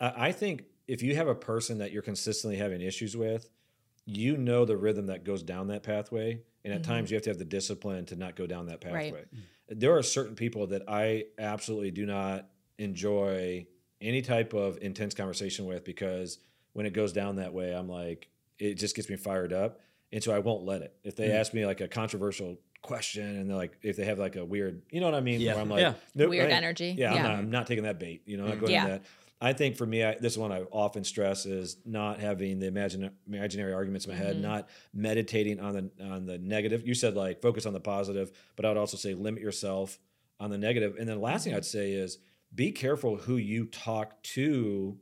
I 0.00 0.28
I 0.28 0.32
think 0.32 0.64
if 0.88 1.02
you 1.02 1.14
have 1.14 1.28
a 1.28 1.34
person 1.34 1.78
that 1.78 1.92
you're 1.92 2.02
consistently 2.02 2.56
having 2.56 2.80
issues 2.80 3.16
with, 3.16 3.50
you 4.06 4.38
know 4.38 4.64
the 4.64 4.76
rhythm 4.76 5.06
that 5.06 5.22
goes 5.22 5.42
down 5.42 5.68
that 5.68 5.82
pathway, 5.82 6.40
and 6.64 6.72
at 6.72 6.82
times 6.82 7.06
mm-hmm. 7.06 7.12
you 7.12 7.16
have 7.16 7.22
to 7.24 7.30
have 7.30 7.38
the 7.38 7.44
discipline 7.44 8.06
to 8.06 8.16
not 8.16 8.34
go 8.34 8.46
down 8.46 8.66
that 8.66 8.82
Right. 8.84 9.12
pathway. 9.12 9.24
There 9.68 9.96
are 9.96 10.02
certain 10.02 10.34
people 10.34 10.68
that 10.68 10.82
I 10.88 11.26
absolutely 11.38 11.90
do 11.90 12.06
not 12.06 12.48
enjoy 12.78 13.66
any 14.00 14.22
type 14.22 14.54
of 14.54 14.78
intense 14.80 15.12
conversation 15.12 15.66
with 15.66 15.84
because 15.84 16.38
when 16.72 16.86
it 16.86 16.94
goes 16.94 17.12
down 17.12 17.36
that 17.36 17.52
way, 17.52 17.72
I'm 17.72 17.88
like, 17.88 18.28
it 18.58 18.74
just 18.74 18.96
gets 18.96 19.10
me 19.10 19.16
fired 19.16 19.52
up, 19.52 19.80
and 20.10 20.24
so 20.24 20.34
I 20.34 20.38
won't 20.38 20.64
let 20.64 20.80
it. 20.80 20.96
If 21.04 21.16
they 21.16 21.28
mm. 21.28 21.34
ask 21.34 21.52
me 21.52 21.66
like 21.66 21.82
a 21.82 21.88
controversial 21.88 22.58
question 22.80 23.36
and 23.36 23.50
they're 23.50 23.56
like, 23.56 23.76
if 23.82 23.96
they 23.96 24.04
have 24.04 24.18
like 24.18 24.36
a 24.36 24.44
weird, 24.44 24.82
you 24.90 25.00
know 25.00 25.06
what 25.06 25.14
I 25.14 25.20
mean? 25.20 25.40
Yeah. 25.40 25.54
Where 25.54 25.62
I'm 25.62 25.68
like, 25.68 25.80
Yeah. 25.80 25.94
nope, 26.14 26.30
Weird 26.30 26.50
I 26.50 26.54
energy. 26.54 26.94
Yeah, 26.96 27.12
I'm, 27.12 27.22
not, 27.22 27.32
I'm 27.32 27.50
not 27.50 27.66
taking 27.66 27.84
that 27.84 27.98
bait. 27.98 28.22
You 28.24 28.36
know, 28.36 28.44
I'm 28.44 28.48
not 28.48 28.56
mm-hmm. 28.56 28.64
going 28.66 28.72
Yeah. 28.72 28.84
to 28.84 28.90
that. 28.90 29.02
I 29.40 29.52
think 29.52 29.76
for 29.76 29.86
me, 29.86 30.04
I, 30.04 30.16
this 30.16 30.36
one 30.36 30.50
I 30.50 30.62
often 30.72 31.04
stress 31.04 31.46
is 31.46 31.76
not 31.84 32.18
having 32.18 32.58
the 32.58 32.66
imagine, 32.66 33.10
imaginary 33.26 33.72
arguments 33.72 34.06
in 34.06 34.12
my 34.12 34.18
head, 34.18 34.34
mm-hmm. 34.34 34.42
not 34.42 34.68
meditating 34.92 35.60
on 35.60 35.74
the 35.74 36.04
on 36.04 36.26
the 36.26 36.38
negative. 36.38 36.86
You 36.86 36.94
said 36.94 37.14
like 37.14 37.40
focus 37.40 37.64
on 37.64 37.72
the 37.72 37.80
positive, 37.80 38.32
but 38.56 38.64
I 38.64 38.68
would 38.68 38.78
also 38.78 38.96
say 38.96 39.14
limit 39.14 39.42
yourself 39.42 39.98
on 40.40 40.50
the 40.50 40.58
negative. 40.58 40.96
And 40.98 41.08
then 41.08 41.16
the 41.16 41.22
last 41.22 41.44
thing 41.44 41.54
I'd 41.54 41.64
say 41.64 41.92
is 41.92 42.18
be 42.52 42.72
careful 42.72 43.16
who 43.16 43.36
you 43.36 43.66
talk 43.66 44.20
to. 44.34 44.98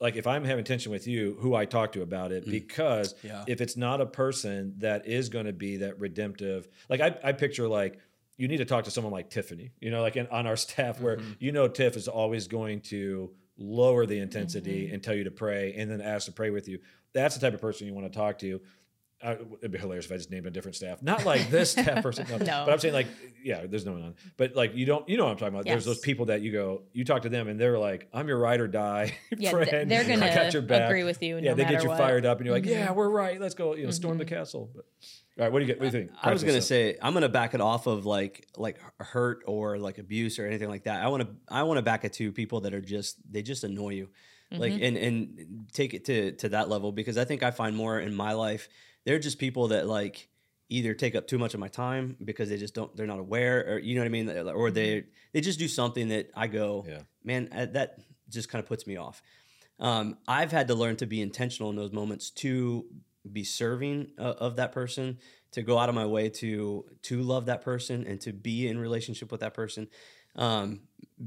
Like 0.00 0.16
if 0.16 0.26
I'm 0.26 0.44
having 0.44 0.64
tension 0.64 0.90
with 0.90 1.06
you, 1.06 1.36
who 1.40 1.54
I 1.54 1.64
talk 1.64 1.92
to 1.92 2.02
about 2.02 2.32
it, 2.32 2.46
mm. 2.46 2.50
because 2.50 3.14
Yeah. 3.22 3.44
if 3.46 3.60
it's 3.60 3.76
not 3.76 4.00
a 4.00 4.06
person 4.06 4.74
that 4.78 5.06
is 5.06 5.28
going 5.28 5.44
to 5.46 5.52
be 5.52 5.76
that 5.78 6.00
redemptive, 6.00 6.66
like 6.88 7.00
I, 7.00 7.16
I 7.22 7.32
picture 7.32 7.68
like 7.68 8.00
you 8.36 8.48
need 8.48 8.56
to 8.56 8.64
talk 8.64 8.84
to 8.84 8.90
someone 8.90 9.12
like 9.12 9.28
Tiffany, 9.28 9.70
you 9.80 9.90
know, 9.90 10.00
like 10.00 10.16
in, 10.16 10.26
on 10.28 10.46
our 10.46 10.56
staff 10.56 11.00
where 11.00 11.18
mm-hmm. 11.18 11.32
you 11.38 11.52
know 11.52 11.68
Tiff 11.68 11.96
is 11.96 12.08
always 12.08 12.48
going 12.48 12.80
to 12.80 13.30
lower 13.60 14.06
the 14.06 14.18
intensity 14.18 14.86
mm-hmm. 14.86 14.94
and 14.94 15.02
tell 15.02 15.14
you 15.14 15.24
to 15.24 15.30
pray 15.30 15.74
and 15.76 15.90
then 15.90 16.00
ask 16.00 16.26
to 16.26 16.32
pray 16.32 16.50
with 16.50 16.66
you. 16.66 16.78
That's 17.12 17.34
the 17.34 17.40
type 17.40 17.54
of 17.54 17.60
person 17.60 17.86
you 17.86 17.94
want 17.94 18.10
to 18.12 18.18
talk 18.18 18.38
to. 18.38 18.60
Uh, 19.22 19.36
it'd 19.58 19.70
be 19.70 19.78
hilarious 19.78 20.06
if 20.06 20.12
I 20.12 20.16
just 20.16 20.30
named 20.30 20.46
a 20.46 20.50
different 20.50 20.76
staff. 20.76 21.02
Not 21.02 21.26
like 21.26 21.50
this 21.50 21.70
staff 21.72 22.02
person, 22.02 22.26
no. 22.30 22.38
No. 22.38 22.62
But 22.64 22.72
I'm 22.72 22.78
saying 22.78 22.94
like, 22.94 23.06
yeah, 23.44 23.66
there's 23.66 23.84
no 23.84 23.92
one 23.92 24.02
on. 24.02 24.14
But 24.38 24.56
like, 24.56 24.74
you 24.74 24.86
don't, 24.86 25.06
you 25.10 25.18
know 25.18 25.24
what 25.24 25.32
I'm 25.32 25.36
talking 25.36 25.54
about. 25.54 25.66
There's 25.66 25.84
those 25.84 25.98
people 25.98 26.26
that 26.26 26.40
you 26.40 26.52
go, 26.52 26.82
you 26.94 27.04
talk 27.04 27.22
to 27.22 27.28
them, 27.28 27.46
and 27.48 27.60
they're 27.60 27.78
like, 27.78 28.08
"I'm 28.14 28.28
your 28.28 28.38
ride 28.38 28.60
or 28.60 28.66
die 28.68 29.12
Yeah, 29.36 29.50
th- 29.52 29.68
friend. 29.68 29.90
they're 29.90 30.00
I 30.04 30.16
got 30.16 30.34
gonna 30.34 30.50
your 30.52 30.62
back." 30.62 30.88
agree 30.88 31.04
with 31.04 31.22
you 31.22 31.36
Yeah, 31.36 31.50
no 31.50 31.54
they 31.56 31.64
get 31.64 31.82
you 31.82 31.88
what. 31.90 31.98
Mm-hmm. 31.98 32.02
fired 32.02 32.24
up, 32.26 32.38
and 32.38 32.46
you're 32.46 32.54
like, 32.54 32.64
"Yeah, 32.64 32.92
we're 32.92 33.10
right. 33.10 33.38
Let's 33.38 33.54
go. 33.54 33.74
You 33.74 33.84
know, 33.84 33.90
storm 33.90 34.16
the 34.16 34.24
castle." 34.24 34.70
But 34.74 34.86
all 35.38 35.44
right, 35.44 35.52
what 35.52 35.58
do 35.58 35.66
you 35.66 35.72
get? 35.72 35.80
What 35.80 35.90
do 35.90 35.98
you 35.98 36.04
think? 36.06 36.16
I 36.22 36.32
was 36.32 36.42
gonna 36.42 36.54
stuff. 36.60 36.68
say 36.68 36.96
I'm 37.02 37.12
gonna 37.12 37.28
back 37.28 37.52
it 37.52 37.60
off 37.60 37.86
of 37.86 38.06
like 38.06 38.46
like 38.56 38.78
hurt 39.00 39.42
or 39.46 39.76
like 39.78 39.98
abuse 39.98 40.38
or 40.38 40.46
anything 40.46 40.70
like 40.70 40.84
that. 40.84 41.02
I 41.04 41.08
want 41.08 41.24
to 41.24 41.28
I 41.50 41.62
want 41.64 41.76
to 41.76 41.82
back 41.82 42.06
it 42.06 42.14
to 42.14 42.32
people 42.32 42.62
that 42.62 42.72
are 42.72 42.80
just 42.80 43.16
they 43.30 43.42
just 43.42 43.64
annoy 43.64 43.90
you, 43.90 44.08
like 44.50 44.72
Mm-hmm. 44.72 44.82
and 44.84 44.96
and 44.96 45.66
take 45.72 45.92
it 45.94 46.06
to 46.06 46.32
to 46.32 46.48
that 46.50 46.68
level 46.70 46.90
because 46.90 47.18
I 47.18 47.24
think 47.26 47.42
I 47.42 47.50
find 47.50 47.76
more 47.76 48.00
in 48.00 48.14
my 48.14 48.32
life 48.32 48.68
they're 49.04 49.18
just 49.18 49.38
people 49.38 49.68
that 49.68 49.86
like 49.86 50.28
either 50.68 50.94
take 50.94 51.14
up 51.14 51.26
too 51.26 51.38
much 51.38 51.52
of 51.54 51.60
my 51.60 51.68
time 51.68 52.16
because 52.24 52.48
they 52.48 52.56
just 52.56 52.74
don't 52.74 52.94
they're 52.96 53.06
not 53.06 53.18
aware 53.18 53.74
or 53.74 53.78
you 53.78 53.94
know 53.94 54.02
what 54.02 54.06
I 54.06 54.10
mean 54.10 54.28
or 54.30 54.70
they 54.70 55.04
they 55.32 55.40
just 55.40 55.58
do 55.58 55.68
something 55.68 56.08
that 56.08 56.30
I 56.36 56.46
go 56.46 56.84
Yeah. 56.88 57.00
man 57.24 57.48
uh, 57.52 57.66
that 57.72 57.98
just 58.28 58.48
kind 58.48 58.62
of 58.62 58.68
puts 58.68 58.86
me 58.86 58.96
off. 58.96 59.22
Um, 59.80 60.18
I've 60.28 60.52
had 60.52 60.68
to 60.68 60.74
learn 60.74 60.96
to 60.96 61.06
be 61.06 61.20
intentional 61.20 61.70
in 61.70 61.76
those 61.76 61.90
moments 61.92 62.30
to 62.30 62.84
be 63.30 63.44
serving 63.44 64.12
uh, 64.18 64.34
of 64.38 64.56
that 64.56 64.72
person, 64.72 65.18
to 65.52 65.62
go 65.62 65.78
out 65.78 65.88
of 65.88 65.94
my 65.94 66.06
way 66.06 66.28
to 66.28 66.84
to 67.02 67.22
love 67.22 67.46
that 67.46 67.62
person 67.62 68.06
and 68.06 68.20
to 68.20 68.32
be 68.32 68.68
in 68.68 68.78
relationship 68.78 69.32
with 69.32 69.40
that 69.40 69.54
person, 69.54 69.88
um, 70.36 70.82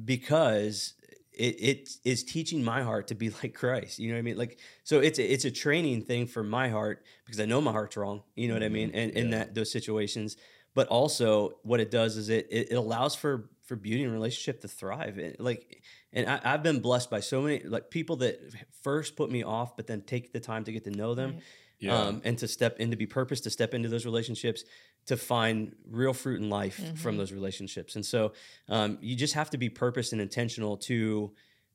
because 0.06 0.94
it, 1.34 1.56
it 1.60 1.90
is 2.04 2.24
teaching 2.24 2.64
my 2.64 2.84
heart 2.84 3.08
to 3.08 3.16
be 3.16 3.30
like 3.44 3.54
Christ. 3.54 4.00
You 4.00 4.10
know 4.10 4.16
what 4.16 4.20
I 4.20 4.24
mean? 4.24 4.38
Like 4.38 4.60
so, 4.84 5.00
it's 5.00 5.20
a, 5.20 5.34
it's 5.34 5.46
a 5.46 5.52
training 5.52 6.04
thing 6.04 6.28
for 6.28 6.44
my 6.44 6.70
heart 6.70 7.04
because 7.26 7.40
I 7.40 7.46
know 7.46 7.62
my 7.62 7.72
heart's 7.72 7.98
wrong. 7.98 8.24
You 8.36 8.48
know 8.48 8.54
what 8.54 8.64
I 8.64 8.70
mean? 8.70 8.92
And 8.94 9.12
in 9.12 9.30
that 9.32 9.56
those 9.56 9.72
situations. 9.72 10.38
but 10.76 10.88
also 10.88 11.52
what 11.62 11.80
it 11.80 11.92
does 11.92 12.18
is 12.18 12.30
it 12.30 12.48
it, 12.50 12.74
allows 12.74 13.16
for 13.16 13.50
for 13.64 13.76
beauty 13.76 14.04
and 14.04 14.12
relationship 14.12 14.62
to 14.62 14.68
thrive. 14.68 15.18
It, 15.18 15.40
like, 15.40 15.82
and 16.12 16.30
I, 16.30 16.40
I've 16.44 16.64
been 16.64 16.80
blessed 16.80 17.10
by 17.10 17.22
so 17.22 17.42
many 17.42 17.64
like 17.64 17.90
people 17.90 18.18
that 18.18 18.40
first 18.82 19.16
put 19.16 19.32
me 19.32 19.44
off, 19.44 19.76
but 19.76 19.88
then 19.88 20.02
take 20.02 20.34
the 20.34 20.40
time 20.40 20.64
to 20.66 20.72
get 20.72 20.84
to 20.86 20.92
know 20.92 21.16
them. 21.16 21.38
Yeah. 21.80 21.98
Um, 21.98 22.22
and 22.24 22.38
to 22.38 22.48
step 22.48 22.80
into 22.80 22.96
be 22.96 23.08
purpose 23.08 23.42
to 23.42 23.50
step 23.50 23.74
into 23.74 23.90
those 23.90 24.06
relationships 24.06 24.64
to 25.06 25.18
find 25.18 25.76
real 25.90 26.14
fruit 26.14 26.40
in 26.42 26.50
life 26.50 26.98
from 26.98 27.18
those 27.18 27.32
relationships. 27.32 27.96
And 27.96 28.06
so 28.06 28.34
um, 28.70 28.98
you 29.02 29.16
just 29.16 29.34
have 29.34 29.50
to 29.50 29.58
be 29.58 29.70
purpose 29.70 30.12
and 30.14 30.22
intentional 30.22 30.78
to 30.78 31.34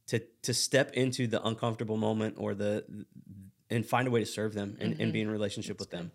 to 0.09 0.21
to 0.43 0.55
step 0.55 0.93
into 0.95 1.27
the 1.27 1.47
uncomfortable 1.47 1.97
moment 1.97 2.37
or 2.39 2.55
the 2.55 2.85
and 3.71 3.85
find 3.85 4.09
a 4.09 4.11
way 4.11 4.21
to 4.21 4.27
serve 4.27 4.55
them 4.55 4.77
and, 4.81 4.99
and 5.01 5.13
be 5.13 5.21
in 5.21 5.29
a 5.29 5.33
relationship 5.33 5.79
with 5.79 5.91
them. 5.91 6.11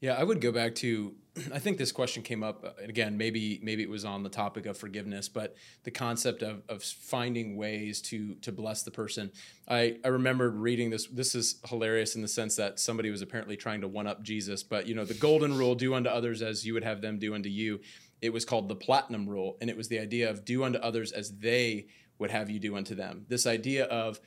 Yeah, 0.00 0.14
I 0.14 0.24
would 0.24 0.40
go 0.40 0.52
back 0.52 0.74
to. 0.76 1.14
I 1.52 1.58
think 1.58 1.78
this 1.78 1.92
question 1.92 2.22
came 2.22 2.42
up 2.42 2.64
uh, 2.64 2.82
again. 2.82 3.16
Maybe 3.16 3.60
maybe 3.62 3.82
it 3.82 3.88
was 3.88 4.04
on 4.04 4.22
the 4.22 4.28
topic 4.28 4.66
of 4.66 4.76
forgiveness, 4.76 5.28
but 5.28 5.56
the 5.84 5.90
concept 5.90 6.42
of, 6.42 6.62
of 6.68 6.82
finding 6.82 7.56
ways 7.56 8.00
to 8.02 8.34
to 8.36 8.52
bless 8.52 8.82
the 8.82 8.90
person. 8.90 9.30
I 9.68 9.96
I 10.04 10.08
remembered 10.08 10.56
reading 10.56 10.90
this. 10.90 11.06
This 11.06 11.34
is 11.34 11.56
hilarious 11.66 12.16
in 12.16 12.22
the 12.22 12.28
sense 12.28 12.56
that 12.56 12.78
somebody 12.80 13.10
was 13.10 13.22
apparently 13.22 13.56
trying 13.56 13.80
to 13.82 13.88
one 13.88 14.06
up 14.06 14.22
Jesus, 14.22 14.62
but 14.62 14.86
you 14.86 14.94
know 14.94 15.04
the 15.04 15.14
golden 15.14 15.56
rule: 15.56 15.74
do 15.74 15.94
unto 15.94 16.10
others 16.10 16.42
as 16.42 16.66
you 16.66 16.74
would 16.74 16.84
have 16.84 17.00
them 17.00 17.18
do 17.18 17.34
unto 17.34 17.48
you. 17.48 17.80
It 18.22 18.32
was 18.32 18.44
called 18.44 18.68
the 18.68 18.76
platinum 18.76 19.28
rule, 19.28 19.56
and 19.60 19.70
it 19.70 19.76
was 19.76 19.88
the 19.88 19.98
idea 19.98 20.28
of 20.28 20.44
do 20.44 20.64
unto 20.64 20.78
others 20.78 21.12
as 21.12 21.38
they 21.38 21.86
would 22.18 22.30
have 22.30 22.50
you 22.50 22.58
do 22.58 22.76
unto 22.76 22.94
them. 22.94 23.24
This 23.28 23.46
idea 23.46 23.86
of 23.86 24.20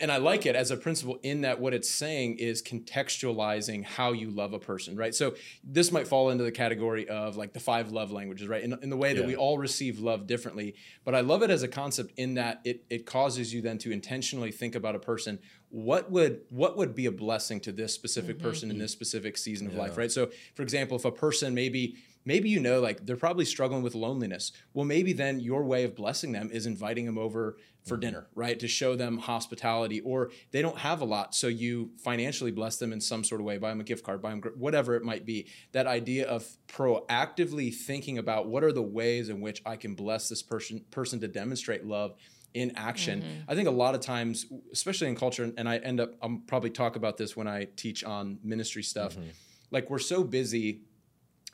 and 0.00 0.10
I 0.10 0.16
like 0.16 0.46
it 0.46 0.56
as 0.56 0.70
a 0.70 0.76
principle 0.76 1.18
in 1.22 1.42
that 1.42 1.60
what 1.60 1.74
it's 1.74 1.90
saying 1.90 2.38
is 2.38 2.62
contextualizing 2.62 3.84
how 3.84 4.12
you 4.12 4.30
love 4.30 4.52
a 4.52 4.58
person, 4.58 4.96
right? 4.96 5.14
So 5.14 5.34
this 5.62 5.92
might 5.92 6.08
fall 6.08 6.30
into 6.30 6.44
the 6.44 6.52
category 6.52 7.08
of 7.08 7.36
like 7.36 7.52
the 7.52 7.60
five 7.60 7.92
love 7.92 8.10
languages, 8.10 8.48
right? 8.48 8.62
In, 8.62 8.78
in 8.82 8.90
the 8.90 8.96
way 8.96 9.12
that 9.12 9.22
Yeah. 9.22 9.26
we 9.26 9.36
all 9.36 9.58
receive 9.58 9.98
love 10.00 10.26
differently. 10.26 10.74
But 11.04 11.14
I 11.14 11.20
love 11.20 11.42
it 11.42 11.50
as 11.50 11.62
a 11.62 11.68
concept 11.68 12.12
in 12.16 12.34
that 12.34 12.60
it 12.64 12.84
it 12.90 13.06
causes 13.06 13.52
you 13.52 13.62
then 13.62 13.78
to 13.78 13.90
intentionally 13.90 14.50
think 14.50 14.74
about 14.74 14.94
a 14.94 15.00
person. 15.00 15.38
What 15.68 16.10
would 16.10 16.40
what 16.48 16.76
would 16.76 16.94
be 16.94 17.06
a 17.06 17.12
blessing 17.12 17.60
to 17.60 17.72
this 17.72 17.94
specific 17.94 18.38
mm-hmm. 18.38 18.48
person 18.48 18.70
in 18.70 18.78
this 18.78 18.92
specific 18.92 19.36
season 19.36 19.66
of 19.66 19.74
life, 19.74 19.96
right? 19.96 20.10
So 20.10 20.30
for 20.54 20.62
example, 20.62 20.96
if 20.96 21.04
a 21.04 21.12
person 21.12 21.54
maybe 21.54 21.96
maybe 22.26 22.50
you 22.50 22.60
know 22.60 22.80
like 22.80 23.06
they're 23.06 23.16
probably 23.16 23.46
struggling 23.46 23.82
with 23.82 23.94
loneliness. 23.94 24.52
Well 24.74 24.84
maybe 24.84 25.14
then 25.14 25.40
your 25.40 25.64
way 25.64 25.84
of 25.84 25.96
blessing 25.96 26.32
them 26.32 26.50
is 26.52 26.66
inviting 26.66 27.06
them 27.06 27.16
over 27.16 27.56
for 27.84 27.94
mm-hmm. 27.94 28.00
dinner 28.02 28.26
right? 28.34 28.58
To 28.60 28.68
show 28.68 28.94
them 28.96 29.16
hospitality 29.16 30.00
or 30.00 30.30
they 30.50 30.60
don't 30.60 30.78
have 30.78 31.00
a 31.00 31.04
lot 31.04 31.34
so 31.34 31.46
you 31.46 31.92
financially 31.96 32.50
bless 32.50 32.76
them 32.76 32.92
in 32.92 33.00
some 33.00 33.24
sort 33.24 33.40
of 33.40 33.46
way. 33.46 33.56
Buy 33.56 33.70
them 33.70 33.80
a 33.80 33.84
gift 33.84 34.04
card 34.04 34.20
buy 34.20 34.30
them 34.30 34.42
whatever 34.56 34.94
it 34.96 35.02
might 35.02 35.24
be. 35.24 35.48
That 35.72 35.86
idea 35.86 36.26
of 36.26 36.46
proactively 36.68 37.74
thinking 37.74 38.18
about 38.18 38.48
what 38.48 38.62
are 38.62 38.72
the 38.72 38.82
ways 38.82 39.28
in 39.28 39.40
which 39.40 39.62
i 39.64 39.76
can 39.76 39.94
bless 39.94 40.28
this 40.28 40.42
person 40.42 40.84
person 40.90 41.20
to 41.20 41.28
demonstrate 41.28 41.86
love 41.86 42.14
in 42.56 42.72
action. 42.74 43.20
Mm-hmm. 43.20 43.50
I 43.50 43.54
think 43.54 43.68
a 43.68 43.72
lot 43.72 43.94
of 43.94 44.00
times, 44.00 44.46
especially 44.72 45.08
in 45.08 45.14
culture, 45.14 45.52
and 45.58 45.68
I 45.68 45.76
end 45.76 46.00
up, 46.00 46.14
I'll 46.22 46.40
probably 46.46 46.70
talk 46.70 46.96
about 46.96 47.18
this 47.18 47.36
when 47.36 47.46
I 47.46 47.68
teach 47.76 48.02
on 48.02 48.38
ministry 48.42 48.82
stuff. 48.82 49.12
Mm-hmm. 49.14 49.28
Like 49.70 49.90
we're 49.90 49.98
so 49.98 50.24
busy 50.24 50.80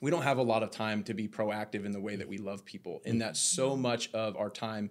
we 0.03 0.11
don't 0.11 0.23
have 0.23 0.37
a 0.37 0.43
lot 0.43 0.63
of 0.63 0.71
time 0.71 1.03
to 1.05 1.15
be 1.15 1.29
proactive 1.29 1.87
in 1.87 1.93
the 1.93 2.01
way 2.01 2.17
that 2.17 2.29
we 2.29 2.37
love 2.37 2.65
people 2.67 3.01
in 3.07 3.21
that 3.21 3.37
so 3.39 3.75
much 3.77 4.13
of 4.13 4.37
our 4.37 4.51
time 4.51 4.91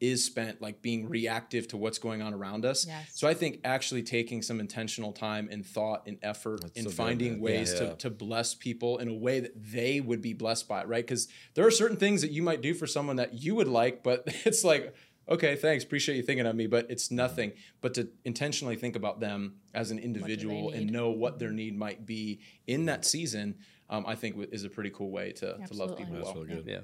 is 0.00 0.24
spent 0.24 0.60
like 0.60 0.82
being 0.82 1.08
reactive 1.08 1.68
to 1.68 1.76
what's 1.76 1.98
going 1.98 2.22
on 2.22 2.32
around 2.34 2.64
us 2.64 2.86
Yes. 2.86 3.10
so 3.14 3.28
i 3.28 3.34
think 3.34 3.60
actually 3.64 4.02
taking 4.02 4.40
some 4.42 4.58
intentional 4.60 5.12
time 5.12 5.48
and 5.52 5.64
thought 5.66 6.02
and 6.08 6.16
effort 6.22 6.60
in 6.74 6.84
so 6.84 6.90
finding 6.90 7.34
man. 7.34 7.40
ways 7.40 7.72
Yeah. 7.72 7.90
to, 7.90 7.94
to 7.96 8.10
bless 8.10 8.54
people 8.54 8.98
in 8.98 9.08
a 9.08 9.14
way 9.14 9.38
that 9.40 9.52
they 9.56 10.00
would 10.00 10.20
be 10.22 10.32
blessed 10.32 10.66
by 10.68 10.80
it 10.80 10.88
right 10.88 11.04
because 11.06 11.28
there 11.54 11.66
are 11.66 11.70
certain 11.70 11.96
things 11.96 12.22
that 12.22 12.30
you 12.32 12.42
might 12.42 12.62
do 12.62 12.74
for 12.74 12.86
someone 12.86 13.16
that 13.16 13.34
you 13.34 13.54
would 13.54 13.68
like 13.68 14.02
but 14.02 14.24
it's 14.44 14.64
like 14.64 14.92
okay 15.28 15.54
thanks 15.54 15.84
appreciate 15.84 16.16
you 16.16 16.22
thinking 16.24 16.46
of 16.46 16.56
me 16.56 16.66
but 16.66 16.84
it's 16.90 17.12
nothing 17.12 17.52
but 17.80 17.94
to 17.94 18.08
intentionally 18.24 18.74
think 18.74 18.96
about 18.96 19.20
them 19.20 19.54
as 19.72 19.92
an 19.92 20.00
individual 20.00 20.70
and 20.70 20.90
know 20.90 21.10
what 21.10 21.38
their 21.38 21.52
need 21.52 21.78
might 21.78 22.04
be 22.04 22.40
in 22.66 22.86
that 22.86 23.04
season 23.04 23.54
um, 23.92 24.04
I 24.06 24.14
think 24.16 24.36
is 24.50 24.64
a 24.64 24.68
pretty 24.70 24.90
cool 24.90 25.10
way 25.10 25.30
to, 25.32 25.56
to 25.68 25.74
love 25.74 25.96
people 25.96 26.14
That's 26.14 26.24
well. 26.26 26.34
really 26.42 26.46
good. 26.48 26.64
yeah 26.66 26.80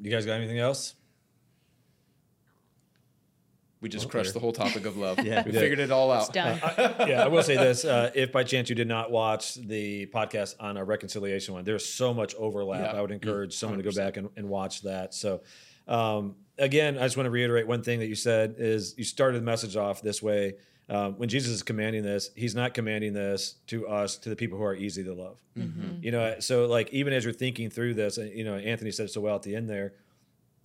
You 0.00 0.10
guys 0.10 0.26
got 0.26 0.34
anything 0.34 0.58
else? 0.58 0.94
We 3.80 3.90
just 3.90 4.08
crushed 4.08 4.32
the 4.32 4.40
whole 4.40 4.52
topic 4.52 4.86
of 4.86 4.96
love. 4.96 5.18
Yeah. 5.24 5.42
we 5.44 5.52
did. 5.52 5.60
figured 5.60 5.78
it 5.78 5.90
all 5.90 6.10
It's 6.14 6.28
out. 6.28 6.32
done. 6.32 6.58
yeah, 7.08 7.22
I 7.22 7.28
will 7.28 7.42
say 7.42 7.54
this: 7.56 7.84
uh, 7.84 8.10
if 8.14 8.32
by 8.32 8.42
chance 8.42 8.70
you 8.70 8.74
did 8.74 8.88
not 8.88 9.10
watch 9.10 9.56
the 9.56 10.06
podcast 10.06 10.54
on 10.58 10.78
our 10.78 10.84
reconciliation 10.86 11.52
one, 11.52 11.64
there's 11.64 11.84
so 11.84 12.14
much 12.14 12.34
overlap. 12.36 12.92
Yeah. 12.92 12.98
I 12.98 13.02
would 13.02 13.10
encourage 13.10 13.52
someone 13.54 13.76
to 13.78 13.84
go 13.84 13.92
back 13.94 14.16
and, 14.16 14.30
and 14.36 14.48
watch 14.48 14.80
that. 14.82 15.12
So, 15.12 15.42
um, 15.86 16.36
again, 16.56 16.96
I 16.96 17.02
just 17.02 17.18
want 17.18 17.26
to 17.26 17.30
reiterate 17.30 17.66
one 17.66 17.82
thing 17.82 17.98
that 17.98 18.06
you 18.06 18.14
said 18.14 18.54
is 18.56 18.94
you 18.96 19.04
started 19.04 19.42
the 19.42 19.44
message 19.44 19.76
off 19.76 20.00
this 20.00 20.22
way. 20.22 20.54
Um, 20.88 21.14
when 21.18 21.28
Jesus 21.30 21.52
is 21.52 21.62
commanding 21.62 22.02
this, 22.02 22.30
he's 22.36 22.54
not 22.54 22.74
commanding 22.74 23.14
this 23.14 23.54
to 23.68 23.88
us, 23.88 24.18
to 24.18 24.28
the 24.28 24.36
people 24.36 24.58
who 24.58 24.64
are 24.64 24.74
easy 24.74 25.02
to 25.04 25.14
love. 25.14 25.40
Mm-hmm. 25.56 26.02
You 26.02 26.10
know, 26.10 26.36
so 26.40 26.66
like 26.66 26.90
even 26.92 27.12
as 27.14 27.24
you're 27.24 27.32
thinking 27.32 27.70
through 27.70 27.94
this, 27.94 28.18
and 28.18 28.30
you 28.36 28.44
know, 28.44 28.56
Anthony 28.56 28.90
said 28.90 29.06
it 29.06 29.08
so 29.12 29.20
well 29.22 29.36
at 29.36 29.42
the 29.42 29.56
end 29.56 29.68
there. 29.70 29.94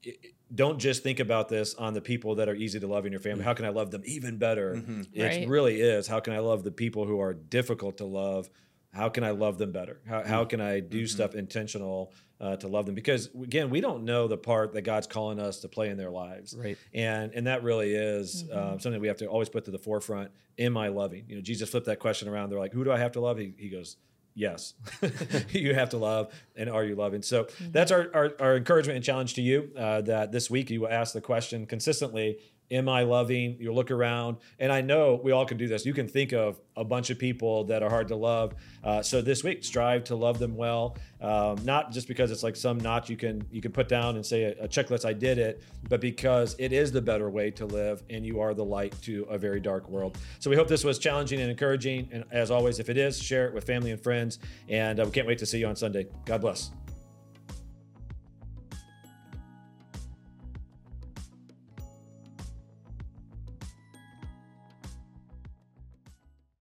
it- 0.03 0.33
don't 0.53 0.79
just 0.79 1.03
think 1.03 1.19
about 1.19 1.47
this 1.47 1.75
on 1.75 1.93
the 1.93 2.01
people 2.01 2.33
that 2.35 2.49
are 2.49 2.55
easy 2.55 2.79
to 2.79 2.87
love 2.87 3.05
in 3.05 3.11
your 3.11 3.21
family. 3.21 3.43
How 3.43 3.53
can 3.53 3.65
I 3.65 3.69
love 3.69 3.91
them 3.91 4.01
even 4.05 4.37
better? 4.39 4.73
Mm-hmm. 4.77 5.01
It 5.13 5.23
Right. 5.23 5.47
really 5.47 5.79
is. 5.79 6.07
How 6.07 6.19
can 6.21 6.33
I 6.33 6.39
love 6.39 6.63
the 6.63 6.71
people 6.71 7.05
who 7.05 7.21
are 7.21 7.35
difficult 7.35 7.97
to 7.97 8.05
love? 8.05 8.49
How 8.91 9.09
can 9.09 9.23
I 9.23 9.29
love 9.29 9.59
them 9.59 9.71
better? 9.71 9.99
How, 10.07 10.23
how 10.23 10.45
can 10.45 10.59
I 10.59 10.79
do 10.79 11.05
stuff 11.05 11.35
intentional 11.35 12.11
uh, 12.39 12.55
to 12.57 12.67
love 12.67 12.85
them? 12.85 12.95
Because 12.95 13.29
again, 13.41 13.69
we 13.69 13.81
don't 13.81 14.03
know 14.03 14.27
the 14.27 14.37
part 14.37 14.73
that 14.73 14.81
God's 14.81 15.07
calling 15.07 15.39
us 15.39 15.59
to 15.61 15.67
play 15.67 15.89
in 15.89 15.97
their 15.97 16.11
lives, 16.11 16.55
Right. 16.57 16.77
And 16.93 17.33
and 17.33 17.47
that 17.47 17.63
really 17.63 17.93
is 17.93 18.45
um, 18.51 18.79
something 18.79 18.99
we 19.01 19.07
have 19.07 19.17
to 19.17 19.27
always 19.27 19.49
put 19.49 19.65
to 19.65 19.71
the 19.71 19.79
forefront. 19.79 20.31
Am 20.57 20.75
I 20.77 20.89
loving? 20.89 21.25
You 21.27 21.35
know, 21.35 21.41
Jesus 21.41 21.69
flipped 21.69 21.85
that 21.87 21.99
question 21.99 22.27
around. 22.27 22.49
They're 22.49 22.59
like, 22.59 22.73
"Who 22.73 22.83
do 22.83 22.91
I 22.91 22.97
have 22.97 23.13
to 23.13 23.21
love?" 23.21 23.37
He, 23.37 23.53
he 23.57 23.69
goes, 23.69 23.97
yes 24.35 24.73
you 25.49 25.73
have 25.73 25.89
to 25.89 25.97
love 25.97 26.31
and 26.55 26.69
are 26.69 26.83
you 26.83 26.95
loving 26.95 27.21
so 27.21 27.47
that's 27.71 27.91
our, 27.91 28.09
our, 28.13 28.31
our 28.39 28.57
encouragement 28.57 28.95
and 28.95 29.03
challenge 29.03 29.33
to 29.33 29.41
you 29.41 29.71
uh, 29.77 30.01
that 30.01 30.31
this 30.31 30.49
week 30.49 30.69
you 30.69 30.81
will 30.81 30.89
ask 30.89 31.13
the 31.13 31.21
question 31.21 31.65
consistently 31.65 32.37
am 32.71 32.89
i 32.89 33.03
loving? 33.03 33.57
You'll 33.59 33.75
look 33.75 33.91
around. 33.91 34.37
And 34.59 34.71
i 34.71 34.81
know 34.81 35.19
we 35.23 35.31
all 35.31 35.45
can 35.45 35.57
do 35.57 35.67
this. 35.67 35.85
You 35.85 35.93
can 35.93 36.07
think 36.07 36.33
of 36.33 36.59
a 36.75 36.83
bunch 36.83 37.09
of 37.09 37.19
people 37.19 37.65
that 37.65 37.83
are 37.83 37.89
hard 37.89 38.07
to 38.09 38.15
love. 38.15 38.55
Uh, 38.83 39.01
so 39.01 39.21
this 39.21 39.43
week 39.43 39.63
strive 39.63 40.03
to 40.05 40.15
love 40.15 40.39
them 40.39 40.55
well. 40.55 40.97
Um, 41.21 41.57
not 41.65 41.91
just 41.91 42.07
because 42.07 42.31
it's 42.31 42.43
like 42.43 42.55
some 42.55 42.77
notch 42.77 43.09
you 43.09 43.17
can 43.17 43.45
you 43.51 43.61
can 43.61 43.71
put 43.71 43.89
down 43.89 44.15
and 44.15 44.25
say 44.25 44.43
a, 44.43 44.63
a 44.63 44.67
checklist 44.69 45.03
i 45.03 45.11
did 45.11 45.37
it 45.37 45.61
but 45.89 45.99
because 45.99 46.55
it 46.59 46.71
is 46.71 46.91
the 46.91 47.01
better 47.01 47.29
way 47.29 47.51
to 47.51 47.65
live 47.65 48.03
and 48.09 48.25
you 48.25 48.39
are 48.39 48.53
the 48.53 48.63
light 48.63 48.93
to 49.01 49.23
a 49.29 49.37
very 49.37 49.59
dark 49.59 49.89
world. 49.89 50.17
So 50.39 50.49
we 50.49 50.55
hope 50.55 50.67
this 50.67 50.83
was 50.83 50.99
challenging 50.99 51.41
and 51.41 51.49
encouraging. 51.49 52.09
And 52.11 52.23
as 52.31 52.51
always 52.51 52.79
if 52.79 52.89
it 52.89 52.97
is 52.97 53.21
share 53.21 53.47
it 53.47 53.53
with 53.53 53.65
family 53.65 53.91
and 53.91 54.01
friends. 54.01 54.39
And 54.67 54.99
uh, 54.99 55.05
we 55.05 55.11
can't 55.11 55.27
wait 55.27 55.39
to 55.39 55.45
see 55.45 55.59
you 55.59 55.67
on 55.67 55.75
sunday. 55.75 56.07
God 56.25 56.41
bless 56.41 56.71